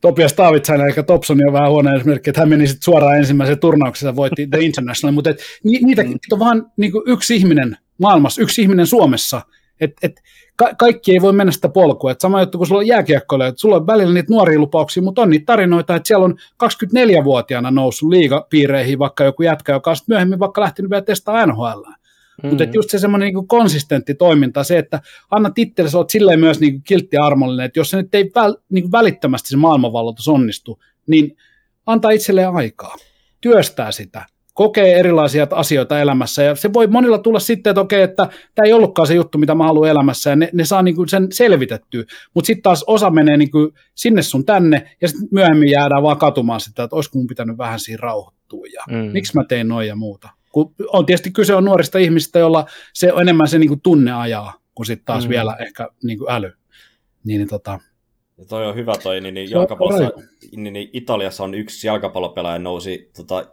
[0.00, 4.16] Topias Taavitsainen, eli Topson on vähän huono esimerkki, että hän meni sitten suoraan ensimmäiseen turnaukseen
[4.16, 6.14] voitti The International, mutta et, ni, niitä mm.
[6.32, 9.42] on vaan niin yksi ihminen maailmassa, yksi ihminen Suomessa,
[9.80, 10.22] että et,
[10.56, 12.10] ka- kaikki ei voi mennä sitä polkua.
[12.10, 15.22] Et sama juttu kuin sulla on jääkiekkoille, että sulla on välillä niitä nuoria lupauksia, mutta
[15.22, 20.38] on niitä tarinoita, että siellä on 24-vuotiaana noussut liigapiireihin vaikka joku jätkä, joka on myöhemmin
[20.38, 21.82] vaikka lähtenyt vielä testaa NHL.
[21.82, 22.48] Mm-hmm.
[22.48, 26.82] Mutta just se semmoinen niin konsistentti toiminta, se, että annat itsellesi, olet silleen myös niin
[26.82, 31.36] kiltti armollinen, että jos se nyt ei väl, niin välittömästi se maailmanvalloitus onnistu, niin
[31.86, 32.96] antaa itselleen aikaa,
[33.40, 38.28] työstää sitä, kokee erilaisia asioita elämässä, ja se voi monilla tulla sitten, että okei, että
[38.54, 41.08] tämä ei ollutkaan se juttu, mitä mä haluan elämässä, ja ne, ne saa niin kuin
[41.08, 45.70] sen selvitettyä, mutta sitten taas osa menee niin kuin sinne sun tänne, ja sitten myöhemmin
[45.70, 49.12] jäädään vaan katumaan sitä, että olisiko mun pitänyt vähän siinä rauhoittua, ja mm.
[49.12, 50.28] miksi mä tein noin ja muuta.
[50.52, 54.12] Kun on tietysti kyse on nuorista ihmisistä, joilla se on enemmän se niin kuin tunne
[54.12, 55.30] ajaa, kuin sitten taas mm.
[55.30, 56.52] vielä ehkä niin kuin äly.
[57.24, 57.78] Niin, niin tota,
[58.38, 60.10] ja toi on hyvä toi, niin, niin, jalkapallossa,
[60.56, 63.46] niin, niin Italiassa on yksi jalkapallopelaaja nousi tota,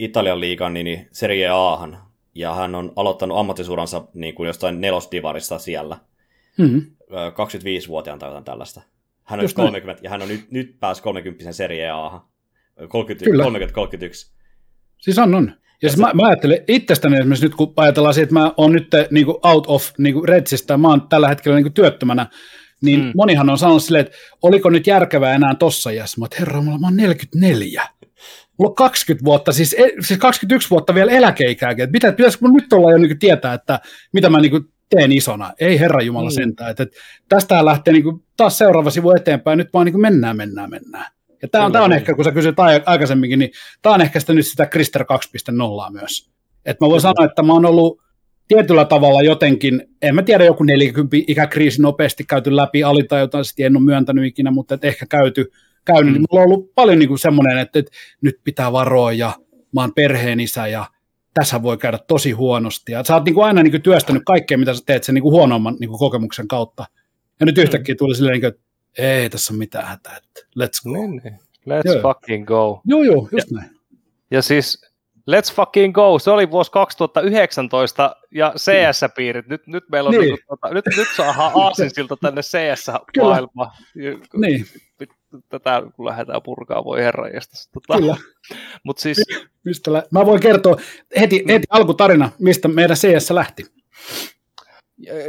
[0.00, 1.98] Italian liigan niin Serie Ahan,
[2.34, 5.96] ja hän on aloittanut ammattisuuransa niin kuin jostain nelosdivarista siellä.
[6.58, 6.82] Mm-hmm.
[7.10, 8.82] 25-vuotiaan tai jotain tällaista.
[9.24, 12.20] Hän on 30, ja hän on nyt, nyt pääsi 30 Serie Ahan.
[12.80, 12.86] 30-31.
[14.98, 15.52] Siis on, on.
[15.82, 18.88] Ja, siis mä, mä ajattelen itsestäni esimerkiksi nyt, kun ajatellaan siitä, että mä oon nyt
[19.10, 22.26] niin kuin out of niin kuin Redsistä, mä oon tällä hetkellä niin kuin työttömänä,
[22.82, 23.12] niin mm.
[23.16, 26.20] monihan on sanonut silleen, että oliko nyt järkevää enää tossa iässä.
[26.20, 27.82] Mä oon, herra, mä oon 44.
[28.60, 31.82] Mulla on 20 vuotta, siis, e, siis 21 vuotta vielä eläkeikääkin.
[31.82, 33.80] Että mitä, pitäisikö mun nyt olla jo niin tietää, että
[34.12, 35.52] mitä mä niin teen isona.
[35.60, 36.34] Ei herra Jumala mm.
[36.34, 36.70] sentään.
[36.70, 36.96] Että, että
[37.28, 39.58] tästä lähtee niin kuin, taas seuraava sivu eteenpäin.
[39.58, 41.06] Nyt vaan niin mennään, mennään, mennään.
[41.42, 42.54] Ja tämä on, tämä on ehkä, kun sä kysyt
[42.86, 43.50] aikaisemminkin, niin
[43.82, 46.30] tämä on ehkä sitä nyt sitä Krister 2.0 myös.
[46.66, 47.14] Että mä voin Kyllä.
[47.14, 48.00] sanoa, että mä oon ollut
[48.48, 53.84] tietyllä tavalla jotenkin, en mä tiedä, joku 40 ikäkriisi nopeasti käyty läpi, alitajutaisesti en ole
[53.84, 55.50] myöntänyt ikinä, mutta et ehkä käyty,
[55.84, 56.18] käynyt, niin mm.
[56.18, 59.32] niin mulla on ollut paljon niin kuin semmoinen, että, että nyt pitää varoa ja
[59.74, 60.86] mä oon perheen isä ja
[61.34, 62.92] tässä voi käydä tosi huonosti.
[62.92, 65.22] Ja sä oot niin kuin aina niin kuin työstänyt kaikkea, mitä sä teet sen niin
[65.22, 66.84] kuin huonomman niin kuin kokemuksen kautta.
[67.40, 68.62] Ja nyt yhtäkkiä tuli silleen, niin kuin, että
[68.98, 70.92] ei tässä ole mitään hätää, että let's go.
[70.92, 71.34] Niin, niin.
[71.60, 72.02] Let's joo.
[72.02, 72.80] fucking go.
[72.84, 73.70] Joo, joo, just ja, näin.
[74.30, 74.90] Ja siis
[75.30, 76.18] Let's fucking go.
[76.18, 79.48] Se oli vuosi 2019 ja CS-piirit.
[79.48, 80.20] Nyt, nyt meillä on Niin.
[80.22, 80.38] niin.
[80.48, 83.70] tota, nyt, nyt saadaan aasinsilta tänne CS-maailmaan.
[84.36, 84.66] Niin,
[85.48, 87.24] Tätä kun lähdetään purkaa, voi herra
[87.72, 88.16] Tota, kyllä.
[88.84, 89.22] Mutta siis,
[89.64, 90.76] Mistä lä- Mä voin kertoa
[91.20, 93.66] heti, heti alkutarina, mistä meidän CS lähti.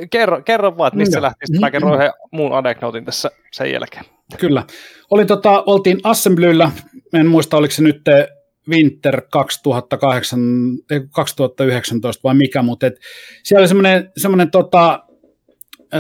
[0.10, 1.22] kerro, kerro vaan, että mistä Joo.
[1.22, 1.46] lähti.
[1.48, 4.06] Sitten mä kerron yhden muun anekdootin tässä sen jälkeen.
[4.38, 4.64] Kyllä.
[5.12, 6.72] Olin tota, oltiin Assemblyllä,
[7.14, 8.02] en muista oliko se nyt
[8.70, 10.40] Winter 2008,
[10.92, 12.94] ei, 2019 vai mikä, mutta et
[13.44, 15.04] siellä oli semmoinen, semmoinen tota,
[15.94, 15.98] ö,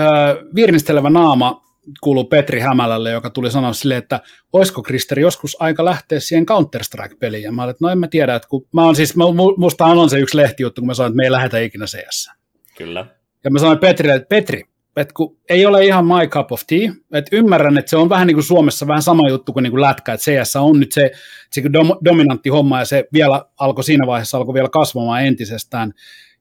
[0.56, 1.64] virnistelevä naama
[2.02, 4.20] kuuluu Petri Hämälälle, joka tuli sanoa silleen, että
[4.54, 7.44] olisiko Krister joskus aika lähteä siihen Counter-Strike-peliin.
[7.44, 9.58] Ja mä olin, että no en mä tiedä, että kun mä oon siis, mä, mu-
[9.58, 12.30] musta on se yksi lehtijuttu, kun mä sanoin, että me ei lähetä ikinä CS.
[12.78, 13.06] Kyllä.
[13.44, 14.64] Ja mä sanoin Petrille, että Petri,
[14.96, 18.28] että kun ei ole ihan my cup of tea, että ymmärrän, että se on vähän
[18.28, 21.12] niin kuin Suomessa vähän sama juttu kuin, niin kuin lätkä, että CS on nyt se,
[21.52, 25.94] se dom, dominantti homma ja se vielä alkoi siinä vaiheessa alkoi vielä kasvamaan entisestään.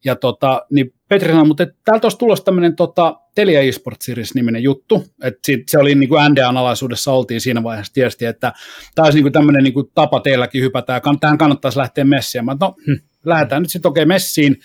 [0.05, 5.05] Ja tota, niin Petri sanoi, mutta täältä olisi tulossa tämmöinen tota, Telia eSports Series-niminen juttu,
[5.23, 8.53] että se oli niin kuin NDAn alaisuudessa oltiin siinä vaiheessa, tietysti, että
[8.95, 12.45] tämä olisi niin kuin tämmöinen niin kuin tapa teilläkin hypätä, ja tähän kannattaisi lähteä messiin.
[12.45, 14.57] Mä, no, hm, lähdetään nyt sitten okei okay, messiin,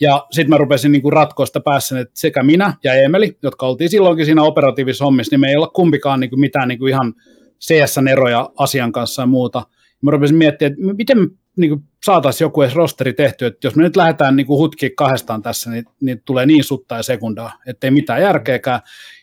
[0.00, 3.90] ja sitten mä rupesin niinku ratkoa sitä päässä, että sekä minä ja Emeli, jotka oltiin
[3.90, 7.14] silloinkin siinä operatiivisessa hommissa, niin me ei olla kumpikaan niinku mitään niinku ihan
[7.60, 9.62] CS-eroja asian kanssa ja muuta.
[10.00, 13.82] Mä rupesin miettimään, että miten me niinku saataisiin joku edes rosteri tehty, että jos me
[13.82, 18.22] nyt lähdetään niinku hutkiin kahdestaan tässä, niin, niin tulee niin suttaa ja sekundaa, ettei mitään
[18.22, 18.80] järkeäkään.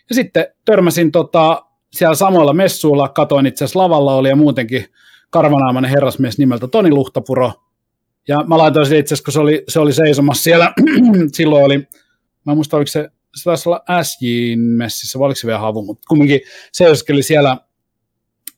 [0.09, 4.86] Ja sitten törmäsin tota, siellä samoilla messuilla, katoin itse asiassa lavalla oli ja muutenkin
[5.29, 7.53] karvanaamainen herrasmies nimeltä Toni Luhtapuro,
[8.27, 10.73] ja mä laitoin sen itse asiassa, kun se oli, se oli seisomassa siellä,
[11.34, 11.77] silloin oli,
[12.45, 15.84] mä en muista oliko se, se taisi olla SJin messissä, vai oliko se vielä havu,
[15.84, 17.57] mutta kumminkin seisoskeli siellä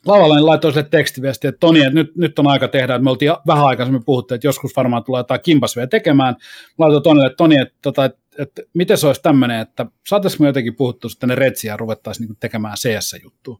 [0.05, 3.09] lavalla, niin laitoin sille tekstiviestiä, että Toni, että nyt, nyt on aika tehdä, että me
[3.09, 6.35] oltiin vähän aikaisemmin puhuttu, että joskus varmaan tulee jotain kimpas vielä tekemään.
[6.79, 10.43] Mä laitoin Tonille, että Toni, että, tota, että, että miten se olisi tämmöinen, että saataisiinko
[10.43, 13.59] me jotenkin puhuttu sitten ne retsiä ja ruvettaisiin niin tekemään CS-juttua.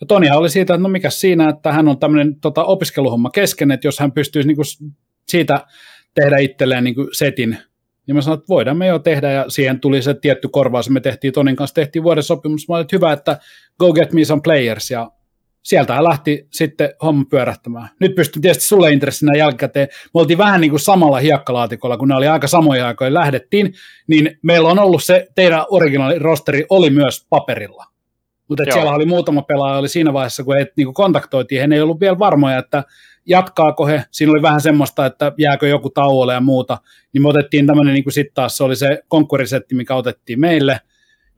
[0.00, 3.70] Ja Tonihan oli siitä, että no mikä siinä, että hän on tämmöinen tota, opiskeluhomma kesken,
[3.70, 4.66] että jos hän pystyisi niin kuin
[5.28, 5.66] siitä
[6.14, 7.58] tehdä itselleen niin kuin setin,
[8.06, 11.00] niin mä sanoin, että voidaan me jo tehdä, ja siihen tuli se tietty korvaus, me
[11.00, 13.38] tehtiin Tonin kanssa, tehtiin vuoden sopimus, mä olin, että hyvä, että
[13.78, 15.10] go get me some players, ja
[15.62, 17.88] sieltähän lähti sitten homma pyörähtämään.
[18.00, 19.88] Nyt pystyn tietysti sulle intressinä jälkikäteen.
[20.14, 23.74] Me oltiin vähän niin kuin samalla hiekkalaatikolla, kun ne oli aika samoja aikoja lähdettiin,
[24.06, 27.84] niin meillä on ollut se, teidän originaali rosteri oli myös paperilla.
[28.48, 32.00] Mutta siellä oli muutama pelaaja, oli siinä vaiheessa, kun heitä niin kontaktoitiin, he ei ollut
[32.00, 32.84] vielä varmoja, että
[33.26, 36.78] jatkaako he, siinä oli vähän semmoista, että jääkö joku tauolle ja muuta,
[37.12, 40.80] niin me otettiin tämmöinen, niin kuin sitten taas se oli se konkkurisetti, mikä otettiin meille,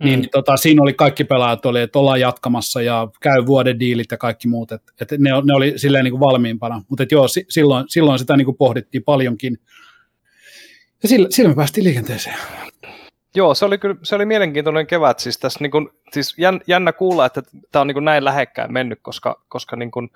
[0.00, 0.04] mm.
[0.04, 4.16] niin tota, siinä oli kaikki pelaajat, oli, että ollaan jatkamassa ja käy vuoden diilit ja
[4.16, 7.84] kaikki muut, että et ne, ne, oli silleen niin kuin valmiimpana, mutta joo, si, silloin,
[7.88, 9.58] silloin sitä niin kuin pohdittiin paljonkin,
[11.02, 12.36] ja sillä, sillä me päästiin liikenteeseen.
[13.34, 15.18] Joo, se oli, kyllä, se oli mielenkiintoinen kevät.
[15.18, 17.42] Siis, tässä, niin kuin, siis jän, jännä kuulla, että
[17.72, 20.10] tämä on niin kuin näin lähekkäin mennyt, koska, koska niin kuin,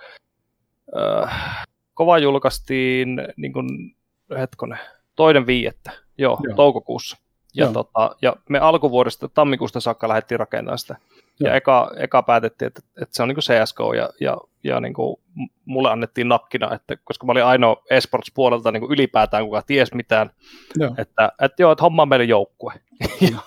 [0.97, 3.97] äh, kova julkaistiin niin kuin,
[4.39, 4.79] hetkonen,
[5.17, 6.41] toinen viiettä, Joo.
[6.45, 6.57] joo.
[6.57, 7.17] toukokuussa.
[7.59, 7.73] Ja, Joo.
[7.73, 10.97] tota, ja me alkuvuodesta, tammikuusta saakka lähdettiin rakentamaan sitä.
[11.41, 11.51] Joo.
[11.51, 15.17] Ja eka, eka päätettiin, että, että se on niin CSGO ja, ja, ja niin kuin
[15.65, 19.95] mulle annettiin nakkina, että, koska mä olin ainoa esports puolelta niin kuin ylipäätään, kuka ties
[19.95, 20.31] mitään,
[20.77, 20.95] Joo.
[20.99, 22.73] että, että joo, että homma on meille joukkue.
[23.33, 23.39] ja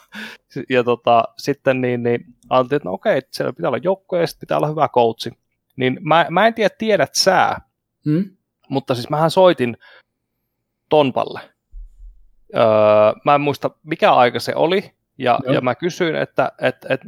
[0.69, 4.27] ja tota, sitten niin, niin ajattelin, että no okei, että siellä pitää olla joukkue ja
[4.27, 5.31] sitten pitää olla hyvä coachi.
[5.75, 7.55] Niin mä, mä en tiedä, tiedät sä,
[8.05, 8.37] Hmm?
[8.69, 9.77] mutta siis mähän soitin
[10.89, 11.39] Tonpalle.
[12.55, 12.63] Öö,
[13.25, 15.53] mä en muista, mikä aika se oli, ja, Joo.
[15.53, 17.07] ja mä kysyin, että, että, että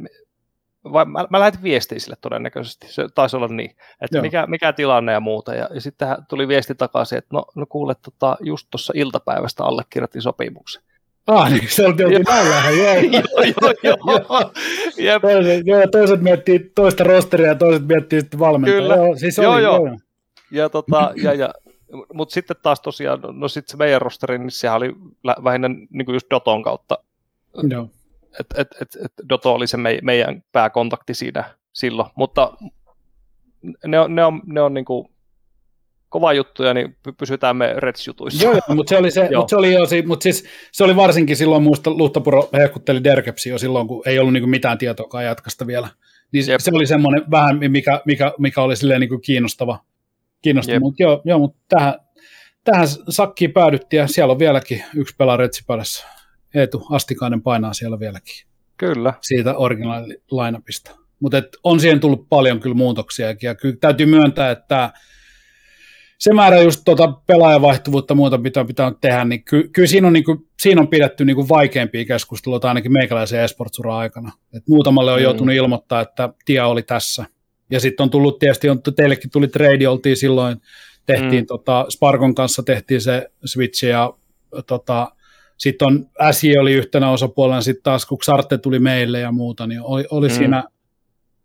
[0.92, 3.70] vai, mä, mä lähetin viestiä sille todennäköisesti, se taisi olla niin,
[4.00, 4.22] että Joo.
[4.22, 7.94] mikä, mikä tilanne ja muuta, ja, ja sitten tuli viesti takaisin, että no, no kuule,
[7.94, 10.82] tota, just tuossa iltapäivästä allekirjoitin sopimuksen.
[11.26, 13.22] Ah, niin se oli oltiin näin lähellä, joo.
[13.62, 14.50] joo, joo,
[14.98, 15.20] joo.
[15.20, 18.82] Toiset, joo, toiset miettii toista rosteria ja toiset miettii sitten valmentajaa.
[18.82, 18.96] Kyllä.
[18.96, 19.86] Joo, siis Joo, oli, joo.
[19.86, 19.98] joo.
[20.50, 21.54] Ja, tota, ja, ja,
[22.12, 24.92] mutta sitten taas tosiaan, no sitten se meidän rosteri, niin sehän oli
[25.24, 26.98] lä- vähinnä niin kuin just Doton kautta,
[27.70, 27.88] joo.
[28.40, 32.52] että et, et, et Doto oli se mei, meidän pääkontakti siinä silloin, mutta
[33.86, 35.08] ne on, ne on, ne on niin kuin
[36.08, 38.44] kova juttuja, niin py- pysytään me Reds-jutuissa.
[38.44, 41.36] Joo, joo, mutta se oli, se, mutta se oli, jo, mutta siis, se oli varsinkin
[41.36, 45.88] silloin, muista Luhtapuro hehkutteli Derkepsi jo silloin, kun ei ollut niin mitään tietoakaan jatkasta vielä.
[46.32, 46.60] Niin Jep.
[46.60, 49.78] se oli semmoinen vähän, mikä, mikä, mikä oli silleen niin kiinnostava.
[50.44, 50.74] Kiinnostava.
[50.74, 50.82] Jep.
[50.82, 51.94] Mutta joo, joo, mutta tähän,
[52.64, 56.06] tähän sakkiin päädyttiin ja siellä on vieläkin yksi pelaa Retsipädässä.
[56.54, 58.46] Eetu Astikainen painaa siellä vieläkin
[58.76, 59.14] Kyllä.
[59.20, 60.90] siitä originaali lainapista.
[61.20, 64.92] Mutta on siihen tullut paljon kyllä muutoksia ja kyllä täytyy myöntää, että
[66.18, 70.24] se määrä just tuota pelaajavaihtuvuutta muuta pitää, pitää tehdä, niin ky, kyllä siinä on, niin
[70.24, 74.32] kuin, siinä on pidetty niin kuin vaikeampia keskusteluita ainakin meikäläisen esportsuran aikana.
[74.56, 75.22] Et muutamalle on mm.
[75.22, 77.24] joutunut ilmoittaa, että tie oli tässä.
[77.74, 80.56] Ja sitten on tullut tietysti, on, teillekin tuli trade, oltiin silloin,
[81.06, 81.46] tehtiin mm.
[81.46, 84.12] tota, Sparkon kanssa tehtiin se Switch ja
[84.66, 85.12] tota,
[85.56, 89.80] sitten on Äsi oli yhtenä osapuolena, sitten taas kun Xarte tuli meille ja muuta, niin
[89.82, 90.34] oli, oli, mm.
[90.34, 90.64] siinä,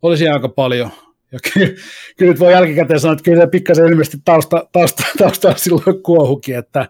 [0.01, 0.89] oli siinä aika paljon.
[1.31, 1.67] Ja kyllä,
[2.17, 6.57] kyllä nyt voi jälkikäteen sanoa, että kyllä se pikkasen ilmeisesti tausta, tausta, tausta silloin kuohukin,
[6.57, 6.87] että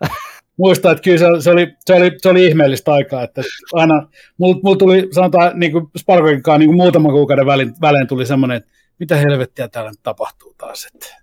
[0.57, 3.41] muistan, että kyllä se, se, oli, se, oli, se oli ihmeellistä aikaa, että
[3.73, 4.07] aina,
[4.37, 8.25] mulla mul tuli sanotaan niin kuin Sparkokin kanssa niin kuin muutaman kuukauden välein, välein tuli
[8.25, 11.19] semmoinen, että mitä helvettiä täällä nyt tapahtuu taas, että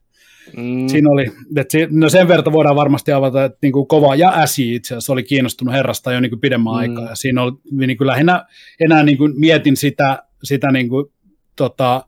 [0.57, 0.89] Mm.
[0.89, 1.27] Siinä oli,
[1.57, 5.12] että no sen verran voidaan varmasti avata, että niin kuin kova ja äsi itse asiassa
[5.12, 6.78] oli kiinnostunut herrasta jo niin kuin pidemmän mm.
[6.78, 7.09] aikaa.
[7.09, 7.53] Ja siinä oli
[7.86, 8.47] niin kuin lähinnä
[8.81, 11.07] enää niin kuin mietin sitä, sitä niin kuin,
[11.57, 12.07] tota,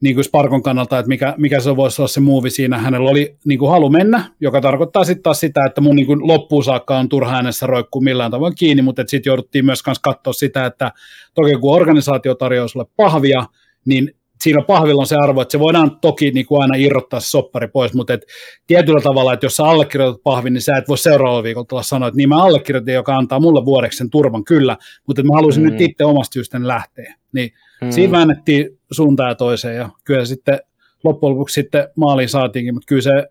[0.00, 2.78] niin kuin Sparkon kannalta, että mikä, mikä se voisi olla se muuvi siinä.
[2.78, 6.26] Hänellä oli niin kuin halu mennä, joka tarkoittaa sitten taas sitä, että mun niin kuin
[6.26, 10.66] loppuun saakka on turha äänessä roikkuu millään tavoin kiinni, mutta sitten jouduttiin myös katsoa sitä,
[10.66, 10.92] että
[11.34, 13.46] toki kun organisaatio tarjoaa sulle pahvia,
[13.84, 17.30] niin siinä pahvilla on se arvo, että se voidaan toki niin kuin aina irrottaa se
[17.30, 18.26] soppari pois, mutta et
[18.66, 22.08] tietyllä tavalla, että jos sä allekirjoitat pahvin, niin sä et voi seuraavalla viikolla tulla sanoa,
[22.08, 24.76] että niin mä allekirjoitin, joka antaa mulle vuodeksi sen turvan, kyllä,
[25.06, 25.70] mutta mä haluaisin mm.
[25.70, 27.14] nyt itse omasta syystä lähteä.
[27.32, 27.90] Niin mm.
[27.90, 30.60] siinä väännettiin suuntaan ja toiseen, ja kyllä sitten
[31.04, 33.28] loppujen lopuksi sitten maaliin saatiinkin, mutta kyllä se,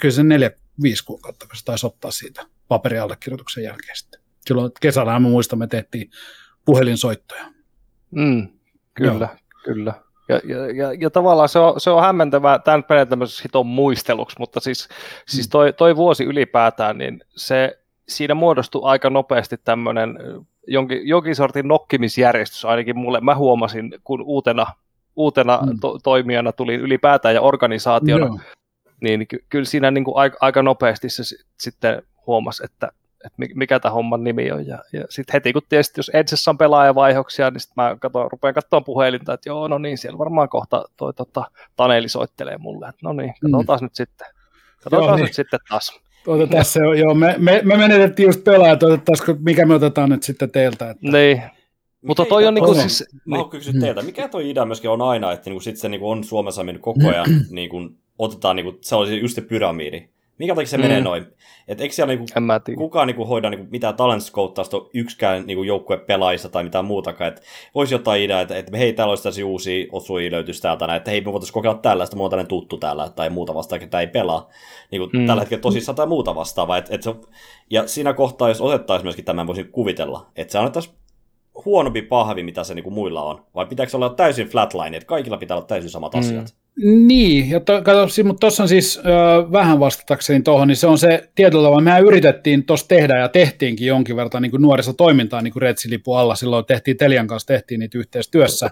[0.00, 0.50] kyllä se neljä,
[0.82, 4.20] viisi kuukautta, kun se taisi ottaa siitä paperiallekirjoituksen jälkeen sitten.
[4.46, 6.10] Silloin kesällä mä muistan, me tehtiin
[6.64, 7.44] puhelinsoittoja.
[8.10, 8.48] Mm,
[8.94, 9.36] kyllä, Joo.
[9.64, 10.01] kyllä.
[10.28, 14.36] Ja, ja, ja, ja tavallaan se on, se on hämmentävää tämän pelin tämmöisessä hiton muisteluksi,
[14.38, 14.94] mutta siis, mm.
[15.28, 17.78] siis toi, toi vuosi ylipäätään, niin se,
[18.08, 20.18] siinä muodostui aika nopeasti tämmöinen
[20.66, 23.20] jonkin, jonkin sortin nokkimisjärjestys ainakin mulle.
[23.20, 24.66] Mä huomasin, kun uutena,
[25.16, 25.80] uutena mm.
[25.80, 28.38] to, toimijana tuli ylipäätään ja organisaationa, no.
[29.00, 31.22] niin ky, kyllä siinä niin kuin aika, aika nopeasti se
[31.60, 32.92] sitten huomasi, että
[33.26, 34.66] että mikä tämä homman nimi on.
[34.66, 38.54] Ja, ja sitten heti kun tietysti, jos Edgessä on pelaajavaihoksia, niin sitten mä katson, rupean
[38.54, 41.44] katsomaan puhelinta, että joo, no niin, siellä varmaan kohta toi tota,
[41.76, 43.84] Taneli soittelee mulle, että no niin, katsotaan mm.
[43.84, 44.26] nyt sitten.
[44.84, 45.34] Katsotaan joo, nyt niin.
[45.34, 46.00] sitten taas.
[46.26, 50.50] Otetaan se, joo, me, me, me menetettiin just pelaajat, otettaisiko, mikä me otetaan nyt sitten
[50.50, 50.90] teiltä.
[50.90, 51.10] Että...
[51.10, 51.42] Niin,
[52.06, 53.04] mutta toi on niinku siis...
[53.24, 56.10] Mä oon kysyä teiltä, mikä toi idea myöskin on aina, että niinku sit se niinku
[56.10, 60.08] on Suomessa mennyt koko ajan, niinku, otetaan, niinku, se olisi just se pyramidi.
[60.42, 60.82] Minkä takia se mm.
[60.82, 61.26] menee noin?
[61.68, 62.26] Et eikö siellä niinku,
[62.76, 67.32] kukaan niinku hoida niinku mitään talent scouttausta yksikään niinku joukkue pelaajista tai mitään muutakaan.
[67.32, 67.42] Et
[67.74, 71.10] voisi jotain idea, että, että hei, täällä olisi tällaisia uusia osuja löytyisi täältä näin, että
[71.10, 74.06] hei, me voitaisiin kokeilla tällaista, mulla on tällainen tuttu täällä tai muuta vastaan, että ei
[74.06, 74.48] pelaa.
[74.90, 75.26] Niinku, mm.
[75.26, 76.76] Tällä hetkellä tosissaan tai muuta vastaavaa.
[76.76, 77.14] Et, et se,
[77.70, 80.94] ja siinä kohtaa, jos otettaisiin myöskin tämän, voisin kuvitella, että se annettaisiin
[81.64, 83.46] huonompi pahvi, mitä se niinku muilla on.
[83.54, 86.20] Vai pitääkö olla täysin flatline, että kaikilla pitää olla täysin samat mm.
[86.20, 86.61] asiat?
[86.76, 89.02] Niin, ja to, kato, mutta tuossa on siis ö,
[89.52, 93.86] vähän vastatakseni tuohon, niin se on se tietyllä tavalla, mehän yritettiin tuossa tehdä ja tehtiinkin
[93.86, 98.70] jonkin verran niin nuorisotoimintaa niin kuin Retsilipun alla, silloin tehtiin Telian kanssa, tehtiin niitä yhteistyössä,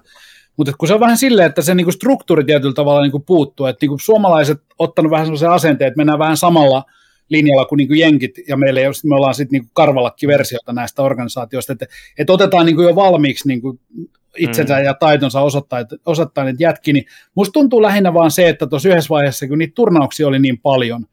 [0.57, 3.23] mutta kun se on vähän silleen, että se niin kuin struktuuri tietyllä tavalla niin kuin
[3.23, 6.85] puuttuu, että niin kuin suomalaiset ottanut vähän sellaisen asenteen, että mennään vähän samalla
[7.29, 11.87] linjalla kuin, niin kuin jenkit, ja meille me ollaan sitten niin karvalakki-versiota näistä organisaatioista, että,
[12.19, 13.81] että otetaan niin kuin jo valmiiksi niin kuin
[14.41, 14.85] itsensä mm.
[14.85, 15.41] ja taitonsa
[16.45, 17.05] niitä jätki, niin
[17.35, 21.07] musta tuntuu lähinnä vaan se, että tuossa yhdessä vaiheessa, kun niitä turnauksia oli niin paljon,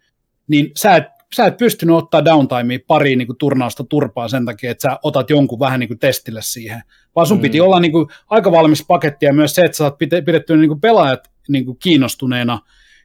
[0.48, 1.04] niin sä et,
[1.36, 5.30] sä et pystynyt ottaa downtimea pariin niin kuin turnausta turpaa sen takia, että sä otat
[5.30, 6.82] jonkun vähän niin kuin testille siihen,
[7.16, 7.42] vaan sun mm.
[7.42, 10.70] piti olla niin kuin aika valmis paketti ja myös se, että sä oot pidetty niin
[10.70, 12.60] kuin pelaajat niin kuin kiinnostuneena,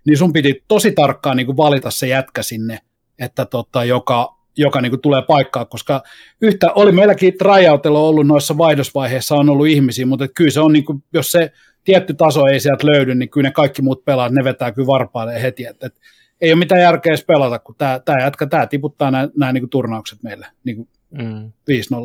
[0.07, 2.79] niin sun piti tosi tarkkaan niin kuin valita se jätkä sinne,
[3.19, 6.03] että tota, joka, joka niin kuin tulee paikkaan, koska
[6.43, 10.85] yhtä oli meilläkin tryoutilla ollut noissa vaihdosvaiheissa on ollut ihmisiä, mutta kyllä se on, niin
[10.85, 11.53] kuin, jos se
[11.85, 15.43] tietty taso ei sieltä löydy, niin kyllä ne kaikki muut pelaat, ne vetää kyllä varpaille
[15.43, 16.01] heti, että, että
[16.41, 19.63] ei ole mitään järkeä edes pelata, kun tämä, tämä jätkä, tämä tiputtaa nämä, nämä niin
[19.63, 21.53] kuin turnaukset meille niin kuin mm.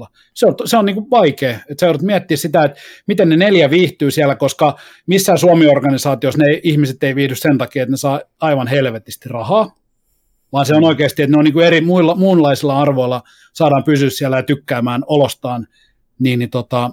[0.06, 0.08] 5-0.
[0.34, 3.38] Se on, se on niin kuin vaikea, että sä joudut miettiä sitä, että miten ne
[3.38, 8.22] neljä viihtyy siellä, koska missään Suomi-organisaatiossa ne ihmiset ei viihdy sen takia, että ne saa
[8.42, 9.76] aivan helvetisti rahaa,
[10.52, 13.22] vaan se on oikeasti, että ne on niin kuin eri muilla, muunlaisilla arvoilla
[13.54, 15.68] saadaan pysyä siellä ja tykkäämään olostaan,
[16.20, 16.92] niin, niin tota,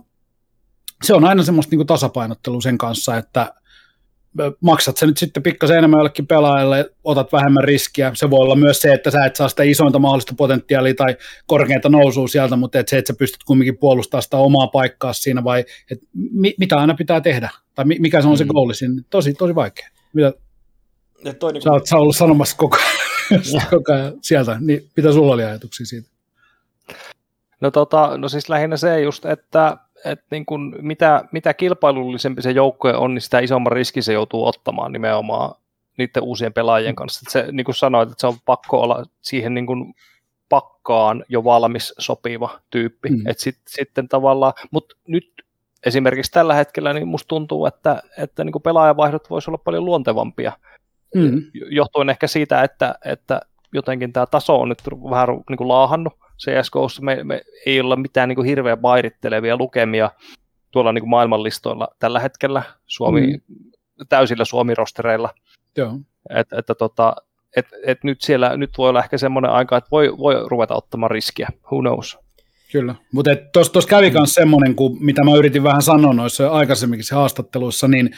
[1.04, 3.54] se on aina semmoista niin kuin tasapainottelua sen kanssa, että
[4.60, 8.10] maksat sä nyt sitten pikkasen enemmän jollekin pelaajalle, otat vähemmän riskiä.
[8.14, 11.16] Se voi olla myös se, että sä et saa sitä isointa mahdollista potentiaalia tai
[11.46, 15.44] korkeinta nousua sieltä, mutta et se, että sä pystyt kumminkin puolustamaan sitä omaa paikkaa siinä
[15.44, 18.48] vai et mi, mitä aina pitää tehdä tai mikä se on se mm.
[18.48, 19.02] goali siinä.
[19.10, 19.88] Tosi, tosi vaikea.
[20.12, 20.32] Mitä,
[21.32, 21.70] toi niin kuin...
[21.70, 23.42] sä, oot, sä ollut sanomassa koko ajan.
[23.70, 26.08] koko ajan sieltä, niin mitä sulla oli ajatuksia siitä?
[27.60, 32.50] No, tota, no siis lähinnä se just, että, että niin kun mitä, mitä kilpailullisempi se
[32.50, 35.54] joukkue on, niin sitä isomman riski se joutuu ottamaan nimenomaan
[35.98, 37.20] niiden uusien pelaajien kanssa.
[37.22, 39.94] Että se, niin kuin sanoit, että se on pakko olla siihen niin kuin
[40.48, 43.08] pakkaan jo valmis sopiva tyyppi.
[43.08, 43.26] Mm.
[43.26, 45.32] Et sit, sitten tavallaan, mutta nyt
[45.86, 50.52] esimerkiksi tällä hetkellä niin musta tuntuu, että, että niin kuin pelaajavaihdot voisi olla paljon luontevampia.
[51.14, 51.42] Mm.
[51.70, 53.40] Johtuen ehkä siitä, että, että
[53.72, 54.78] jotenkin tämä taso on nyt
[55.10, 56.12] vähän niin kuin laahannut.
[56.38, 60.10] CSGOssa me, me ei olla mitään niin kuin hirveän vairittelevia lukemia
[60.70, 63.40] tuolla niin kuin maailmanlistoilla tällä hetkellä Suomi, mm.
[64.08, 65.30] täysillä Suomi-rostereilla.
[65.76, 65.98] Joo.
[66.30, 67.16] Et, että tota,
[67.56, 71.10] et, et nyt siellä nyt voi olla ehkä semmoinen aika, että voi, voi ruveta ottamaan
[71.10, 71.48] riskiä.
[71.72, 72.18] Who knows?
[72.74, 74.32] Kyllä, mutta tuossa kävi myös mm.
[74.32, 78.10] semmoinen, kun, mitä mä yritin vähän sanoa noissa aikaisemminkin haastatteluissa, niin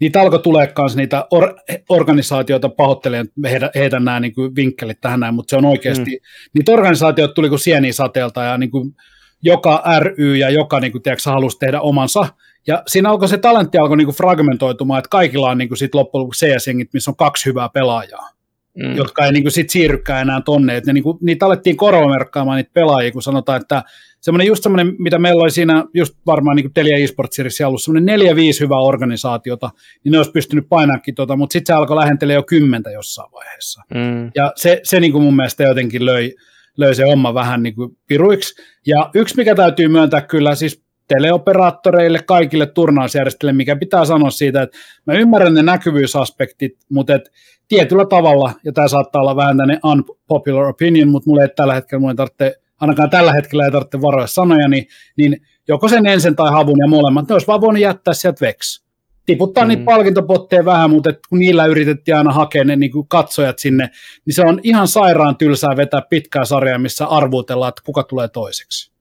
[0.00, 1.54] niitä alkoi tulee myös niitä or,
[1.88, 6.50] organisaatioita pahoittelemaan, heitä, heitä nämä niin kuin vinkkelit tähän näin, mutta se on oikeasti, mm.
[6.54, 8.94] niitä organisaatioita tuli kuin sieni sateelta ja niin kuin
[9.42, 12.28] joka ry ja joka niin kuin, tiedätkö, halusi tehdä omansa,
[12.66, 15.94] ja siinä alkoi se talentti alkoi niin kuin fragmentoitumaan, että kaikilla on niin kuin sit
[15.94, 18.39] loppujen lopuksi CS-jengit, missä on kaksi hyvää pelaajaa
[18.78, 18.96] mm.
[18.96, 20.76] jotka ei niin kuin sit siirrykään enää tonne.
[20.76, 23.82] Et ne, niin kuin, niitä alettiin korvamerkkaamaan niitä pelaajia, kun sanotaan, että
[24.20, 28.06] semmoinen just semmoinen, mitä meillä oli siinä just varmaan niin kuin Telia eSports ollut, semmoinen
[28.06, 29.70] neljä, viisi hyvää organisaatiota,
[30.04, 33.82] niin ne olisi pystynyt painaakin tota, mutta sitten se alkoi lähentelee jo kymmentä jossain vaiheessa.
[33.94, 34.30] Mm.
[34.34, 36.34] Ja se, se niin kuin mun mielestä jotenkin löi,
[36.76, 38.62] löi se homma vähän niin kuin piruiksi.
[38.86, 44.78] Ja yksi, mikä täytyy myöntää kyllä, siis teleoperaattoreille, kaikille turnausjärjestöille, mikä pitää sanoa siitä, että
[45.06, 47.30] mä ymmärrän ne näkyvyysaspektit, mutta et
[47.70, 52.00] tietyllä tavalla, ja tämä saattaa olla vähän tänne unpopular opinion, mutta mulle ei tällä hetkellä,
[52.00, 54.86] mulle ei tarvitse, ainakaan tällä hetkellä ei tarvitse varoja sanoja, niin,
[55.16, 55.36] niin
[55.68, 58.84] joko sen ensin tai havun ja molemmat, ne olisi vaan voinut jättää sieltä veksi.
[59.26, 59.68] Tiputtaa mm.
[59.68, 63.90] niitä palkintopotteja vähän, mutta kun niillä yritettiin aina hakea ne niin katsojat sinne,
[64.26, 68.92] niin se on ihan sairaan tylsää vetää pitkää sarjaa, missä arvuutellaan, että kuka tulee toiseksi.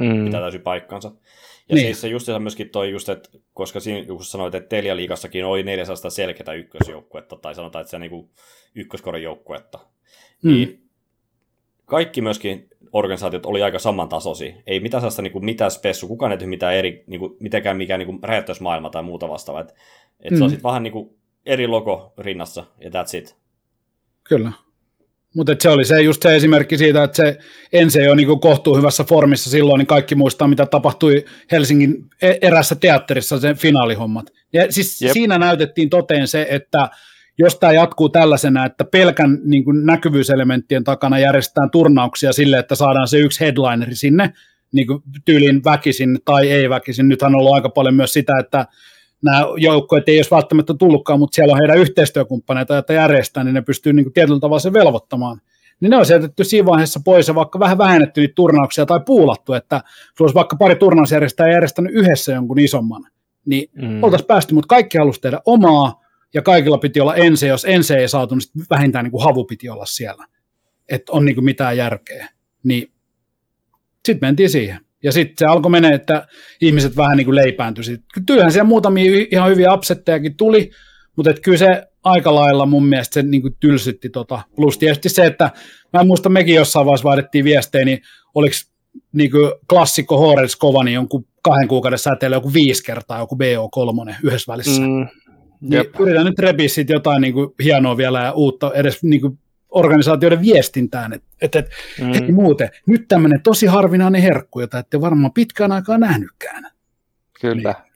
[0.00, 0.24] Mm.
[0.24, 1.12] Pitää täysin paikkansa.
[1.68, 1.86] Ja niin.
[1.86, 5.62] siis se just myöskin toi just, että koska siinä kun sanoit, että Telia liigassakin oli
[5.62, 8.30] 400 selkeää ykkösjoukkuetta, tai sanotaan, että se on niin
[8.74, 9.78] ykköskorin joukkuetta,
[10.42, 10.50] mm.
[10.50, 10.88] niin
[11.84, 14.54] kaikki myöskin organisaatiot oli aika samantasoisia.
[14.66, 18.00] Ei mitään sellaista niin kuin mitään spessu, kukaan ei mitään eri, niin kuin, mitenkään mikään
[18.00, 19.60] niin räjäyttäysmaailma tai muuta vastaavaa.
[19.60, 19.74] Että
[20.20, 20.38] et mm.
[20.38, 21.16] se on sitten vähän niin kuin
[21.46, 23.36] eri logo rinnassa, ja that's it.
[24.24, 24.52] Kyllä.
[25.34, 27.38] Mutta se oli se just se esimerkki siitä, että se
[27.72, 32.74] ensi on niin kohtuu hyvässä formissa silloin, niin kaikki muistaa, mitä tapahtui Helsingin e- erässä
[32.74, 34.26] teatterissa, sen finaalihommat.
[34.52, 35.12] Ja siis Jep.
[35.12, 36.88] siinä näytettiin toteen se, että
[37.38, 43.08] jos tämä jatkuu tällaisena, että pelkän niin kuin näkyvyyselementtien takana järjestetään turnauksia sille, että saadaan
[43.08, 44.32] se yksi headlineri sinne,
[44.72, 47.08] niin kuin tyylin väkisin tai ei väkisin.
[47.08, 48.66] Nythän on ollut aika paljon myös sitä, että
[49.24, 53.62] nämä joukkueet ei olisi välttämättä tullutkaan, mutta siellä on heidän yhteistyökumppaneita, että järjestää, niin ne
[53.62, 55.40] pystyy niin kuin tietyllä tavalla se velvoittamaan.
[55.80, 59.52] Niin ne on jätetty siinä vaiheessa pois ja vaikka vähän vähennetty niitä turnauksia tai puulattu,
[59.52, 63.04] että sulla olisi vaikka pari turnausjärjestäjää järjestänyt yhdessä jonkun isomman,
[63.46, 64.04] niin mm.
[64.04, 66.00] oltaisiin päästy, mutta kaikki halusi tehdä omaa
[66.34, 69.68] ja kaikilla piti olla ensi, jos ensi ei saatu, niin vähintään niin kuin havu piti
[69.68, 70.24] olla siellä,
[70.88, 72.28] että on niin kuin mitään järkeä.
[72.64, 72.92] Niin
[74.06, 74.80] sitten mentiin siihen.
[75.02, 76.26] Ja sitten se alkoi mennä, että
[76.60, 77.84] ihmiset vähän niin kuin leipääntyi.
[78.26, 80.70] Kyllähän siellä muutamia ihan hyviä upsettejakin tuli,
[81.16, 84.08] mutta et kyllä se aika lailla mun mielestä se niin kuin tylsytti.
[84.08, 84.42] Tota.
[84.56, 85.50] Plus tietysti se, että
[85.92, 88.00] mä en muista, mekin jossain vaiheessa vaihdettiin viestejä, niin
[88.34, 88.54] oliko
[89.12, 94.14] niin kuin klassikko Horels kova, niin jonkun kahden kuukauden säteellä joku viisi kertaa joku BO3
[94.22, 94.80] yhdessä välissä.
[94.80, 95.06] Mm,
[95.60, 99.38] niin yritän nyt repiä jotain niin kuin hienoa vielä ja uutta edes niin kuin
[99.68, 101.70] organisaatioiden viestintään, että et, et,
[102.00, 102.12] mm.
[102.12, 106.70] hei muuten, nyt tämmöinen tosi harvinainen herkku, jota ette varmaan pitkään aikaa nähnytkään.
[107.40, 107.74] Kyllä.
[107.82, 107.88] Niin.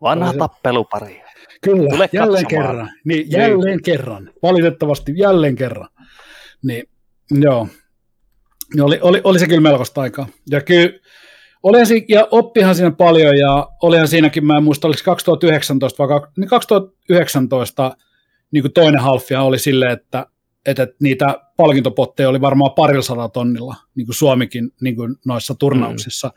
[0.00, 1.22] Vanha tappelupari.
[1.60, 2.68] Kyllä, Tule jälleen katsomaan.
[2.68, 2.90] kerran.
[3.04, 4.30] Niin, niin, jälleen kerran.
[4.42, 5.88] Valitettavasti jälleen kerran.
[6.62, 6.84] Niin,
[7.30, 7.68] joo.
[8.74, 10.28] Niin oli, oli, oli se kyllä melkoista aikaa.
[10.50, 10.98] Ja kyllä,
[11.62, 16.20] olihan si- ja oppihan siinä paljon, ja olihan siinäkin, mä en muista, oliko 2019 vai
[16.36, 17.96] niin 2019
[18.50, 20.26] niin kuin toinen halfia oli silleen, että
[20.70, 26.28] että, että niitä palkintopotteja oli varmaan parilla tonnilla, niin kuin Suomikin niin kuin noissa turnauksissa.
[26.28, 26.32] Mm.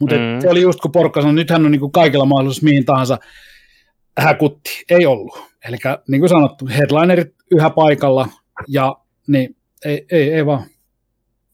[0.00, 0.40] Mutta mm.
[0.40, 3.18] se oli just kun porukka sanoi, nythän on niin kuin kaikilla mahdollisuus mihin tahansa
[4.18, 4.70] häkutti.
[4.90, 5.38] Ei ollut.
[5.68, 5.76] Eli
[6.08, 8.28] niin kuin sanottu, headlinerit yhä paikalla,
[8.68, 8.96] ja
[9.26, 10.62] niin ei, ei, ei vaan.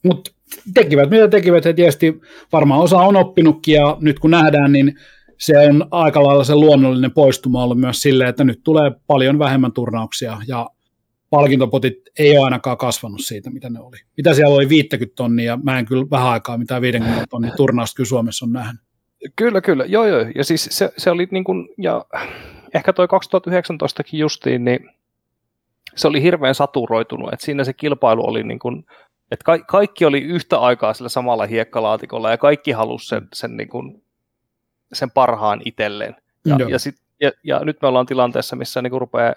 [0.04, 0.30] Mutta
[0.74, 2.20] tekivät mitä tekivät, he tietysti
[2.52, 4.94] varmaan osa on oppinutkin, ja nyt kun nähdään, niin
[5.38, 9.72] se on aika lailla se luonnollinen poistuma ollut myös silleen, että nyt tulee paljon vähemmän
[9.72, 10.70] turnauksia, ja
[11.32, 13.96] palkintopotit ei ole ainakaan kasvanut siitä, mitä ne oli.
[14.16, 18.08] Mitä siellä oli 50 tonnia, mä en kyllä vähän aikaa mitään 50 tonnia turnausta kyllä
[18.08, 18.82] Suomessa on nähnyt.
[19.36, 22.04] Kyllä, kyllä, joo joo, ja siis se, se oli niin kuin, ja
[22.74, 24.90] ehkä toi 2019kin justiin, niin
[25.96, 28.84] se oli hirveän saturoitunut, että siinä se kilpailu oli niin kuin,
[29.30, 33.68] että ka- kaikki oli yhtä aikaa sillä samalla hiekkalaatikolla ja kaikki halusi sen, sen, niin
[33.68, 34.02] kuin,
[34.92, 36.16] sen parhaan itselleen.
[36.44, 39.34] Ja, ja, sit, ja, ja nyt me ollaan tilanteessa, missä niin kuin rupeaa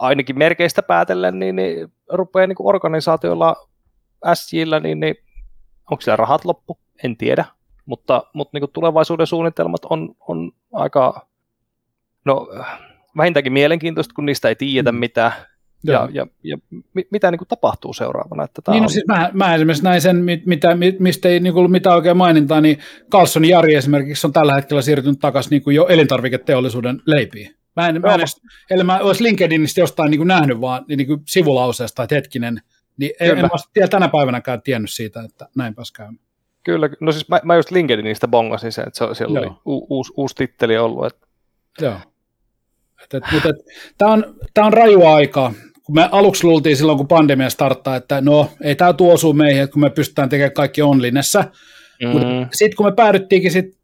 [0.00, 3.56] ainakin merkeistä päätellen, niin, niin rupeaa niin organisaatioilla
[4.34, 5.14] SJillä, niin, niin
[5.90, 6.78] onko siellä rahat loppu?
[7.04, 7.44] En tiedä,
[7.86, 11.26] mutta, mutta niin tulevaisuuden suunnitelmat on, on aika,
[12.24, 12.48] no
[13.16, 14.98] vähintäänkin mielenkiintoista, kun niistä ei tiedetä mm.
[14.98, 15.32] mitään,
[15.84, 16.56] ja, ja, ja
[17.10, 18.44] mitä niin kuin tapahtuu seuraavana.
[18.44, 18.88] Että tämä niin, no on...
[18.88, 22.16] no siis mä, mä esimerkiksi näin sen, mitä, mistä ei niin kuin ollut mitään oikein
[22.16, 22.78] mainintaa, niin
[23.10, 27.59] Carlson Jari esimerkiksi on tällä hetkellä siirtynyt takaisin niin kuin jo elintarviketeollisuuden leipiin.
[27.76, 28.40] Mä en, mä en edes,
[28.70, 32.62] eli mä olisi LinkedInistä jostain niin kuin nähnyt vaan niin kuin sivulauseesta, että hetkinen,
[32.96, 33.44] niin en, en
[33.76, 36.24] mä tänä päivänäkään tiennyt siitä, että näin pääsi käymään.
[36.64, 39.46] Kyllä, no siis mä, mä just LinkedInistä bongasin sen, että se, siellä Joo.
[39.46, 41.06] oli u, uusi, uusi titteli ollut.
[41.06, 41.26] Että...
[41.80, 41.96] Joo.
[43.04, 43.56] Et, et, mutta et,
[43.98, 45.52] tämä on, tää on raju aika
[45.90, 49.62] kun me aluksi luultiin silloin, kun pandemia starttaa, että no, ei tämä tuo osu meihin,
[49.62, 51.44] että kun me pystytään tekemään kaikki onlinessa.
[52.02, 52.08] Mm.
[52.08, 53.78] Mutta sitten kun me päädyttiinkin sit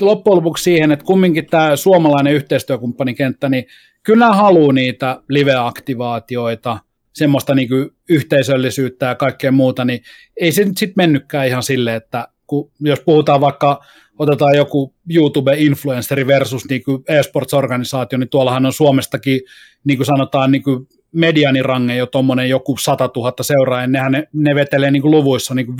[0.00, 3.64] loppujen lopuksi siihen, että kumminkin tämä suomalainen yhteistyökumppanikenttä, niin
[4.02, 6.78] kyllä haluaa niitä live-aktivaatioita,
[7.12, 10.00] semmoista niin kuin yhteisöllisyyttä ja kaikkea muuta, niin
[10.40, 13.80] ei se nyt sitten mennytkään ihan silleen, että kun, jos puhutaan vaikka,
[14.18, 19.40] otetaan joku YouTube-influenceri versus niin kuin e-sports-organisaatio, niin tuollahan on Suomestakin,
[19.84, 24.54] niin kuin sanotaan, niin kuin medianirange jo tuommoinen joku 100 000 seuraajaa, nehän ne, ne
[24.54, 25.78] vetelee niin kuin luvuissa niin kuin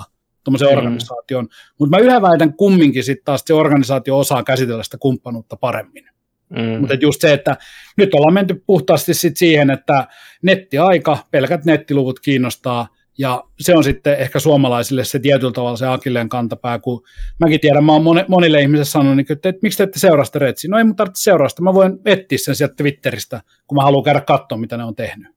[0.00, 0.13] 5-0
[0.44, 0.76] tuommoisen mm.
[0.76, 1.48] organisaation.
[1.78, 6.04] Mutta mä yhä väitän kumminkin sitten taas, että se organisaatio osaa käsitellä sitä kumppanuutta paremmin.
[6.48, 6.80] Mm.
[6.80, 7.56] Mutta just se, että
[7.96, 10.06] nyt ollaan menty puhtaasti sit siihen, että
[10.42, 12.88] nettiaika, pelkät nettiluvut kiinnostaa,
[13.18, 17.02] ja se on sitten ehkä suomalaisille se tietyllä tavalla se akilleen kantapää, kun
[17.40, 20.38] mäkin tiedän, mä oon monille ihmisille sanonut, niin että, että miksi te ette seuraa sitä
[20.38, 20.70] retsiä?
[20.70, 24.04] No ei mun tarvitse seuraa sitä, mä voin etsiä sen sieltä Twitteristä, kun mä haluan
[24.04, 25.34] käydä katsoa, mitä ne on tehnyt.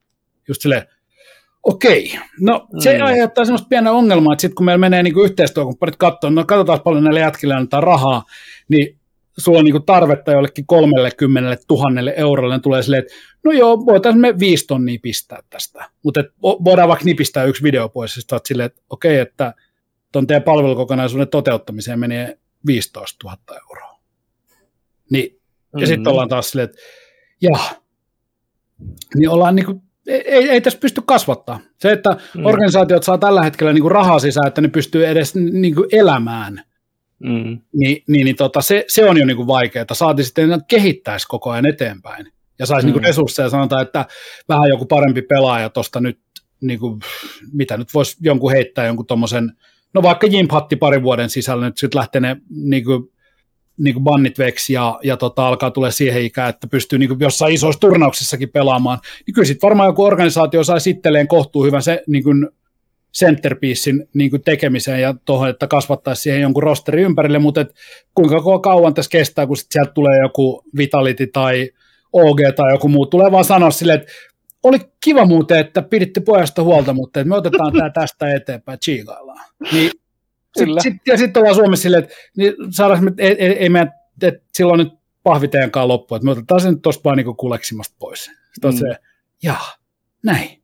[0.47, 0.84] Just silleen,
[1.63, 3.05] okei, no se mm.
[3.05, 7.03] aiheuttaa semmoista pientä ongelmaa, että sitten kun meillä menee niin yhteistyökumppanit katsoa, no katsotaan paljon
[7.03, 8.23] näille jätkille annetaan rahaa,
[8.69, 8.97] niin
[9.38, 13.13] sulla on niin tarvetta jollekin 30 tuhannelle eurolle, niin tulee silleen, että
[13.43, 18.15] no joo, voitaisiin me viisi tonnia pistää tästä, mutta voidaan vaikka nipistää yksi video pois,
[18.15, 19.53] ja sitten silleen, että okei, että
[20.11, 23.99] tuon teidän palvelukokonaisuuden toteuttamiseen menee 15 000 euroa.
[25.09, 25.39] Niin, ja
[25.73, 25.88] mm-hmm.
[25.88, 26.81] sitten ollaan taas silleen, että
[27.41, 27.69] jaa,
[29.15, 31.59] niin ollaan niin kuin, ei, ei tässä pysty kasvattaa.
[31.79, 32.45] Se, että mm.
[32.45, 36.61] organisaatiot saa tällä hetkellä niin kuin rahaa sisään, että ne pystyy edes niin kuin elämään,
[37.19, 37.59] mm.
[37.73, 39.85] niin, niin, niin tota, se, se on jo niin kuin vaikeaa.
[39.93, 42.27] Saati sitten kehittäisi koko ajan eteenpäin
[42.59, 43.01] ja saisi niinku mm.
[43.01, 43.49] niin resursseja.
[43.49, 44.05] Sanotaan, että
[44.49, 46.19] vähän joku parempi pelaaja tuosta nyt,
[46.61, 46.99] niin kuin,
[47.53, 49.51] mitä nyt voisi jonkun heittää jonkun tuommoisen,
[49.93, 53.03] no vaikka Jimp Hatti parin vuoden sisällä nyt sitten lähtee ne niin kuin,
[53.78, 57.20] niin kuin bannit veksi ja, ja tota, alkaa tulla siihen ikään, että pystyy niin kuin
[57.20, 62.04] jossain isoissa turnauksissakin pelaamaan, niin kyllä sitten varmaan joku organisaatio sai itselleen kohtuu hyvän se,
[62.08, 62.49] niin kuin
[63.18, 67.74] centerpiecein niin kuin tekemiseen ja tuohon, että kasvattaisi siihen jonkun rosterin ympärille, mutta et
[68.16, 71.70] kuinka kauan tässä kestää, kun sit sieltä tulee joku Vitality tai
[72.14, 74.12] OG tai joku muu, tulee vaan sanoa silleen, että
[74.64, 79.45] oli kiva muuten, että piditte pojasta huolta, mutta että me otetaan tämä tästä eteenpäin, chiigaillaan.
[79.72, 79.91] Niin,
[80.57, 83.91] sit, sit, ja sitten ollaan Suomessa silleen, että niin saadaan, me, ei, ei, ei meidän,
[84.21, 84.93] että silloin nyt
[85.23, 88.31] pahviteenkaan loppu, että me otetaan sen nyt tuosta vaan niin kuleksimasta pois.
[88.53, 88.77] Sitten mm.
[88.77, 88.85] se,
[89.43, 89.73] jaa,
[90.23, 90.57] näin.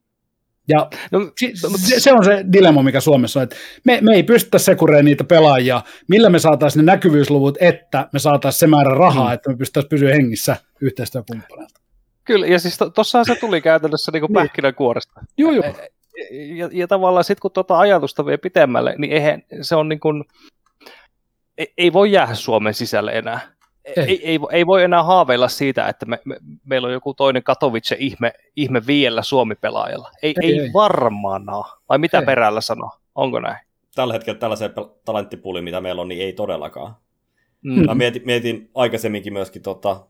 [0.68, 1.32] Ja no,
[1.76, 5.24] se, se on se dilemma, mikä Suomessa on, että me, me ei pystytä sekureen niitä
[5.24, 9.34] pelaajia, millä me saataisiin ne näkyvyysluvut, että me saataisiin se määrä rahaa, mm.
[9.34, 11.80] että me pystyttäisiin pysyä hengissä yhteistyökumppaneilta.
[12.24, 14.74] Kyllä, ja siis tossahan se tuli käytännössä niin kuin niin.
[14.74, 15.20] kuoresta.
[15.38, 15.64] Joo, joo.
[16.56, 20.24] Ja, ja tavallaan sitten kun tuota ajatusta vie pitemmälle, niin eihän se on niin kuin,
[21.58, 23.54] ei, ei voi jäädä Suomen sisälle enää
[23.84, 23.94] ei.
[23.96, 27.96] Ei, ei, ei voi enää haaveilla siitä, että me, me, meillä on joku toinen Katowice
[27.98, 30.10] ihme, ihme viellä Suomi-pelaajalla.
[30.22, 30.70] Ei, ei, ei.
[30.72, 31.64] varmaan ole.
[31.88, 32.26] Vai mitä ei.
[32.26, 32.90] perällä sanoo?
[33.14, 33.66] Onko näin?
[33.94, 34.70] Tällä hetkellä tällaisen
[35.04, 36.94] talenttipuoli, mitä meillä on, niin ei todellakaan.
[37.62, 37.86] Mm.
[37.86, 40.06] Mä mietin, mietin aikaisemminkin myöskin tota,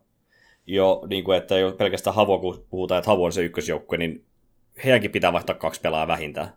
[0.67, 4.25] jo, niin kuin, että jo pelkästään Havo, kun puhutaan, että Havo on se ykkösjoukkue, niin
[4.85, 6.49] heidänkin pitää vaihtaa kaksi pelaajaa vähintään.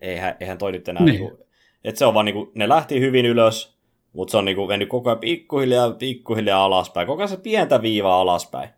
[0.00, 1.04] Eihän, eihän toi nyt enää...
[1.04, 1.20] Niin.
[1.20, 1.44] Niin kuin,
[1.84, 3.78] että se on vaan niin kuin, ne lähti hyvin ylös,
[4.12, 7.06] mutta se on niinku mennyt koko ajan pikkuhiljaa, pikkuhiljaa alaspäin.
[7.06, 8.68] Koko ajan se pientä viivaa alaspäin.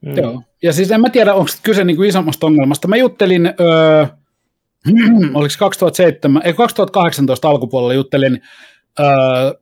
[0.00, 0.16] Mm.
[0.16, 0.42] Joo.
[0.62, 2.88] Ja siis en mä tiedä, onko kyse niinku isommasta ongelmasta.
[2.88, 4.06] Mä juttelin, öö,
[5.34, 8.42] oliko 2007, ei 2018 alkupuolella juttelin
[9.00, 9.06] öö,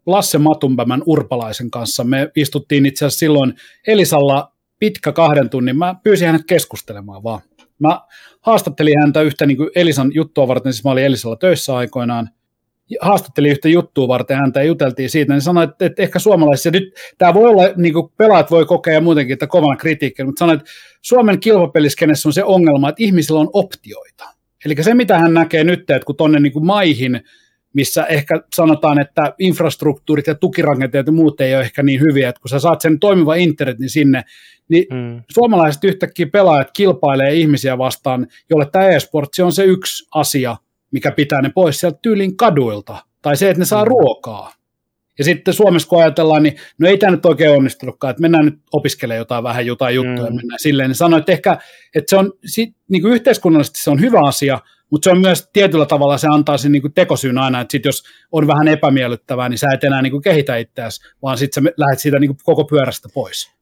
[0.07, 2.05] Lasse Matumpämän Urpalaisen kanssa.
[2.05, 3.55] Me istuttiin itse asiassa silloin
[3.87, 5.79] Elisalla pitkä kahden tunnin.
[5.79, 7.41] Mä pyysin hänet keskustelemaan vaan.
[7.79, 8.01] Mä
[8.41, 12.29] haastattelin häntä yhtä niin kuin Elisan juttua varten, siis mä olin Elisalla töissä aikoinaan
[13.01, 16.95] haastatteli yhtä juttua varten häntä ja juteltiin siitä, niin sanoi, että, että ehkä suomalaisissa, nyt
[17.19, 20.55] tämä voi olla, niin kuin pelaat voi kokea ja muutenkin, että kovana kritiikkiä, mutta sanoi,
[20.55, 20.71] että
[21.03, 24.25] Suomen kilpapeliskenessä on se ongelma, että ihmisillä on optioita.
[24.65, 27.21] Eli se, mitä hän näkee nyt, että kun tuonne niin maihin
[27.75, 32.41] missä ehkä sanotaan, että infrastruktuurit ja tukirakenteet ja muut ei ole ehkä niin hyviä, että
[32.41, 34.25] kun sä saat sen toimiva internetin sinne,
[34.69, 35.23] niin mm.
[35.31, 40.57] suomalaiset yhtäkkiä pelaajat kilpailee ihmisiä vastaan, jolle tämä e-sportsi on se yksi asia,
[40.91, 43.89] mikä pitää ne pois sieltä tyylin kaduilta, tai se, että ne saa mm.
[43.89, 44.53] ruokaa.
[45.19, 48.59] Ja sitten Suomessa kun ajatellaan, niin no ei tämä nyt oikein onnistunutkaan, että mennään nyt
[48.73, 50.37] opiskelemaan jotain vähän jotain juttuja mm.
[50.37, 50.89] mennään silleen.
[50.89, 51.59] Niin sanoin, että ehkä
[51.95, 52.33] että se on
[52.89, 54.59] niin kuin yhteiskunnallisesti se on hyvä asia,
[54.91, 57.85] mutta se on myös tietyllä tavalla, se antaa sen niin kuin tekosyyn aina, että sit
[57.85, 58.03] jos
[58.33, 61.99] on vähän epämiellyttävää, niin sä et enää niin kuin kehitä itseäsi, vaan sitten sä lähdet
[61.99, 63.53] siitä niin kuin koko pyörästä pois.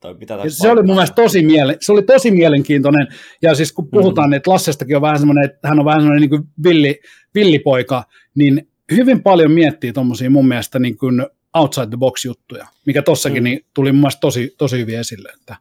[0.49, 3.07] Se oli mun mielestä tosi, miele- se oli tosi mielenkiintoinen,
[3.43, 4.33] ja siis kun puhutaan, mm.
[4.33, 7.01] että Lassestakin on vähän semmoinen, että hän on vähän semmoinen niin kuin villi,
[7.35, 8.05] villipoika,
[8.35, 13.43] niin hyvin paljon miettii tuommoisia mun mielestä niin kuin outside the box juttuja, mikä tossakin
[13.43, 13.45] mm.
[13.45, 15.57] niin tuli mun mielestä tosi, tosi hyvin esille, että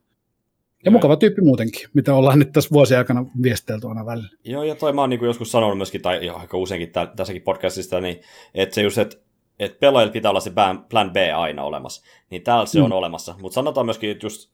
[0.85, 4.29] ja mukava tyyppi muutenkin, mitä ollaan nyt tässä vuosien aikana viestelty aina välillä.
[4.43, 8.21] Joo, ja toi mä oon niin joskus sanonut myöskin, tai aika useinkin tässäkin podcastista, niin
[8.53, 9.17] että se just, että
[9.59, 10.51] että pelaajilla pitää olla se
[10.89, 12.85] plan B aina olemassa, niin täällä se mm.
[12.85, 13.35] on olemassa.
[13.41, 14.51] Mutta sanotaan myöskin, että just,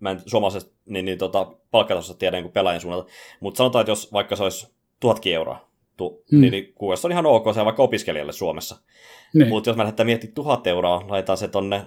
[0.00, 4.12] mä en suomalaisesta niin, niin tota, palkkatasosta tiedä niin pelaajan suunnalta, mutta sanotaan, että jos
[4.12, 6.40] vaikka se olisi tuhatkin euroa, tu, mm.
[6.40, 6.74] niin, niin
[7.04, 8.76] on ihan ok se vaikka opiskelijalle Suomessa.
[9.34, 9.48] Niin.
[9.48, 11.86] Mutta jos mä lähdetään miettimään tuhat euroa, laitetaan se tonne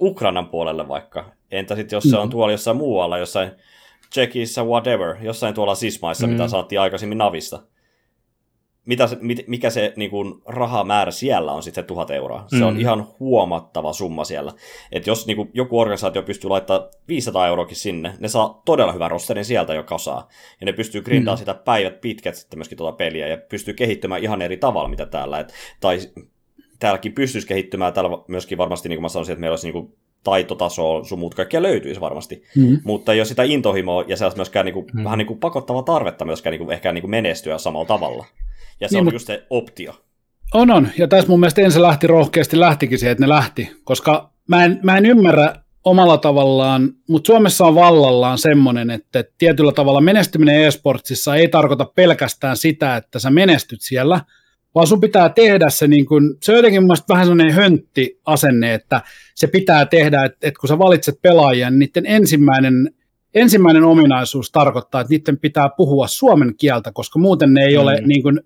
[0.00, 1.24] Ukrainan puolelle vaikka.
[1.50, 2.30] Entä sitten jos se on mm.
[2.30, 3.50] tuolla jossain muualla, jossain
[4.10, 6.32] Tsekissä, whatever, jossain tuolla sismaissa, mm.
[6.32, 7.62] mitä saatiin aikaisemmin Navista.
[8.84, 9.16] Mitä se,
[9.46, 12.44] mikä se niin kuin, rahamäärä siellä on sitten se tuhat euroa.
[12.46, 12.62] Se mm.
[12.62, 14.52] on ihan huomattava summa siellä.
[14.92, 19.10] että jos niin kuin, joku organisaatio pystyy laittamaan 500 euroakin sinne, ne saa todella hyvän
[19.10, 20.28] rosterin sieltä jo kasaa.
[20.60, 21.38] Ja ne pystyy grindaamaan mm.
[21.38, 25.38] sitä päivät pitkät sitten myöskin tuota peliä ja pystyy kehittymään ihan eri tavalla, mitä täällä.
[25.38, 25.98] Et, tai
[26.78, 29.94] täälläkin pystyisi kehittymään, täällä myöskin varmasti, niin kuin mä sanoisin, että meillä olisi niin kuin
[30.24, 32.78] taitotasoa, sun muut kaikkia löytyisi varmasti, mm-hmm.
[32.84, 35.04] mutta ei ole sitä intohimoa ja sellaista myöskään niin kuin, mm-hmm.
[35.04, 38.24] vähän niin kuin pakottavaa tarvetta myöskään niin kuin, ehkä niin kuin menestyä samalla tavalla.
[38.80, 39.92] Ja se niin, on just se optio.
[40.54, 40.88] On, on.
[40.98, 44.80] Ja tässä mun mielestä ensin lähti rohkeasti, lähtikin se, että ne lähti, koska mä en,
[44.82, 51.36] mä en ymmärrä omalla tavallaan, mutta Suomessa on vallallaan semmoinen, että tietyllä tavalla menestyminen e-sportsissa
[51.36, 54.20] ei tarkoita pelkästään sitä, että sä menestyt siellä–
[54.74, 58.74] vaan sun pitää tehdä se, niin kun, se on jotenkin mun vähän sellainen höntti asenne,
[58.74, 59.02] että
[59.34, 62.90] se pitää tehdä, että, että kun sä valitset pelaajia, niin niiden ensimmäinen,
[63.34, 67.82] ensimmäinen ominaisuus tarkoittaa, että niiden pitää puhua suomen kieltä, koska muuten ne ei mm.
[67.82, 68.40] ole niin kun,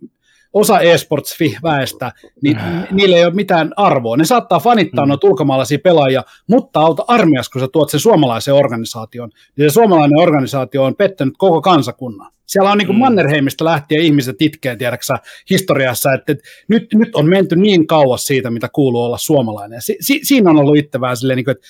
[0.52, 2.12] osa esports-väestä,
[2.42, 2.88] niin äh.
[2.90, 4.16] niillä ei ole mitään arvoa.
[4.16, 5.08] Ne saattaa fanittaa mm.
[5.08, 9.30] noita ulkomaalaisia pelaajia, mutta auta armias, kun sä tuot sen suomalaisen organisaation.
[9.56, 12.32] Ja se suomalainen organisaatio on pettänyt koko kansakunnan.
[12.46, 13.00] Siellä on niin kuin mm.
[13.00, 15.18] Mannerheimista lähtien ihmiset itkee, tiedäksä,
[15.50, 19.82] historiassa, että, että nyt, nyt on menty niin kauas siitä, mitä kuuluu olla suomalainen.
[19.82, 21.68] Si, si, siinä on ollut itse vähän silleen, niin kuin, että,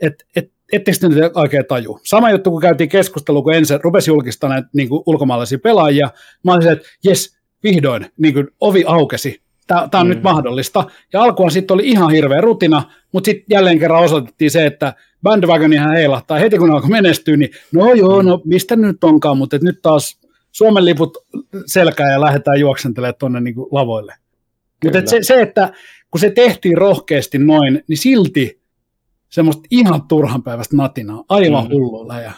[0.00, 2.00] että, että ettekö te nyt oikein taju?
[2.02, 6.10] Sama juttu, kun käytiin keskustelua, kun ensin rupesi julkistamaan niin ulkomaalaisia pelaajia.
[6.44, 7.35] Mä olisin, että jes,
[7.66, 9.40] vihdoin niin kuin ovi aukesi.
[9.66, 10.08] Tämä, on mm.
[10.08, 10.84] nyt mahdollista.
[11.12, 12.82] Ja alkuun sitten oli ihan hirveä rutina,
[13.12, 17.94] mutta sitten jälleen kerran osoitettiin se, että bandwagonihan heilahtaa heti kun alkoi menestyä, niin no
[17.94, 20.20] joo, no mistä nyt onkaan, mutta nyt taas
[20.52, 21.18] Suomen liput
[21.66, 24.14] selkää ja lähdetään juoksentelemaan tuonne niin lavoille.
[24.84, 25.72] Mutta se, se, että
[26.10, 28.60] kun se tehtiin rohkeasti noin, niin silti
[29.28, 31.70] semmoista ihan turhan päivästä natinaa, aivan mm.
[31.70, 32.32] hullua läjä.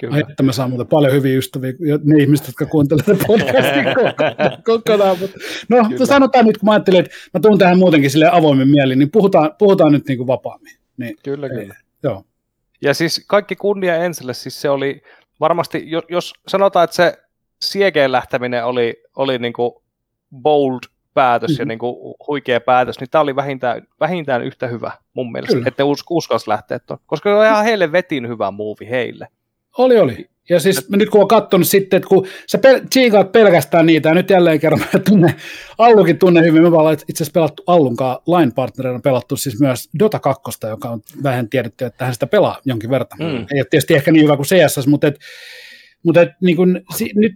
[0.00, 0.18] Kyllä.
[0.18, 1.72] Että mä saan muuten paljon hyviä ystäviä,
[2.04, 3.84] ne ihmiset, jotka kuuntelevat podcastin
[4.64, 5.18] kokonaan.
[5.18, 5.38] Mutta,
[5.68, 6.06] no, Kyllä.
[6.06, 9.50] sanotaan nyt, kun mä ajattelin, että mä tuun tähän muutenkin sille avoimen mieli, niin puhutaan,
[9.58, 10.72] puhutaan nyt niin kuin vapaammin.
[10.96, 11.74] Niin, kyllä, ei, kyllä.
[12.02, 12.24] Joo.
[12.82, 15.02] Ja siis kaikki kunnia Enselle, siis se oli
[15.40, 17.18] varmasti, jos, jos sanotaan, että se
[17.62, 19.72] siekeen lähteminen oli, oli niin kuin
[20.42, 20.78] bold
[21.14, 21.60] päätös mm-hmm.
[21.60, 25.68] ja niin kuin huikea päätös, niin tämä oli vähintään, vähintään yhtä hyvä mun mielestä, Kyllä.
[25.68, 29.28] että us, uskalsi lähteä tuon, koska se on ihan heille vetin hyvä muuvi heille.
[29.78, 30.28] Oli, oli.
[30.48, 34.14] Ja siis nyt kun on katsonut sitten, että kun sä pel- tsiikaat pelkästään niitä, ja
[34.14, 35.34] nyt jälleen kerran mä tunne,
[35.78, 40.18] Allukin tunne hyvin, me ollaan itse asiassa pelattu Allunkaan line partnerina pelattu siis myös Dota
[40.18, 43.08] 2, joka on vähän tiedetty, että hän sitä pelaa jonkin verran.
[43.18, 43.26] Mm.
[43.26, 45.18] Ei ole tietysti ehkä niin hyvä kuin CSS, mutta, et,
[46.02, 47.34] mutta et, niin kuin, si, nyt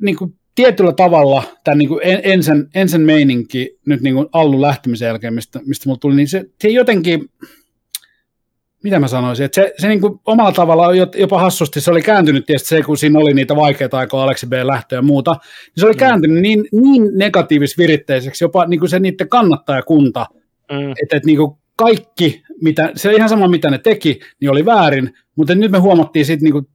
[0.00, 5.34] niin kuin, tietyllä tavalla tämän niin kuin ensin, ensin meininki nyt niin Allun lähtemisen jälkeen,
[5.34, 7.24] mistä, mistä mulla tuli, niin se, se jotenkin,
[8.84, 12.46] mitä mä sanoisin, että se, se niin kuin omalla tavalla jopa hassusti, se oli kääntynyt
[12.46, 14.52] tietysti se, kun siinä oli niitä vaikeita aikoja, Aleksi B.
[14.52, 15.98] lähtöä ja muuta, niin se oli mm.
[15.98, 20.26] kääntynyt niin, niin negatiivis-viritteiseksi, jopa niin kuin se niiden kannattajakunta,
[20.72, 20.90] mm.
[20.90, 25.10] että, että niin kuin kaikki, mitä, se ihan sama mitä ne teki, niin oli väärin,
[25.36, 26.66] mutta nyt me huomattiin sitten, niin kuin,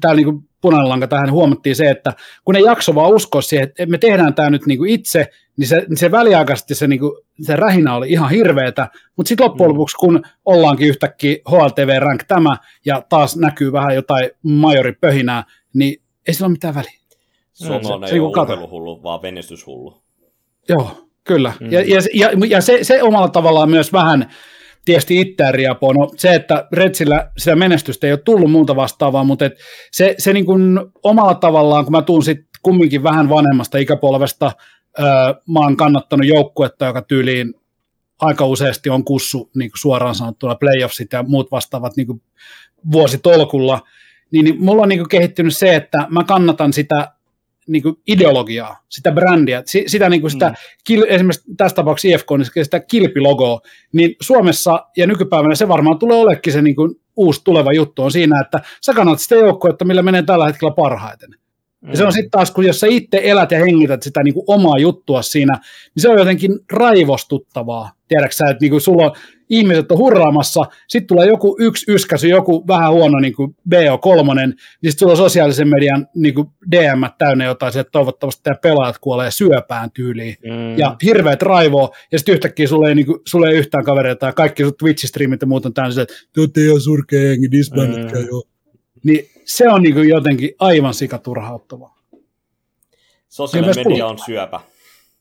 [0.00, 2.12] täällä niin kuin punainen lanka tähän, huomattiin se, että
[2.44, 5.26] kun ne jakso vaan uskoa siihen, että me tehdään tämä nyt niin kuin itse,
[5.56, 7.12] niin se, niin se väliaikaisesti se, niin kuin,
[7.42, 9.74] se rähinä oli ihan hirveetä, mutta sitten loppujen mm.
[9.74, 16.34] lopuksi, kun ollaankin yhtäkkiä HLTV rank tämä, ja taas näkyy vähän jotain majoripöhinää, niin ei
[16.34, 16.90] sillä ole mitään väliä.
[17.52, 20.02] Suomalainen ei ole urheiluhullu, vaan venestyshullu.
[20.68, 21.52] Joo, Kyllä.
[21.60, 21.72] Mm.
[21.72, 24.30] Ja, ja, ja, ja se, se omalla tavallaan myös vähän
[24.84, 25.92] tietysti itseään riapoo.
[25.92, 29.52] No, se, että Retsillä sitä menestystä ei ole tullut muuta vastaavaa, mutta et
[29.92, 34.52] se, se niin kuin omalla tavallaan, kun mä tuun sitten kumminkin vähän vanhemmasta ikäpolvesta,
[35.48, 37.54] mä oon kannattanut joukkuetta, joka tyyliin
[38.18, 42.22] aika useasti on kussu niin kuin suoraan sanottuna playoffsit ja muut vastaavat niin kuin
[42.92, 43.82] vuositolkulla,
[44.30, 47.12] niin, niin mulla on niin kuin kehittynyt se, että mä kannatan sitä
[47.68, 50.54] niin kuin ideologiaa, sitä brändiä, sitä, niin kuin sitä mm.
[50.84, 53.60] kil, esimerkiksi tässä tapauksessa IFK, niin sitä kilpilogoa,
[53.92, 58.12] niin Suomessa ja nykypäivänä se varmaan tulee olekin se niin kuin uusi tuleva juttu on
[58.12, 61.30] siinä, että sä kannat sitä joukkoa, millä menee tällä hetkellä parhaiten.
[61.86, 61.90] Mm.
[61.90, 64.44] Ja se on sitten taas, kun jos sä itse elät ja hengität sitä niin kuin
[64.46, 65.52] omaa juttua siinä,
[65.94, 67.90] niin se on jotenkin raivostuttavaa.
[68.08, 69.12] Tiedätkö sä, että niin kuin sulla on,
[69.50, 74.54] ihmiset on hurraamassa, sitten tulee joku yksi yskäsy, joku vähän huono niin kuin BO3, niin
[74.82, 79.30] sitten sulla on sosiaalisen median niin kuin DM täynnä jotain, että toivottavasti tämä pelaajat kuolee
[79.30, 80.36] syöpään tyyliin.
[80.44, 80.78] Mm.
[80.78, 84.32] Ja hirveät raivoa, ja sitten yhtäkkiä sulla ei, niin kuin, sulla ei yhtään kavereita, ja
[84.32, 88.26] kaikki Twitch-streamit ja muut on täynnä, että te olette ihan surkea jengi, disbanditkaa mm.
[88.26, 88.42] jo.
[89.04, 91.96] Niin se on niin kuin jotenkin aivan sikaturhauttavaa.
[93.28, 94.10] Sosiaalinen media puhutaan.
[94.10, 94.60] on syöpä.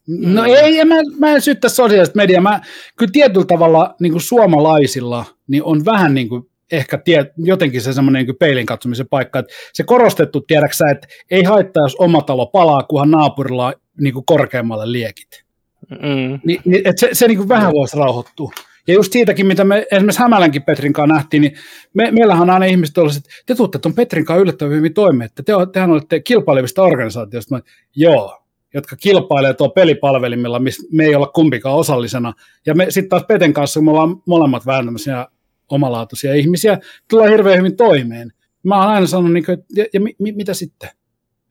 [0.07, 0.47] No mm.
[0.47, 2.41] ei, mä, mä en syyttä sosiaalista mediaa.
[2.41, 2.61] Mä,
[2.97, 7.93] kyllä tietyllä tavalla niin kuin suomalaisilla niin on vähän niin kuin ehkä tie, jotenkin se
[7.93, 12.45] semmoinen niin peilin katsomisen paikka, että se korostettu tiedäksä, että ei haittaa, jos oma talo
[12.45, 15.45] palaa, kunhan naapurilla on niin kuin korkeammalle liekit.
[15.89, 16.39] Mm.
[16.43, 18.52] Ni, niin, että se, se niin kuin vähän voisi rauhoittua.
[18.88, 21.53] Ja just siitäkin, mitä me esimerkiksi Hämälänkin Petrin kanssa nähtiin, niin
[21.94, 25.26] me, meillähän on aina ihmiset olleet, että te tuutte tuon Petrin kanssa yllättävän hyvin toimeen,
[25.26, 27.56] että te, tehän olette kilpailevista organisaatioista.
[27.56, 27.62] Mä,
[27.95, 28.41] joo,
[28.74, 32.34] jotka kilpailee tuo pelipalvelimilla, missä me ei olla kumpikaan osallisena.
[32.66, 35.28] Ja me sitten taas Peten kanssa, kun me ollaan molemmat vähän tämmöisiä
[35.70, 36.80] omalaatuisia ihmisiä,
[37.10, 38.34] tulee hirveän hyvin toimeen.
[38.64, 40.90] Mä oon aina sanonut, niin kuin, että ja, ja mi, mi, mitä sitten?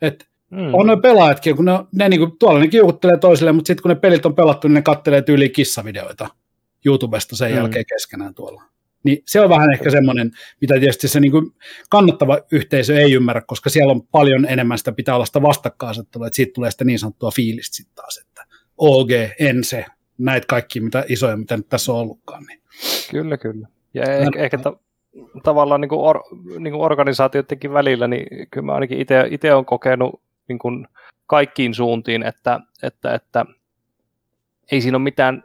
[0.02, 0.74] Että Mm.
[0.74, 3.88] On noin pelaajatkin, kun ne, ne niin kuin, tuolla ne kiukuttelee toisille, mutta sitten kun
[3.88, 6.28] ne pelit on pelattu, niin ne kattelee tyyliin kissavideoita
[6.84, 7.56] YouTubesta sen mm.
[7.56, 8.62] jälkeen keskenään tuolla.
[9.04, 10.30] Niin se on vähän ehkä semmoinen,
[10.60, 11.50] mitä tietysti se niin kuin
[11.90, 16.36] kannattava yhteisö ei ymmärrä, koska siellä on paljon enemmän sitä pitää olla sitä vastakkainasettelua, että
[16.36, 18.44] siitä tulee sitä niin sanottua fiilistä sitten taas, että
[18.78, 19.84] OG, Ense,
[20.18, 22.44] näitä kaikki mitä isoja, mitä nyt tässä on ollutkaan.
[22.44, 22.60] Niin.
[23.10, 23.68] Kyllä, kyllä.
[23.94, 24.76] Ja ehkä, ehkä ta-
[25.42, 26.20] tavallaan niin kuin or,
[26.58, 28.98] niin kuin organisaatioidenkin välillä, niin kyllä mä ainakin
[29.30, 30.88] itse olen kokenut niin kuin
[31.26, 33.44] kaikkiin suuntiin, että, että, että
[34.72, 35.42] ei siinä ole mitään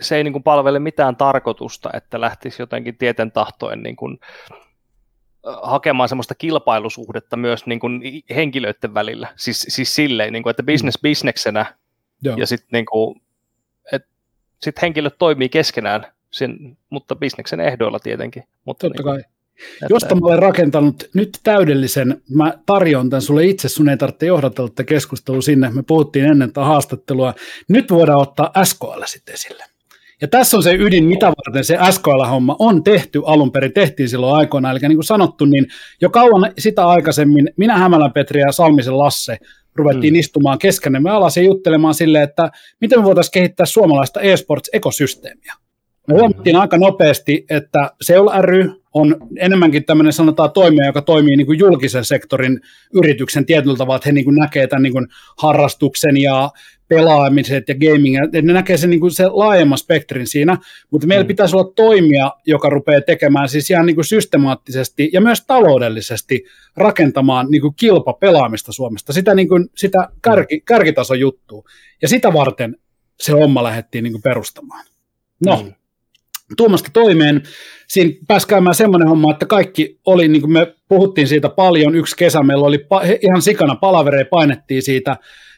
[0.00, 4.20] se ei niin kuin palvele mitään tarkoitusta, että lähtisi jotenkin tieten tahtoen niin kuin
[5.62, 8.02] hakemaan semmoista kilpailusuhdetta myös niin kuin
[8.34, 9.28] henkilöiden välillä.
[9.36, 11.02] Siis, siis silleen, niin kuin, että business mm.
[11.02, 11.74] bisneksenä
[12.22, 12.36] Joo.
[12.36, 13.20] ja sitten niin kuin,
[14.62, 18.44] sit henkilöt toimii keskenään, sen, mutta bisneksen ehdoilla tietenkin.
[18.64, 19.20] Mutta Totta niin kuin, kai.
[19.72, 19.86] Että...
[19.90, 24.68] Josta mä olen rakentanut nyt täydellisen, mä tarjon tämän sulle itse, sun ei tarvitse johdatella
[24.68, 27.34] tätä keskustelua sinne, me puhuttiin ennen tätä haastattelua.
[27.68, 29.64] Nyt voidaan ottaa SKL sitten esille.
[30.20, 34.36] Ja tässä on se ydin, mitä varten se SKL-homma on tehty alun perin, tehtiin silloin
[34.36, 34.70] aikoina.
[34.70, 35.66] Eli niin kuin sanottu, niin
[36.00, 39.38] jo kauan sitä aikaisemmin minä, Hämälän Petri ja Salmisen Lasse
[39.74, 40.20] ruvettiin mm.
[40.20, 42.50] istumaan keskenemme alas ja juttelemaan silleen, että
[42.80, 45.54] miten me voitaisiin kehittää suomalaista e-sports-ekosysteemiä.
[46.08, 51.46] Me huomattiin aika nopeasti, että Seul ry on enemmänkin tämmöinen sanotaan toimija, joka toimii niin
[51.46, 52.60] kuin julkisen sektorin
[52.94, 55.06] yrityksen tietyllä tavalla, että he niin kuin näkee tämän niin kuin
[55.38, 56.50] harrastuksen ja
[56.88, 60.56] pelaamiset ja gaming, että ne näkee sen, niin kuin se laajemman spektrin siinä,
[60.90, 61.28] mutta meillä mm.
[61.28, 66.44] pitäisi olla toimija, joka rupeaa tekemään siis ihan niin kuin systemaattisesti ja myös taloudellisesti
[66.76, 71.62] rakentamaan niin kuin kilpapelaamista Suomesta, sitä, niin kuin, sitä kärki, kärkitason juttua.
[72.02, 72.76] Ja sitä varten
[73.20, 74.84] se homma lähdettiin niin kuin perustamaan.
[75.46, 75.72] No, mm.
[76.56, 77.42] Tuomasta toimeen.
[77.88, 82.16] Siinä pääsi käymään semmoinen homma, että kaikki oli, niin kuin me puhuttiin siitä paljon, yksi
[82.16, 82.86] kesä meillä oli
[83.22, 85.16] ihan sikana palavereja, painettiin siitä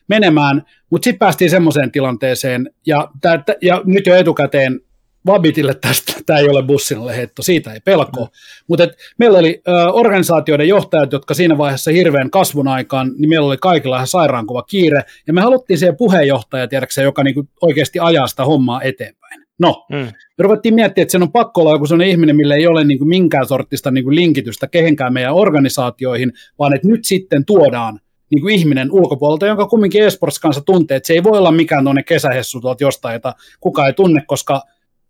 [0.09, 4.81] menemään, mutta sitten päästiin semmoiseen tilanteeseen, ja, tää, ja nyt jo etukäteen
[5.27, 8.31] Vabitille tästä, tämä ei ole bussinalle heitto, siitä ei pelko, mm.
[8.69, 8.89] mutta
[9.19, 13.97] meillä oli ö, organisaatioiden johtajat, jotka siinä vaiheessa hirveän kasvun aikaan, niin meillä oli kaikilla
[13.97, 18.83] ihan sairaankova kiire, ja me haluttiin siihen puheenjohtaja, tiedätkö, joka niinku oikeasti ajaa sitä hommaa
[18.83, 19.45] eteenpäin.
[19.61, 19.97] No, mm.
[19.97, 22.99] me ruvettiin miettimään, että sen on pakko olla joku sellainen ihminen, millä ei ole niin
[22.99, 28.01] kuin minkään sortista niin kuin linkitystä kehenkään meidän organisaatioihin, vaan että nyt sitten tuodaan
[28.31, 31.85] niin kuin ihminen ulkopuolelta, jonka kumminkin esports kanssa tuntee, että se ei voi olla mikään
[31.85, 34.63] tuonne kesähessu tuolta jostain, jota kukaan ei tunne, koska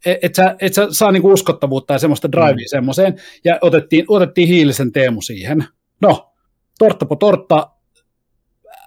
[0.06, 2.66] et, et sä, et sä saa niin kuin uskottavuutta ja semmoista drivea mm.
[2.66, 3.14] semmoiseen,
[3.44, 5.64] ja otettiin, otettiin hiilisen Teemu siihen.
[6.02, 6.32] No,
[6.78, 7.70] tortta po tortta,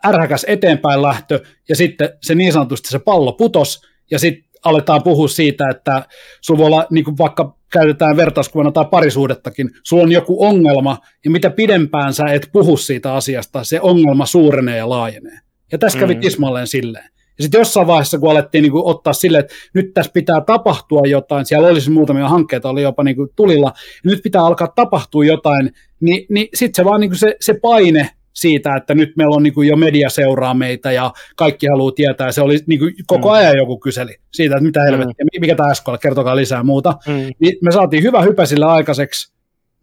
[0.05, 3.81] ärhäkäs eteenpäin lähtö, ja sitten se niin sanotusti se pallo putos,
[4.11, 6.05] ja sitten aletaan puhua siitä, että
[6.41, 11.31] sulla voi olla, niin kuin vaikka käytetään vertauskuvana tai parisuudettakin, sulla on joku ongelma, ja
[11.31, 15.39] mitä pidempään sä et puhu siitä asiasta, se ongelma suurenee ja laajenee.
[15.71, 16.21] Ja tässä kävi mm.
[16.21, 17.05] tismalleen silleen.
[17.37, 21.01] Ja sitten jossain vaiheessa, kun alettiin niin kuin ottaa sille, että nyt tässä pitää tapahtua
[21.05, 23.73] jotain, siellä olisi muutamia hankkeita, oli jopa niin kuin tulilla,
[24.03, 27.53] ja nyt pitää alkaa tapahtua jotain, niin, niin sitten se vaan niin kuin se, se
[27.61, 31.91] paine siitä, että nyt meillä on niin kuin jo media seuraa meitä ja kaikki haluaa
[31.91, 32.31] tietää.
[32.31, 33.33] Se oli niin kuin koko mm.
[33.33, 35.41] ajan joku kyseli siitä, että mitä helvettiä, mm.
[35.41, 36.97] mikä tämä SKL, kertokaa lisää muuta.
[37.07, 37.13] Mm.
[37.39, 39.33] Niin me saatiin hyvä hypä sillä aikaiseksi,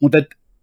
[0.01, 0.19] mutta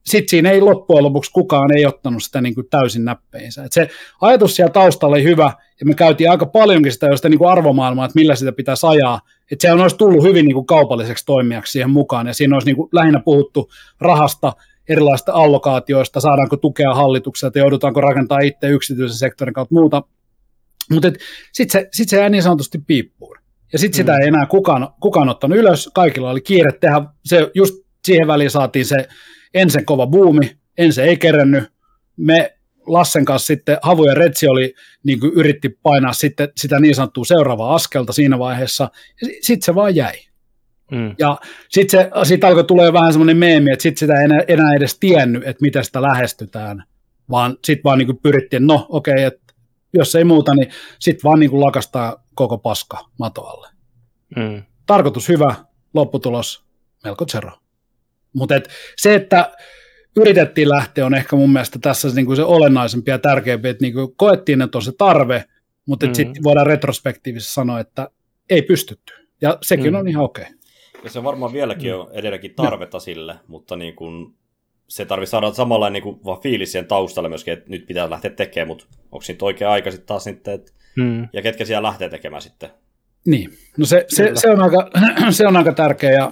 [0.06, 3.64] sitten siinä ei loppujen lopuksi kukaan ei ottanut sitä niin kuin täysin näppeinsä.
[3.64, 3.90] Et se
[4.22, 8.06] ajatus siellä taustalla oli hyvä, ja me käytiin aika paljonkin sitä josta niin kuin arvomaailmaa,
[8.06, 9.22] että millä sitä pitäisi ajaa.
[9.52, 12.66] Että se on olisi tullut hyvin niin kuin kaupalliseksi toimijaksi siihen mukaan, ja siinä olisi
[12.66, 13.70] niin kuin lähinnä puhuttu
[14.00, 14.54] rahasta,
[14.90, 20.04] erilaisista allokaatioista, saadaanko tukea hallitukselta, joudutaanko rakentaa itse yksityisen sektorin kautta muuta.
[20.92, 21.12] Mutta
[21.54, 23.38] sitten se, sit se jäi niin sanotusti piippuun.
[23.74, 24.22] Ja sitten sitä mm.
[24.22, 28.86] ei enää kukaan, kukaan ottanut ylös, kaikilla oli kiire tehdä, se just siihen väliin saatiin
[28.86, 29.08] se
[29.54, 31.64] ensin kova buumi, ensin ei kerännyt,
[32.18, 32.58] me
[32.88, 34.74] Lassen kanssa sitten, Havu ja Retsi oli,
[35.04, 38.90] niin yritti painaa sitten sitä niin sanottua seuraavaa askelta siinä vaiheessa,
[39.22, 40.27] ja sitten se vaan jäi.
[40.92, 41.16] Mm.
[41.20, 41.38] Ja
[41.70, 45.48] sitten sit alkoi tulee vähän semmoinen meemi, että sitten sitä ei enää, enää edes tiennyt,
[45.48, 46.84] että miten sitä lähestytään,
[47.30, 49.54] vaan sitten vaan niin kuin pyrittiin, no okei, okay, että
[49.94, 50.70] jos ei muuta, niin
[51.00, 53.70] sitten vaan niin kuin lakastaa koko paska matoalle.
[54.36, 54.64] Mm.
[54.86, 55.56] Tarkoitus hyvä,
[55.94, 56.66] lopputulos
[57.04, 57.52] melko zero.
[58.34, 59.52] Mutta et se, että
[60.18, 63.94] yritettiin lähteä, on ehkä mun mielestä tässä niin kuin se olennaisempi ja tärkeämpi, että niin
[63.94, 65.44] kuin koettiin, että on se tarve,
[65.86, 66.14] mutta mm.
[66.14, 68.10] sitten voidaan retrospektiivisesti sanoa, että
[68.50, 69.14] ei pystytty.
[69.42, 70.00] Ja sekin mm.
[70.00, 70.44] on ihan okei.
[70.44, 70.57] Okay.
[71.08, 72.00] Ja se varmaan vieläkin mm.
[72.00, 73.00] on edelläkin tarvetta no.
[73.00, 74.34] sille, mutta niin kuin
[74.88, 78.32] se tarvitsee saada samanlainen niin kuin, vaan fiilis siihen taustalle myöskin, että nyt pitää lähteä
[78.32, 81.28] tekemään, mutta onko siitä oikea aika sitten taas sitten, että, mm.
[81.34, 82.70] ja ketkä siellä lähtee tekemään sitten?
[83.26, 84.90] Niin, no se, se, se, on, aika,
[85.32, 86.32] se on aika tärkeä ja,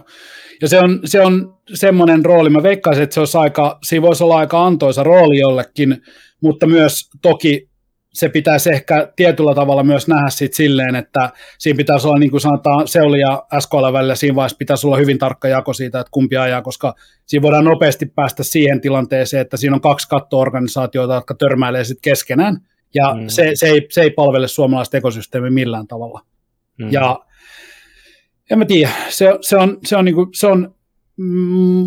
[0.62, 4.24] ja se, on, se on semmoinen rooli, mä veikkaisin, että se olisi aika, siinä voisi
[4.24, 6.02] olla aika antoisa rooli jollekin,
[6.42, 7.70] mutta myös toki
[8.16, 12.42] se pitäisi ehkä tietyllä tavalla myös nähdä sit silleen, että siinä pitäisi olla, niin kuin
[12.42, 16.38] sanotaan, Seuli ja SKL välillä, siinä vaiheessa pitäisi olla hyvin tarkka jako siitä, että kumpi
[16.38, 21.84] ajaa, koska siinä voidaan nopeasti päästä siihen tilanteeseen, että siinä on kaksi kattoorganisaatioita, jotka törmäilee
[21.84, 22.58] sitten keskenään,
[22.94, 23.28] ja mm.
[23.28, 26.22] se, se, ei, se ei palvele suomalaista ekosysteemiä millään tavalla.
[26.80, 26.92] Mm.
[26.92, 27.20] Ja
[28.52, 30.75] en mä tiedä, se, se on, se on, niin kuin, se on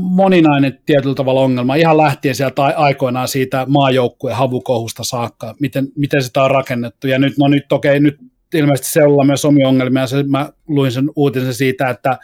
[0.00, 6.42] moninainen tietyllä tavalla ongelma, ihan lähtien sieltä aikoinaan siitä maajoukkueen havukohusta saakka, miten, miten sitä
[6.42, 7.06] on rakennettu.
[7.06, 8.18] Ja nyt, no nyt okei, okay, nyt
[8.54, 10.06] ilmeisesti se on myös omia ongelmia.
[10.06, 12.18] Se, mä luin sen uutisen siitä, että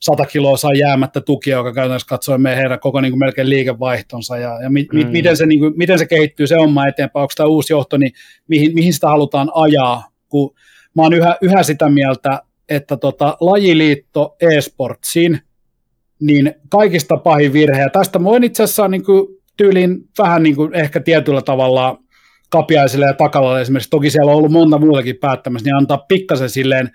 [0.00, 4.62] 100 kiloa saa jäämättä tukia, joka käytännössä katsoi meidän koko niin kuin melkein liikevaihtonsa, ja,
[4.62, 5.08] ja mi, mm.
[5.08, 8.12] miten, se, niin kuin, miten se kehittyy se homma eteenpäin, onko tämä uusi johto, niin
[8.48, 10.54] mihin, mihin sitä halutaan ajaa, kun
[10.96, 15.40] mä oon yhä, yhä sitä mieltä, että tota, lajiliitto e-sportsiin–
[16.20, 19.26] niin kaikista pahin virhe, ja tästä voin itse asiassa niin kuin,
[19.56, 21.98] tyyliin vähän niin kuin, ehkä tietyllä tavalla
[22.50, 26.90] kapiaisille ja takalalle esimerkiksi, toki siellä on ollut monta muutakin päättämässä, niin antaa pikkasen silleen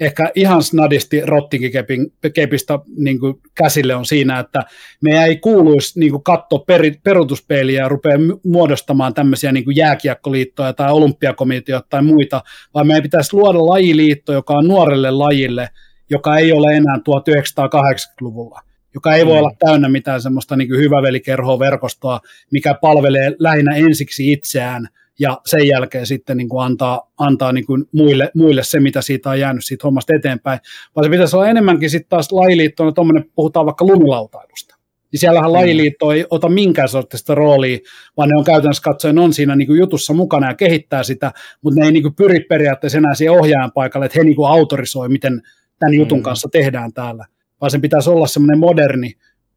[0.00, 4.60] ehkä ihan snadisti rottinkikepistä niin kuin käsille on siinä, että
[5.00, 10.72] me ei kuuluisi niin kuin katsoa per, perutuspeiliä ja rupea muodostamaan tämmöisiä niin kuin jääkiekkoliittoja
[10.72, 12.42] tai olympiakomiteoita tai muita,
[12.74, 15.68] vaan meidän pitäisi luoda lajiliitto, joka on nuorelle lajille,
[16.10, 19.38] joka ei ole enää 1980-luvulla joka ei voi mm.
[19.38, 22.20] olla täynnä mitään semmoista niin hyvävelikerhoa verkostoa,
[22.50, 24.88] mikä palvelee lähinnä ensiksi itseään
[25.18, 29.30] ja sen jälkeen sitten niin kuin antaa, antaa niin kuin muille, muille se, mitä siitä
[29.30, 30.60] on jäänyt siitä hommasta eteenpäin,
[30.96, 34.78] vaan se pitäisi olla enemmänkin sitten taas lajiliittona, tuommoinen puhutaan vaikka lumilautailusta.
[35.12, 37.78] Niin siellähän lajiliitto ei ota minkään sortista roolia,
[38.16, 41.32] vaan ne on käytännössä katsoen on siinä niin kuin jutussa mukana ja kehittää sitä,
[41.62, 44.50] mutta ne ei niin kuin pyri periaatteessa enää siihen ohjaajan paikalle, että he niin kuin
[44.50, 45.42] autorisoi, miten
[45.78, 46.22] tämän jutun mm.
[46.22, 47.24] kanssa tehdään täällä
[47.60, 49.12] vaan sen pitäisi olla semmoinen moderni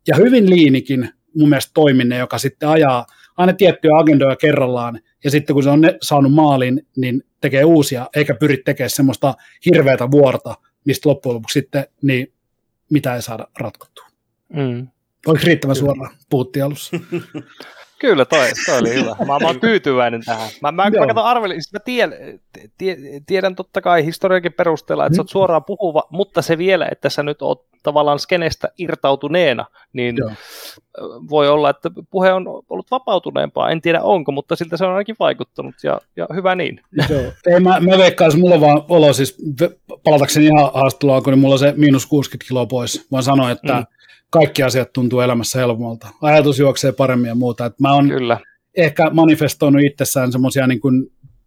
[0.07, 3.05] ja hyvin liinikin mun mielestä toiminne, joka sitten ajaa
[3.37, 8.09] aina tiettyjä agendoja kerrallaan, ja sitten kun se on ne saanut maalin, niin tekee uusia,
[8.15, 9.33] eikä pyri tekemään semmoista
[9.65, 10.55] hirveätä vuorta,
[10.85, 12.33] mistä loppujen lopuksi sitten niin
[12.89, 14.07] mitä ei saada ratkottua.
[14.53, 14.87] Mm.
[15.27, 16.15] Oliko riittävän suoraan?
[16.29, 16.97] Puhuttiin alussa.
[18.01, 19.15] Kyllä, toi, toi oli hyvä.
[19.19, 20.49] Mä, mä oon tyytyväinen tähän.
[20.61, 22.13] Mä, mä, mä katson arvelin, siis mä tiedän,
[23.25, 25.15] tiedän totta kai historiakin perusteella, että mm.
[25.15, 25.31] sä oot mm.
[25.31, 30.31] suoraan puhuva, mutta se vielä, että sä nyt oot tavallaan skenestä irtautuneena, niin Joo.
[31.29, 33.69] voi olla, että puhe on ollut vapautuneempaa.
[33.69, 36.81] En tiedä onko, mutta siltä se on ainakin vaikuttanut ja, ja hyvä niin.
[37.09, 37.21] Joo.
[37.47, 39.37] Ei, mä, mä veikkaan, mulla on vaan olo, siis
[40.03, 43.07] palatakseni ihan haastelua, kun niin mulla on se miinus 60 kiloa pois.
[43.11, 43.85] Vaan sanoin, että mm
[44.31, 46.07] kaikki asiat tuntuu elämässä helpommalta.
[46.21, 47.65] Ajatus juoksee paremmin ja muuta.
[47.65, 48.39] Et mä oon Kyllä.
[48.77, 50.81] ehkä manifestoinut itsessään semmoisia niin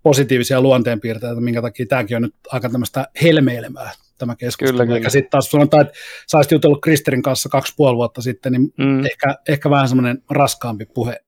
[0.03, 4.79] positiivisia luonteenpiirteitä, minkä takia tämäkin on nyt aika tämmöistä helmeilemää tämä keskustelu.
[4.79, 5.11] Kyllä, kyllä.
[5.11, 5.95] sitten taas sanotaan, että
[6.31, 9.05] sä olisit jutellut Kristerin kanssa kaksi puoli vuotta sitten, niin mm.
[9.05, 11.21] ehkä, ehkä vähän semmoinen raskaampi puhe,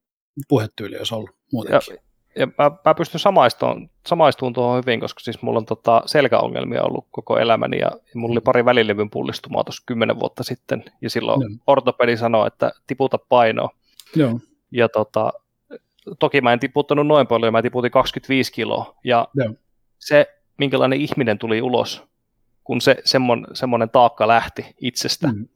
[0.48, 1.94] puhetyyli olisi ollut muutenkin.
[1.94, 2.00] Ja,
[2.38, 7.06] ja mä, mä pystyn samaistumaan, samaistumaan tuohon hyvin, koska siis mulla on tota selkäongelmia ollut
[7.10, 11.50] koko elämäni ja, mulla oli pari välilevyn pullistumaa tuossa kymmenen vuotta sitten ja silloin Joo.
[11.66, 13.70] ortopedi sanoi, että tiputa painoa.
[14.16, 14.40] Joo,
[14.70, 15.32] Ja tota,
[16.18, 19.54] toki mä en tiputtanut noin paljon, mä tiputin 25 kiloa ja Joo.
[19.98, 20.26] se,
[20.58, 22.02] minkälainen ihminen tuli ulos,
[22.64, 25.48] kun se semmoinen, semmoinen taakka lähti itsestä, Mm.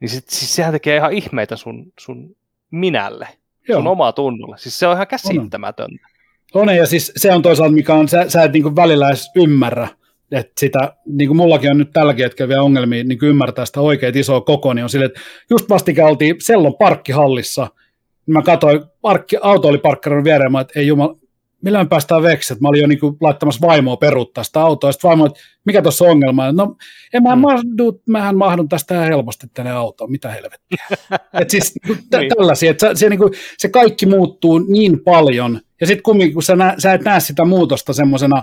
[0.00, 2.36] niin sit, siis sehän tekee ihan ihmeitä sun, sun
[2.70, 3.28] minälle,
[3.68, 3.78] Joo.
[3.78, 4.58] sun omaa tunnolle.
[4.58, 6.06] Siis se on ihan käsittämätöntä.
[6.54, 9.88] On, ja siis se on toisaalta, mikä on, sä, sä et niin välillä edes ymmärrä,
[10.32, 13.80] että sitä, niin kuin mullakin on nyt tälläkin hetkellä vielä ongelmia niin kuin ymmärtää sitä
[13.80, 15.20] oikein isoa kokoa, niin on silleen, että
[15.50, 17.68] just vastikään oltiin Sellon parkkihallissa,
[18.26, 21.16] niin mä katsoin, parkki, auto oli parkkeroinut viereen, mä että ei jumala,
[21.64, 24.88] millä me päästään veksi, että mä olin jo niin kuin laittamassa vaimoa peruuttaa sitä autoa,
[24.88, 26.76] ja sitten vaimo, että mikä tuossa on ongelma, no
[27.14, 27.40] en mä Mm.
[27.42, 30.84] mahdu, mähän mahdun tästä helposti tänne autoon, mitä helvettiä.
[31.40, 32.32] et siis niin kuin tä- Niin.
[32.38, 36.42] tällaisia, että se, se, niin kuin, se kaikki muuttuu niin paljon, ja sitten kumminkin, kun
[36.42, 38.42] sä, nä, sä et näe sitä muutosta semmoisena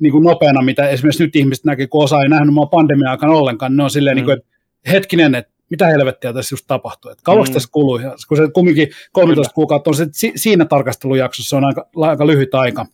[0.00, 3.32] niin kuin nopeana, mitä esimerkiksi nyt ihmiset näkee, kun osa ei nähnyt mua pandemian aikana
[3.32, 4.18] ollenkaan, niin ne on silleen, Mm.
[4.18, 4.48] niin kuin, että
[4.90, 7.54] hetkinen, että mitä helvettiä tässä just tapahtui, että kauaksi Mm.
[7.54, 9.54] tässä kuluu, ja kun se kumminkin 13 Kyllä.
[9.54, 12.86] kuukautta on se, si, siinä tarkastelujaksossa on aika, aika lyhyt aika,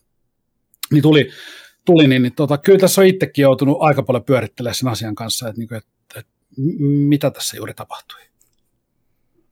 [0.91, 1.29] niin tuli,
[1.85, 5.47] tuli niin, niin tota, kyllä tässä on itsekin joutunut aika paljon pyörittelemään sen asian kanssa,
[5.49, 8.19] että, niin kuin, että, että m- mitä tässä juuri tapahtui.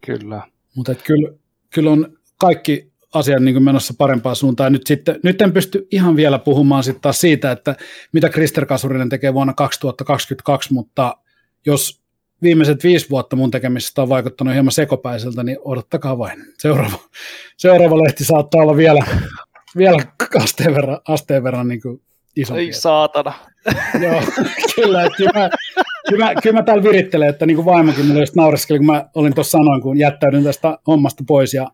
[0.06, 0.42] Kyllä.
[0.76, 1.32] Mutta että kyllä,
[1.70, 4.74] kyllä on kaikki asiat niin menossa parempaan suuntaan.
[4.74, 7.76] Nyt, sitten, nyt en pysty ihan vielä puhumaan sitten taas siitä, että
[8.14, 11.18] mitä Krister Kasurinen tekee vuonna 2022, mutta
[11.66, 12.01] jos
[12.42, 16.46] viimeiset viisi vuotta mun tekemisestä on vaikuttanut hieman sekopäiseltä, niin odottakaa vain.
[16.58, 16.98] Seuraava,
[17.58, 19.06] seuraava lehti saattaa olla vielä,
[19.78, 19.98] vielä
[20.44, 22.02] asteen verran, asteen verran niin kuin
[22.36, 22.62] isompi.
[22.62, 23.34] Ei saatana.
[24.04, 24.22] Joo,
[24.76, 25.50] kyllä, että kyllä, mä,
[26.10, 29.06] kyllä, mä, kyllä mä täällä virittelen, että niin kuin vaimokin mulle just naureskeli, kun mä
[29.16, 31.68] olin tuossa sanoin, kun jättäydyn tästä hommasta pois ja,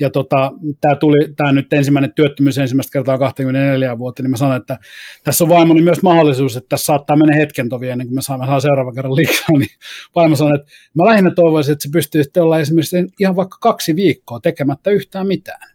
[0.00, 4.60] ja tota, tämä tuli, tämä nyt ensimmäinen työttömyys ensimmäistä kertaa 24 vuotta, niin mä sanoin,
[4.60, 4.78] että
[5.24, 8.40] tässä on vaimoni myös mahdollisuus, että tässä saattaa mennä hetken tovi ennen kuin mä saan,
[8.40, 9.70] mä saan seuraavan kerran liikaa, niin
[10.16, 13.96] vaimo sanoi, että mä lähinnä toivoisin, että se pystyy sitten olla esimerkiksi ihan vaikka kaksi
[13.96, 15.70] viikkoa tekemättä yhtään mitään.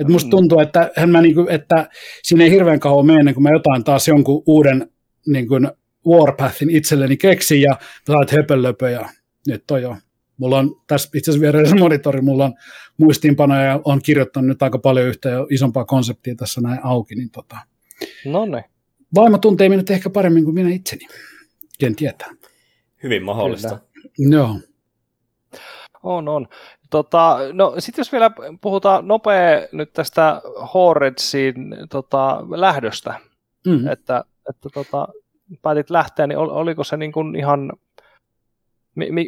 [0.00, 0.30] Et musta Mm.
[0.30, 1.88] tuntuu, että, hän mä niinku, että
[2.22, 4.90] siinä ei hirveän kauan mene ennen kuin mä jotain taas jonkun uuden
[5.26, 5.70] niin kuin
[6.08, 7.76] Warpathin itselleni keksin ja
[8.06, 9.08] saat höpölöpö ja
[9.46, 9.96] nyt on jo.
[10.36, 12.54] Mulla on tässä itse asiassa vieressä monitori, mulla on
[12.96, 17.30] muistiinpanoja ja on kirjoittanut nyt aika paljon yhtä ja isompaa konseptia tässä näin auki, niin
[17.30, 17.56] tota,
[18.26, 18.64] No niin.
[19.14, 21.06] vaimo tuntee minut ehkä paremmin kuin minä itseni.
[21.78, 22.30] Ken tietää.
[23.02, 23.78] Hyvin mahdollista.
[24.16, 24.36] Kyllä.
[24.36, 24.56] Joo.
[26.02, 26.48] On, on.
[26.90, 28.30] Tota, no sitten jos vielä
[28.60, 30.42] puhutaan nopea nyt tästä
[30.74, 31.54] Horredsin
[31.90, 33.14] tota, lähdöstä,
[33.66, 33.86] Mm.
[33.86, 35.08] että, että tota,
[35.62, 37.72] päätit lähteä, niin ol- oliko se niin kuin ihan,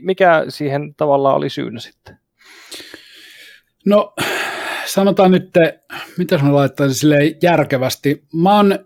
[0.03, 2.19] mikä siihen tavallaan oli syynä sitten?
[3.87, 4.15] No,
[4.87, 5.51] sanotaan nyt,
[6.19, 8.25] mitä mä laittaisin silleen järkevästi.
[8.35, 8.79] Mä oon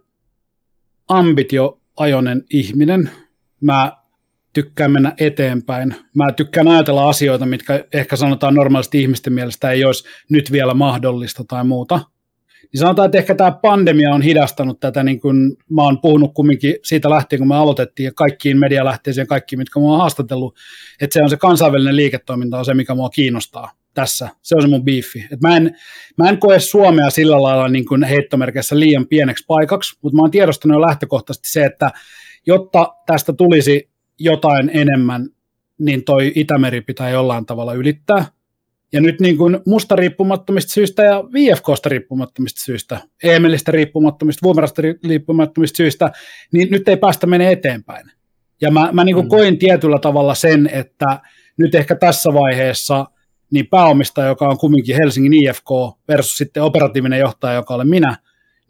[1.08, 3.10] ambitioajoinen ihminen.
[3.60, 3.92] Mä
[4.52, 5.94] tykkään mennä eteenpäin.
[6.14, 11.44] Mä tykkään ajatella asioita, mitkä ehkä sanotaan normaalisti ihmisten mielestä ei olisi nyt vielä mahdollista
[11.48, 12.00] tai muuta.
[12.72, 16.74] Niin sanotaan, että ehkä tämä pandemia on hidastanut tätä, niin kuin mä oon puhunut kumminkin
[16.82, 20.56] siitä lähtien, kun me aloitettiin, ja kaikkiin medialähteisiin, kaikki, mitkä mä oon haastatellut,
[21.00, 24.28] että se on se kansainvälinen liiketoiminta on se, mikä mua kiinnostaa tässä.
[24.42, 25.26] Se on se mun biifi.
[25.32, 25.76] Et mä, en,
[26.18, 30.30] mä en koe Suomea sillä lailla niin kuin heittomerkeissä liian pieneksi paikaksi, mutta mä oon
[30.30, 31.90] tiedostanut jo lähtökohtaisesti se, että
[32.46, 35.28] jotta tästä tulisi jotain enemmän,
[35.78, 38.24] niin toi Itämeri pitää jollain tavalla ylittää.
[38.92, 45.08] Ja nyt niin kuin musta riippumattomista syistä ja VFKsta riippumattomista syistä, Emelistä riippumattomista, Vuomerasta ri-
[45.08, 46.10] riippumattomista syistä,
[46.52, 48.10] niin nyt ei päästä mene eteenpäin.
[48.60, 49.28] Ja mä, mä niin kuin Mm.
[49.28, 51.20] koin tietyllä tavalla sen, että
[51.56, 53.06] nyt ehkä tässä vaiheessa
[53.52, 55.68] niin pääomistaja, joka on kumminkin Helsingin IFK
[56.08, 58.16] versus sitten operatiivinen johtaja, joka olen minä,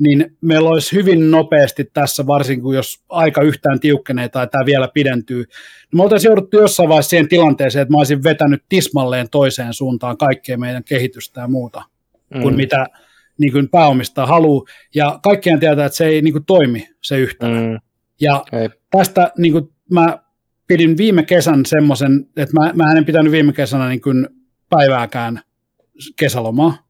[0.00, 5.36] niin meillä olisi hyvin nopeasti tässä, varsinkin jos aika yhtään tiukkenee tai tämä vielä pidentyy,
[5.42, 10.16] niin me oltaisiin jouduttu jossain vaiheessa siihen tilanteeseen, että mä olisin vetänyt tismalleen toiseen suuntaan
[10.16, 11.82] kaikkea meidän kehitystä ja muuta,
[12.34, 12.42] mm.
[12.42, 12.86] kuin mitä
[13.38, 14.64] niin kuin pääomistaa haluaa.
[14.94, 17.60] Ja kaikkien tietää, että se ei niin kuin toimi se yhtälö.
[17.60, 17.78] Mm.
[18.20, 18.68] Ja Ei.
[18.90, 20.18] tästä niin kuin mä
[20.66, 24.28] pidin viime kesän semmoisen, että mä, mä en pitänyt viime kesänä niin kuin
[24.70, 25.40] päivääkään
[26.16, 26.89] kesälomaa,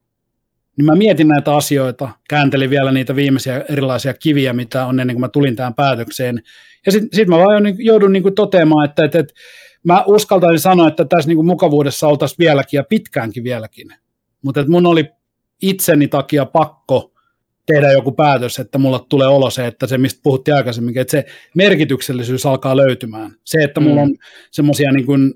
[0.81, 5.21] niin mä mietin näitä asioita, kääntelin vielä niitä viimeisiä erilaisia kiviä, mitä on ennen kuin
[5.21, 6.43] mä tulin tähän päätökseen.
[6.87, 9.35] Ja sitten sit mä vaan niin- joudun niin kuin toteamaan, että, että, että
[9.85, 13.89] mä uskaltaisin sanoa, että tässä niin kuin mukavuudessa oltaisiin vieläkin ja pitkäänkin vieläkin.
[14.43, 15.09] Mutta mun oli
[15.63, 17.13] itseni takia pakko
[17.67, 21.25] tehdä joku päätös, että mulla tulee olo se, että se, mistä puhuttiin aikaisemmin, että se
[21.57, 23.31] merkityksellisyys alkaa löytymään.
[23.45, 24.03] Se, että mulla Mm.
[24.03, 24.17] on
[24.51, 25.35] semmoisia, niin kuin,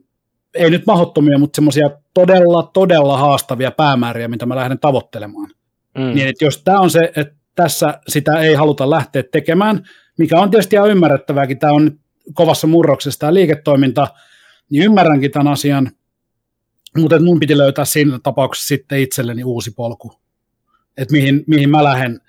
[0.54, 5.50] ei nyt mahdottomia, mutta semmoisia todella, todella haastavia päämääriä, mitä mä lähden tavoittelemaan.
[5.98, 6.14] Mm.
[6.14, 9.84] Niin, että jos tämä on se, että tässä sitä ei haluta lähteä tekemään,
[10.18, 12.00] mikä on tietysti ihan ymmärrettävääkin, tämä on nyt
[12.34, 14.06] kovassa murroksessa tämä liiketoiminta,
[14.70, 15.90] niin ymmärränkin tämän asian,
[16.98, 20.12] mutta mun piti löytää siinä tapauksessa sitten itselleni uusi polku,
[20.96, 22.20] että mihin, mihin mä lähden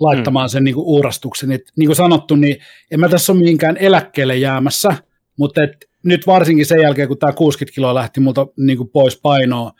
[0.00, 0.50] laittamaan mm.
[0.50, 1.52] sen niin kuin uurastuksen.
[1.52, 2.56] Et, niin kuin sanottu, niin
[2.90, 4.94] en mä tässä ole mihinkään eläkkeelle jäämässä,
[5.38, 9.20] mutta et, nyt varsinkin sen jälkeen, kun tämä 60 kiloa lähti multa niin kuin pois
[9.20, 9.72] painoa,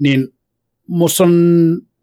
[0.00, 0.28] niin
[0.86, 1.32] musta on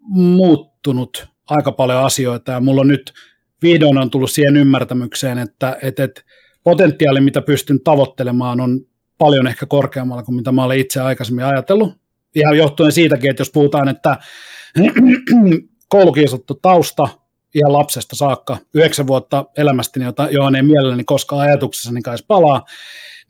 [0.10, 3.14] muuttunut aika paljon asioita ja mulla on nyt
[3.62, 6.22] vihdoin on tullut siihen ymmärtämykseen, että, että, että
[6.64, 8.80] potentiaali, mitä pystyn tavoittelemaan, on
[9.18, 11.94] paljon ehkä korkeammalla kuin mitä mä olen itse aikaisemmin ajatellut.
[12.36, 14.18] Ihan johtuen siitäkin, että jos puhutaan, että
[15.90, 17.08] koulukiusattu tausta
[17.56, 22.66] ihan lapsesta saakka, yhdeksän vuotta elämästäni, johon ei mielelläni koskaan ajatuksessani kai palaa,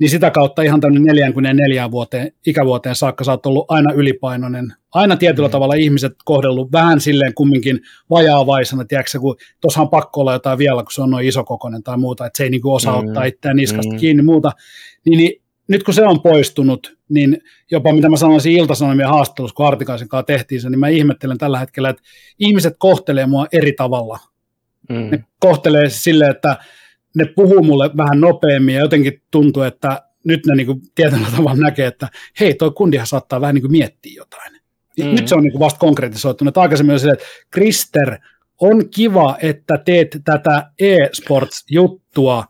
[0.01, 4.73] niin sitä kautta ihan tämmöinen 44 vuoteen, ikävuoteen saakka sä oot ollut aina ylipainoinen.
[4.93, 5.51] Aina tietyllä mm.
[5.51, 7.79] tavalla ihmiset kohdellut vähän silleen kumminkin
[8.09, 11.97] vajaavaisena, tiedätkö, kun tuossa on pakko olla jotain vielä, kun se on noin isokokoinen tai
[11.97, 13.07] muuta, että se ei niinku osaa mm.
[13.07, 13.97] ottaa itseään niskasta mm.
[13.97, 14.51] kiinni muuta.
[15.05, 17.37] Niin, niin nyt kun se on poistunut, niin
[17.71, 21.59] jopa mitä mä sanoisin Ilta-Sanomien haastattelussa, kun Artikaisen kanssa tehtiin se, niin mä ihmettelen tällä
[21.59, 22.03] hetkellä, että
[22.39, 24.19] ihmiset kohtelee mua eri tavalla.
[24.89, 25.11] Mm.
[25.11, 26.57] Ne kohtelee silleen, että
[27.15, 31.87] ne puhuu mulle vähän nopeammin ja jotenkin tuntuu, että nyt ne niin tietyllä tavalla näkee,
[31.87, 32.09] että
[32.39, 34.53] hei, toi kundihan saattaa vähän niin kuin miettiä jotain.
[34.99, 35.05] Mm.
[35.05, 36.57] Nyt se on niin kuin vasta konkretisoitunut.
[36.57, 38.17] Aikaisemmin oli silleen, että Krister,
[38.59, 42.45] on kiva, että teet tätä e-sports-juttua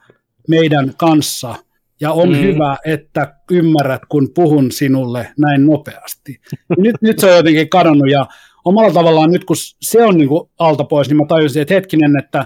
[0.47, 1.55] meidän kanssa,
[2.01, 2.37] ja on mm.
[2.41, 6.41] hyvä, että ymmärrät, kun puhun sinulle näin nopeasti.
[6.77, 8.25] Nyt, nyt se on jotenkin kadonnut, ja
[8.65, 12.17] omalla tavallaan nyt, kun se on niin kuin alta pois, niin mä tajusin, että hetkinen,
[12.19, 12.45] että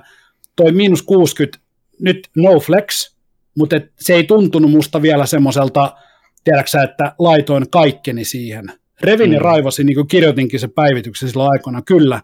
[0.55, 1.64] toi miinus 60
[2.01, 3.15] nyt no flex,
[3.57, 5.95] mutta et se ei tuntunut musta vielä semmoiselta,
[6.43, 8.65] tiedäksä, että laitoin kaikkeni siihen.
[9.01, 9.45] Revin ja mm.
[9.45, 12.21] raivosin, niin kuin kirjoitinkin se päivityksen silloin aikoina, kyllä,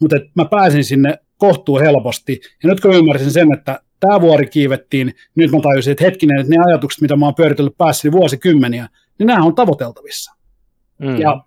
[0.00, 2.40] mutta et mä pääsin sinne kohtuu helposti.
[2.62, 6.50] Ja nyt kun ymmärsin sen, että tämä vuori kiivettiin, nyt mä tajusin, että hetkinen, että
[6.50, 8.88] ne ajatukset, mitä mä oon pyöritellyt päässä niin vuosikymmeniä,
[9.18, 10.32] niin nämä on tavoiteltavissa.
[10.98, 11.20] Mm.
[11.20, 11.44] Ja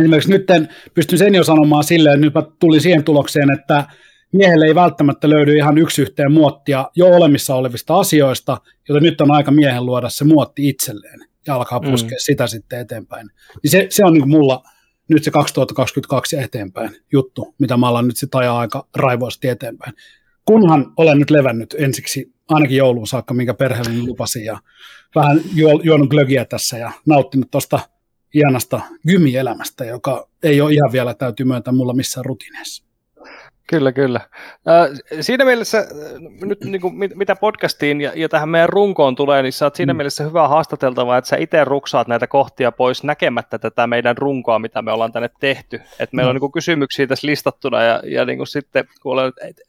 [0.00, 0.46] esimerkiksi nyt
[0.94, 3.84] pystyn sen jo sanomaan silleen, että nyt mä tulin siihen tulokseen, että
[4.36, 9.30] miehelle ei välttämättä löydy ihan yksi yhteen muottia jo olemissa olevista asioista, joten nyt on
[9.30, 11.90] aika miehen luoda se muotti itselleen ja alkaa mm.
[11.90, 12.22] puskea mm.
[12.22, 13.30] sitä sitten eteenpäin.
[13.62, 14.62] Niin se, se on niin mulla
[15.08, 19.94] nyt se 2022 eteenpäin juttu, mitä mä alan nyt sitten ajaa aika raivoisesti eteenpäin.
[20.44, 24.58] Kunhan olen nyt levännyt ensiksi ainakin jouluun saakka, minkä perheelleni lupasin, ja
[25.14, 27.80] vähän juo, juonut glögiä tässä ja nauttinut tuosta
[28.34, 32.84] ihanasta gymielämästä, joka ei ole ihan vielä, täytyy myöntää mulla missään rutiineissa.
[33.66, 34.20] Kyllä, kyllä.
[35.20, 35.86] Siinä mielessä,
[36.40, 39.92] nyt niin kuin, mitä podcastiin ja, ja tähän meidän runkoon tulee, niin sä oot siinä
[39.92, 39.96] mm.
[39.96, 44.82] mielessä hyvä haastateltava, että sä itse ruksaat näitä kohtia pois näkemättä tätä meidän runkoa, mitä
[44.82, 45.80] me ollaan tänne tehty.
[45.98, 46.30] Et meillä mm.
[46.30, 49.60] on niin kuin, kysymyksiä tässä listattuna ja, ja niin kuin sitten, kun olen, et,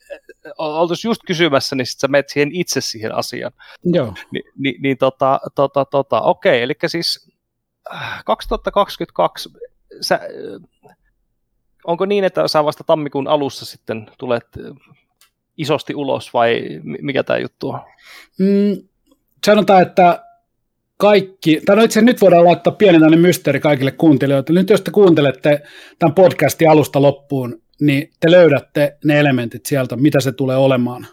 [0.58, 3.52] oltaisiin just kysymässä, niin sitten sä menet siihen itse siihen asiaan.
[3.84, 4.14] Joo.
[4.32, 7.32] Ni, ni, niin tota, tota, tota, okei, eli siis
[8.26, 9.60] 2022 äh,
[10.02, 10.20] sä,
[11.88, 14.48] onko niin, että sä vasta tammikuun alussa sitten tulet
[15.58, 16.62] isosti ulos vai
[17.02, 17.80] mikä tämä juttu on?
[18.40, 18.88] Mm,
[19.46, 20.26] sanotaan, että
[20.98, 24.60] kaikki, tai no itse nyt voidaan laittaa pieni tämmöinen mysteeri kaikille kuuntelijoille.
[24.60, 25.62] Nyt jos te kuuntelette
[26.00, 31.08] tämän podcastin alusta loppuun, niin te löydätte ne elementit sieltä, mitä se tulee olemaan.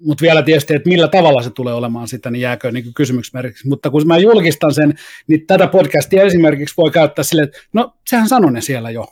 [0.00, 3.68] Mutta vielä tietysti, että millä tavalla se tulee olemaan sitä, niin jääkö niin kysymysmerkiksi.
[3.68, 4.94] Mutta kun mä julkistan sen,
[5.26, 9.06] niin tätä podcastia esimerkiksi voi käyttää silleen, että no sehän sanoi ne siellä jo.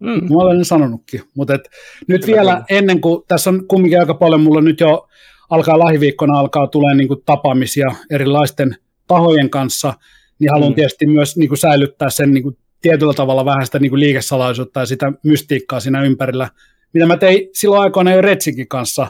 [0.00, 0.08] Mm.
[0.08, 1.58] Mä olen sanonutkin, mutta
[2.08, 2.64] nyt Kyllä vielä kyllä.
[2.70, 5.08] ennen kuin, tässä on kumminkin aika paljon, mulla nyt jo
[5.50, 8.76] alkaa lähiviikkona alkaa tulee niin tapaamisia erilaisten
[9.06, 9.94] tahojen kanssa,
[10.38, 10.74] niin haluan mm.
[10.74, 14.80] tietysti myös niin kuin säilyttää sen niin kuin tietyllä tavalla vähän sitä niin kuin liikesalaisuutta
[14.80, 16.48] ja sitä mystiikkaa siinä ympärillä,
[16.92, 19.06] mitä mä tein silloin aikoina jo Retsikin kanssa,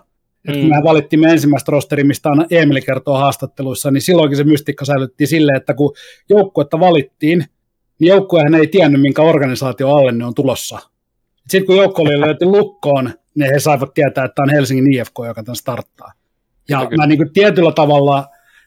[0.49, 0.71] että mm.
[1.11, 5.57] kun me ensimmäistä rosteria, mistä on Emeli kertoo haastatteluissa, niin silloinkin se mystiikka säilyttiin silleen,
[5.57, 5.95] että kun
[6.29, 7.45] joukkuetta valittiin,
[8.01, 10.79] joukkuehan ei tiennyt, minkä organisaatio alle ne on tulossa.
[11.49, 15.43] Sitten kun joukko oli löyty lukkoon, niin he saivat tietää, että on Helsingin IFK, joka
[15.43, 16.13] tämän starttaa.
[16.69, 18.27] Ja kyllä, mä niin kuin tietyllä tavalla,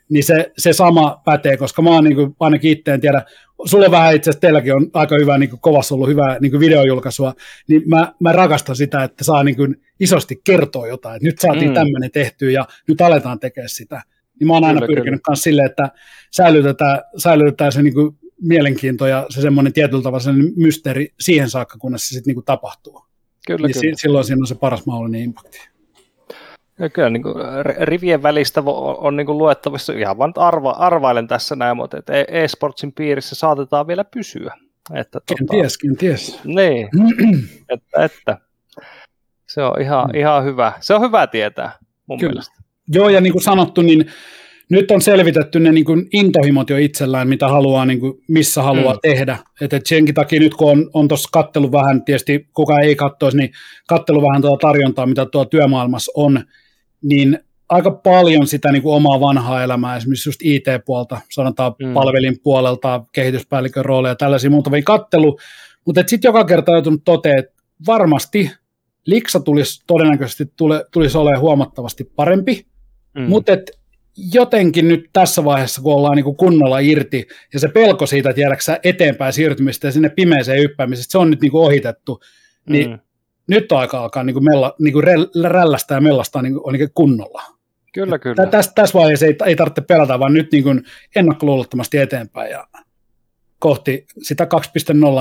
[0.09, 3.23] niin se, se sama pätee, koska mä oon niin kuin, ainakin itse en tiedä,
[3.65, 6.59] sulla vähän itse asiassa teilläkin on aika hyvä, niin kuin kovassa ollut hyvää niin kuin
[6.59, 7.33] videojulkaisua,
[7.67, 11.67] niin mä, mä rakastan sitä, että saa niin kuin isosti kertoa jotain, että nyt saatiin
[11.67, 11.73] mm.
[11.73, 14.01] tämmöinen tehtyä ja nyt aletaan tekemään sitä.
[14.39, 15.89] Niin mä oon aina kyllä, pyrkinyt myös silleen, että
[16.31, 21.77] säilytetään, säilytetään se niin kuin mielenkiinto ja se semmoinen tietyllä tavalla se mysteeri siihen saakka,
[21.77, 23.01] kunnes se sitten niinku tapahtuu.
[23.47, 23.95] Kyllä, niin kyllä.
[23.97, 25.69] silloin siinä on se paras mahdollinen impakti.
[26.79, 27.35] Ja kyllä niin kuin
[27.81, 32.13] rivien välistä on, on niin kuin luettavissa, ihan vaan arva, arvailen tässä näin, mutta että
[32.13, 34.53] e- e-sportsin piirissä saatetaan vielä pysyä.
[34.93, 36.39] Että, tota, kenties, kenties.
[36.43, 36.89] Niin,
[37.73, 38.37] että, että.
[39.47, 40.19] Se on ihan, mm.
[40.19, 40.73] ihan hyvä.
[40.79, 41.71] Se on hyvä tietää
[42.07, 42.31] mun Kyllä.
[42.31, 42.55] mielestä.
[42.87, 44.07] Joo, ja niin kuin sanottu, niin
[44.69, 48.93] nyt on selvitetty ne niin kuin intohimot jo itsellään, mitä haluaa, niin kuin, missä haluaa
[48.93, 48.99] mm.
[49.01, 49.37] tehdä.
[49.61, 53.37] Et, et senkin takia nyt kun on, on tuossa kattelu vähän, tietysti kuka ei katsoisi,
[53.37, 53.51] niin
[53.87, 56.43] kattelu vähän tuota tarjontaa, mitä tuo työmaailmassa on,
[57.01, 57.39] niin
[57.69, 61.93] aika paljon sitä niin kuin omaa vanhaa elämää, esimerkiksi just IT-puolta, sanotaan mm.
[61.93, 65.39] palvelin puolelta, kehityspäällikön rooleja ja tällaisia muutamia kattelu,
[65.85, 67.53] mutta sitten joka kerta joutunut toteen, että
[67.87, 68.51] varmasti
[69.05, 72.65] liksa tulisi todennäköisesti tule, tulisi olemaan huomattavasti parempi,
[73.15, 73.21] mm.
[73.21, 73.53] mutta
[74.17, 78.41] jotenkin nyt tässä vaiheessa, kun ollaan niin kuin kunnolla irti, ja se pelko siitä, että
[78.41, 82.19] jäädäksä eteenpäin siirtymistä ja sinne pimeeseen yppäämisestä, se on nyt niin kuin ohitettu,
[82.69, 82.99] niin mm.
[83.47, 85.03] nyt on aika alkaa niin kuin mella, niin kuin
[85.45, 87.41] rällästä ja mellastaa niin kuin, niin kunnolla.
[87.93, 88.45] Kyllä, kyllä.
[88.45, 90.83] Tässä, tässä vaiheessa ei, ei tarvitse pelata, vaan nyt niin kuin
[91.15, 92.67] ennakkoluulottomasti eteenpäin ja
[93.59, 94.47] kohti sitä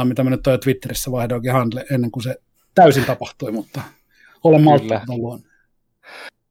[0.01, 2.36] 2.0, mitä mä nyt toi Twitterissä vaihdoinkin handle ennen kuin se
[2.74, 3.81] täysin tapahtui, mutta
[4.44, 5.48] olen malttamaton luonne.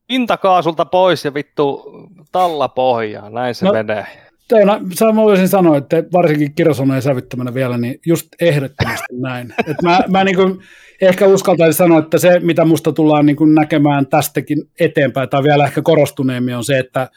[0.07, 1.84] Pintakaasulta pois ja vittu
[2.32, 4.06] talla pohjaan, näin se no, menee.
[4.48, 4.80] Teona,
[5.14, 9.53] mä voisin sanoa, että varsinkin kirjasoneen sävyttämänä vielä, niin just ehdottomasti näin.
[9.68, 10.60] Et mä, mä niin kuin
[11.02, 15.65] ehkä uskaltaisin sanoa, että se, mitä musta tullaan niin kuin näkemään tästäkin eteenpäin, tai vielä
[15.65, 17.10] ehkä korostuneemmin, on se, että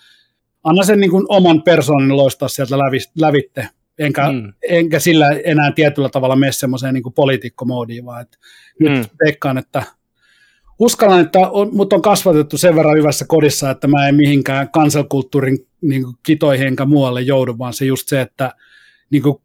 [0.65, 2.79] anna sen niin kuin oman persoonin loistaa sieltä
[3.21, 4.53] lävitte, enkä, mm.
[4.69, 8.39] enkä sillä enää tietyllä tavalla mene semmoiseen niin poliitikkomoodiin, vaan että
[8.81, 9.05] nyt mm.
[9.25, 9.83] veikkaan, että
[10.79, 15.67] uskallan, että on, mut on kasvatettu sen verran hyvässä kodissa, että mä en mihinkään kansankulttuurin
[15.81, 18.53] niin kuin, kitoihin enkä muualle joudu, vaan se just se, että
[19.11, 19.37] niin kuin,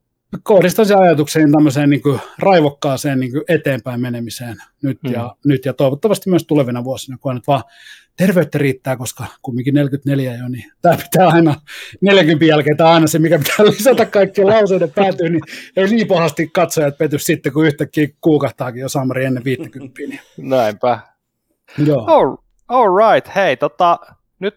[0.43, 5.11] kohdistan sen ajatuksen tämmöiseen niin kuin, raivokkaaseen niin kuin, eteenpäin menemiseen nyt, mm.
[5.11, 7.63] ja, nyt ja toivottavasti myös tulevina vuosina, kun nyt vaan
[8.17, 11.55] terveyttä riittää, koska kumminkin 44 jo, niin tämä pitää aina
[12.01, 15.43] 40 jälkeen, tämä aina se, mikä pitää lisätä kaikkien lauseiden päätyyn, niin
[15.75, 19.99] ei niin pahasti katsojat pety sitten, kun yhtäkkiä kuukahtaakin jo Samari ennen 50.
[19.99, 20.19] Niin.
[20.37, 21.12] Näinpä.
[21.77, 22.05] Joo.
[22.07, 22.35] All,
[22.67, 23.99] all right, hei, tota,
[24.39, 24.55] nyt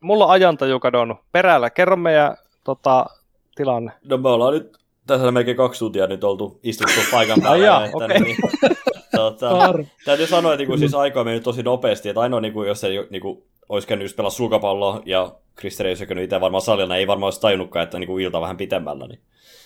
[0.00, 1.70] mulla on ajantaju kadonnut perällä.
[1.70, 3.06] Kerro meidän tota,
[3.54, 3.92] tilanne.
[4.04, 7.66] No me ollaan nyt tässä melkein kaksi tuntia nyt oltu istuttu paikan päällä.
[7.66, 8.18] ja, että, okay.
[8.18, 8.36] niin,
[9.16, 9.74] tota,
[10.04, 12.68] täytyy sanoa, että niin kuin, siis aika on mennyt tosi nopeasti, että ainoa niin kuin,
[12.68, 16.62] jos ei niin kuin, olisi käynyt just pelaa sulkapalloa ja Kristeri olisi käynyt itse varmaan
[16.62, 19.06] salilla, niin ei varmaan olisi tajunnutkaan, että niin kuin, ilta vähän pitemmällä.
[19.06, 19.20] Niin,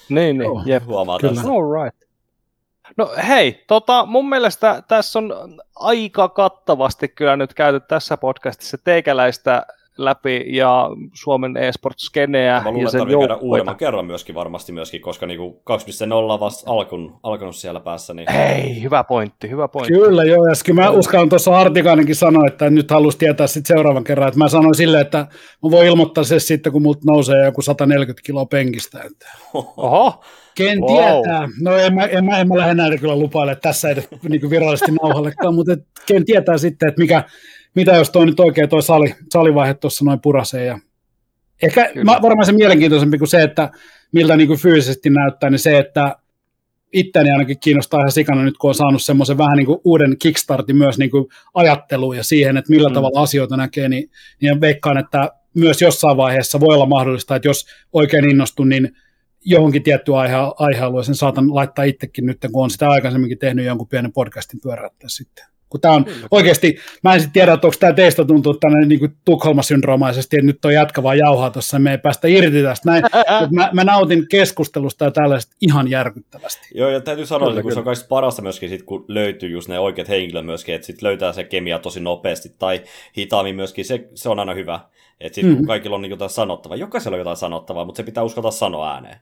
[0.09, 0.51] niin, niin.
[0.51, 0.87] Oh, jep.
[0.87, 1.35] Huomaa Kyllä.
[1.35, 1.51] tässä.
[1.51, 2.04] All right.
[2.97, 9.67] No hei, tota, mun mielestä tässä on aika kattavasti kyllä nyt käyty tässä podcastissa teikäläistä
[9.99, 12.61] läpi ja Suomen e-sport-skeneä.
[12.65, 16.71] Mä luulen, ja sen käydä uudemman kerran myöskin varmasti myöskin, koska niinku 2.0 on vasta
[16.71, 18.15] alkun, alkanut siellä päässä.
[18.15, 18.33] Niin...
[18.33, 19.93] Hei, hyvä pointti, hyvä pointti.
[19.93, 24.29] Kyllä joo, ja mä uskallan tuossa Artikainenkin sanoa, että nyt halusi tietää sitten seuraavan kerran,
[24.29, 25.19] että mä sanoin silleen, että
[25.63, 29.03] mä voin ilmoittaa se sitten, kun multa nousee joku 140 kiloa penkistä.
[29.03, 29.27] Että...
[29.55, 30.97] Oho, Ken wow.
[30.97, 31.49] tietää.
[31.61, 34.93] No en mä, en mä, en mä lähde näitä kyllä lupaille tässä edes niin virallisesti
[34.93, 37.25] nauhallekaan, mutta et, ken tietää sitten, että mikä,
[37.75, 40.65] mitä jos toi nyt oikein toi sali, salivaihe tuossa noin purasee.
[40.65, 40.79] Ja
[41.63, 43.71] ehkä mä, varmaan se mielenkiintoisempi kuin se, että
[44.13, 46.17] miltä niin kuin fyysisesti näyttää, niin se, että
[46.93, 50.77] itteni ainakin kiinnostaa ihan sikana nyt, kun on saanut semmoisen vähän niin kuin uuden kickstartin
[50.77, 52.95] myös niin kuin ajatteluun ja siihen, että millä mm.
[52.95, 54.11] tavalla asioita näkee, niin,
[54.41, 58.97] niin veikkaan, että myös jossain vaiheessa voi olla mahdollista, että jos oikein innostun, niin
[59.45, 64.13] johonkin tiettyyn aihe, aihealueeseen saatan laittaa itsekin nyt, kun on sitä aikaisemminkin tehnyt jonkun pienen
[64.13, 65.45] podcastin pyöräyttää sitten.
[65.75, 66.29] Kun tämä on Kyllä.
[66.31, 70.65] oikeasti, mä en sitten tiedä, että onko tämä teistä tuntuu tänne niin Tukholma-syndroomaisesti, että nyt
[70.65, 72.91] on jatkavaa jauhaa tuossa, me ei päästä irti tästä.
[72.91, 73.05] Näin,
[73.57, 76.69] mä, mä, nautin keskustelusta ja tällaista ihan järkyttävästi.
[76.75, 79.79] Joo, ja täytyy sanoa, että se on kaikista parasta myöskin, sit, kun löytyy just ne
[79.79, 82.83] oikeat henkilöt myöskin, että sitten löytää se kemia tosi nopeasti tai
[83.19, 84.81] hitaammin myöskin, se, se on aina hyvä.
[85.21, 85.57] Että sitten mm.
[85.57, 88.95] kun kaikilla on niin jotain sanottavaa, jokaisella on jotain sanottavaa, mutta se pitää uskaltaa sanoa
[88.95, 89.17] ääneen.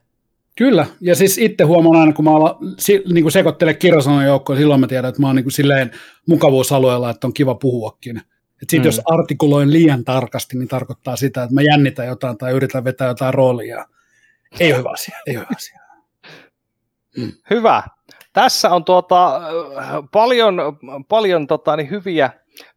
[0.55, 4.59] Kyllä, ja siis itse huomaan aina, kun mä ala, si, niin kuin sekoittelen kirjasanan joukkoon,
[4.59, 5.91] silloin mä tiedän, että mä oon niin kuin silleen
[6.27, 8.21] mukavuusalueella, että on kiva puhuakin.
[8.59, 8.85] Sitten mm.
[8.85, 13.33] jos artikuloin liian tarkasti, niin tarkoittaa sitä, että mä jännitän jotain tai yritän vetää jotain
[13.33, 13.85] roolia.
[14.59, 15.79] Ei ole hyvä asia, ei ole hyvä asia.
[17.17, 17.31] Mm.
[17.49, 17.83] Hyvä.
[18.33, 19.41] Tässä on tuota,
[20.11, 20.57] paljon,
[21.09, 22.29] paljon tota, niin hyviä,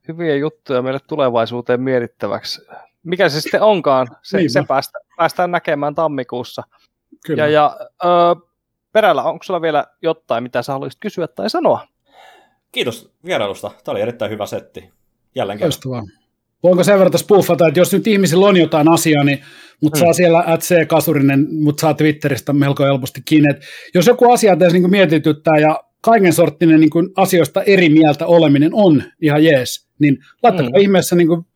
[0.09, 2.61] hyviä juttuja meille tulevaisuuteen mietittäväksi.
[3.03, 6.62] Mikä se sitten onkaan, se, niin se päästä, päästään näkemään tammikuussa.
[7.27, 7.43] Kyllä.
[7.43, 8.07] Ja, ja ö,
[8.93, 11.89] perällä, onko sulla vielä jotain, mitä sä haluaisit kysyä tai sanoa?
[12.73, 13.70] Kiitos vierailusta.
[13.85, 14.90] Tämä oli erittäin hyvä setti.
[15.35, 16.07] Jälleen kerran.
[16.62, 19.44] Voinko sen verran spuffata, että jos nyt ihmisillä on jotain asiaa, niin
[19.82, 20.01] mut hmm.
[20.01, 20.86] saa siellä C.
[20.86, 23.51] Kasurinen, mutta saa Twitteristä melko helposti kiinni.
[23.51, 28.70] Että jos joku asia tässä niin mietityttää ja kaiken sorttinen niin asioista eri mieltä oleminen
[28.73, 30.81] on ihan jees, niin laittakaa hmm.
[30.81, 31.47] ihmeessä niin kuin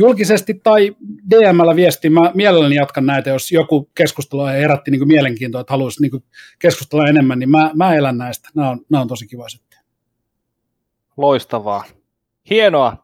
[0.00, 0.96] julkisesti tai
[1.30, 2.10] DMllä viesti.
[2.10, 6.24] Mä mielelläni jatkan näitä, jos joku keskustelu herätti niin mielenkiintoa, että haluaisi niin
[6.58, 8.48] keskustella enemmän, niin mä, mä elän näistä.
[8.54, 9.80] Nämä on, nämä on tosi kiva sitten.
[11.16, 11.84] Loistavaa.
[12.50, 12.96] Hienoa.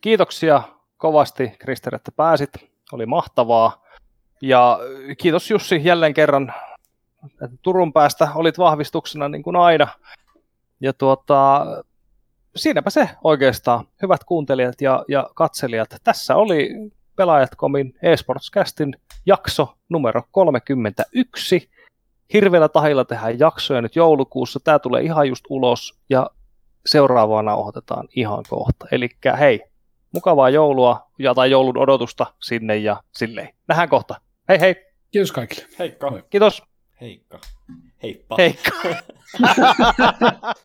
[0.00, 0.62] Kiitoksia
[0.96, 2.50] kovasti, Krister, että pääsit.
[2.92, 3.84] Oli mahtavaa.
[4.42, 4.78] Ja
[5.18, 6.54] kiitos Jussi jälleen kerran,
[7.24, 9.88] että Turun päästä olit vahvistuksena niin kuin aina.
[10.80, 11.66] Ja tuota,
[12.56, 15.96] siinäpä se oikeastaan, hyvät kuuntelijat ja, ja katselijat.
[16.04, 16.70] Tässä oli
[17.16, 18.96] Pelaajat.comin eSportscastin
[19.26, 21.70] jakso numero 31.
[22.32, 24.60] Hirveällä tahilla tehdään jaksoja nyt joulukuussa.
[24.64, 26.30] Tämä tulee ihan just ulos ja
[26.86, 28.86] seuraavaa nauhoitetaan ihan kohta.
[28.92, 29.08] Eli
[29.38, 29.60] hei,
[30.12, 33.48] mukavaa joulua ja tai joulun odotusta sinne ja silleen.
[33.68, 34.20] Nähdään kohta.
[34.48, 34.74] Hei hei.
[35.10, 35.66] Kiitos kaikille.
[35.78, 36.12] Heikka.
[36.30, 36.62] Kiitos.
[37.00, 37.40] Heikka.
[38.02, 38.36] Heippa.
[38.38, 38.70] Heikka.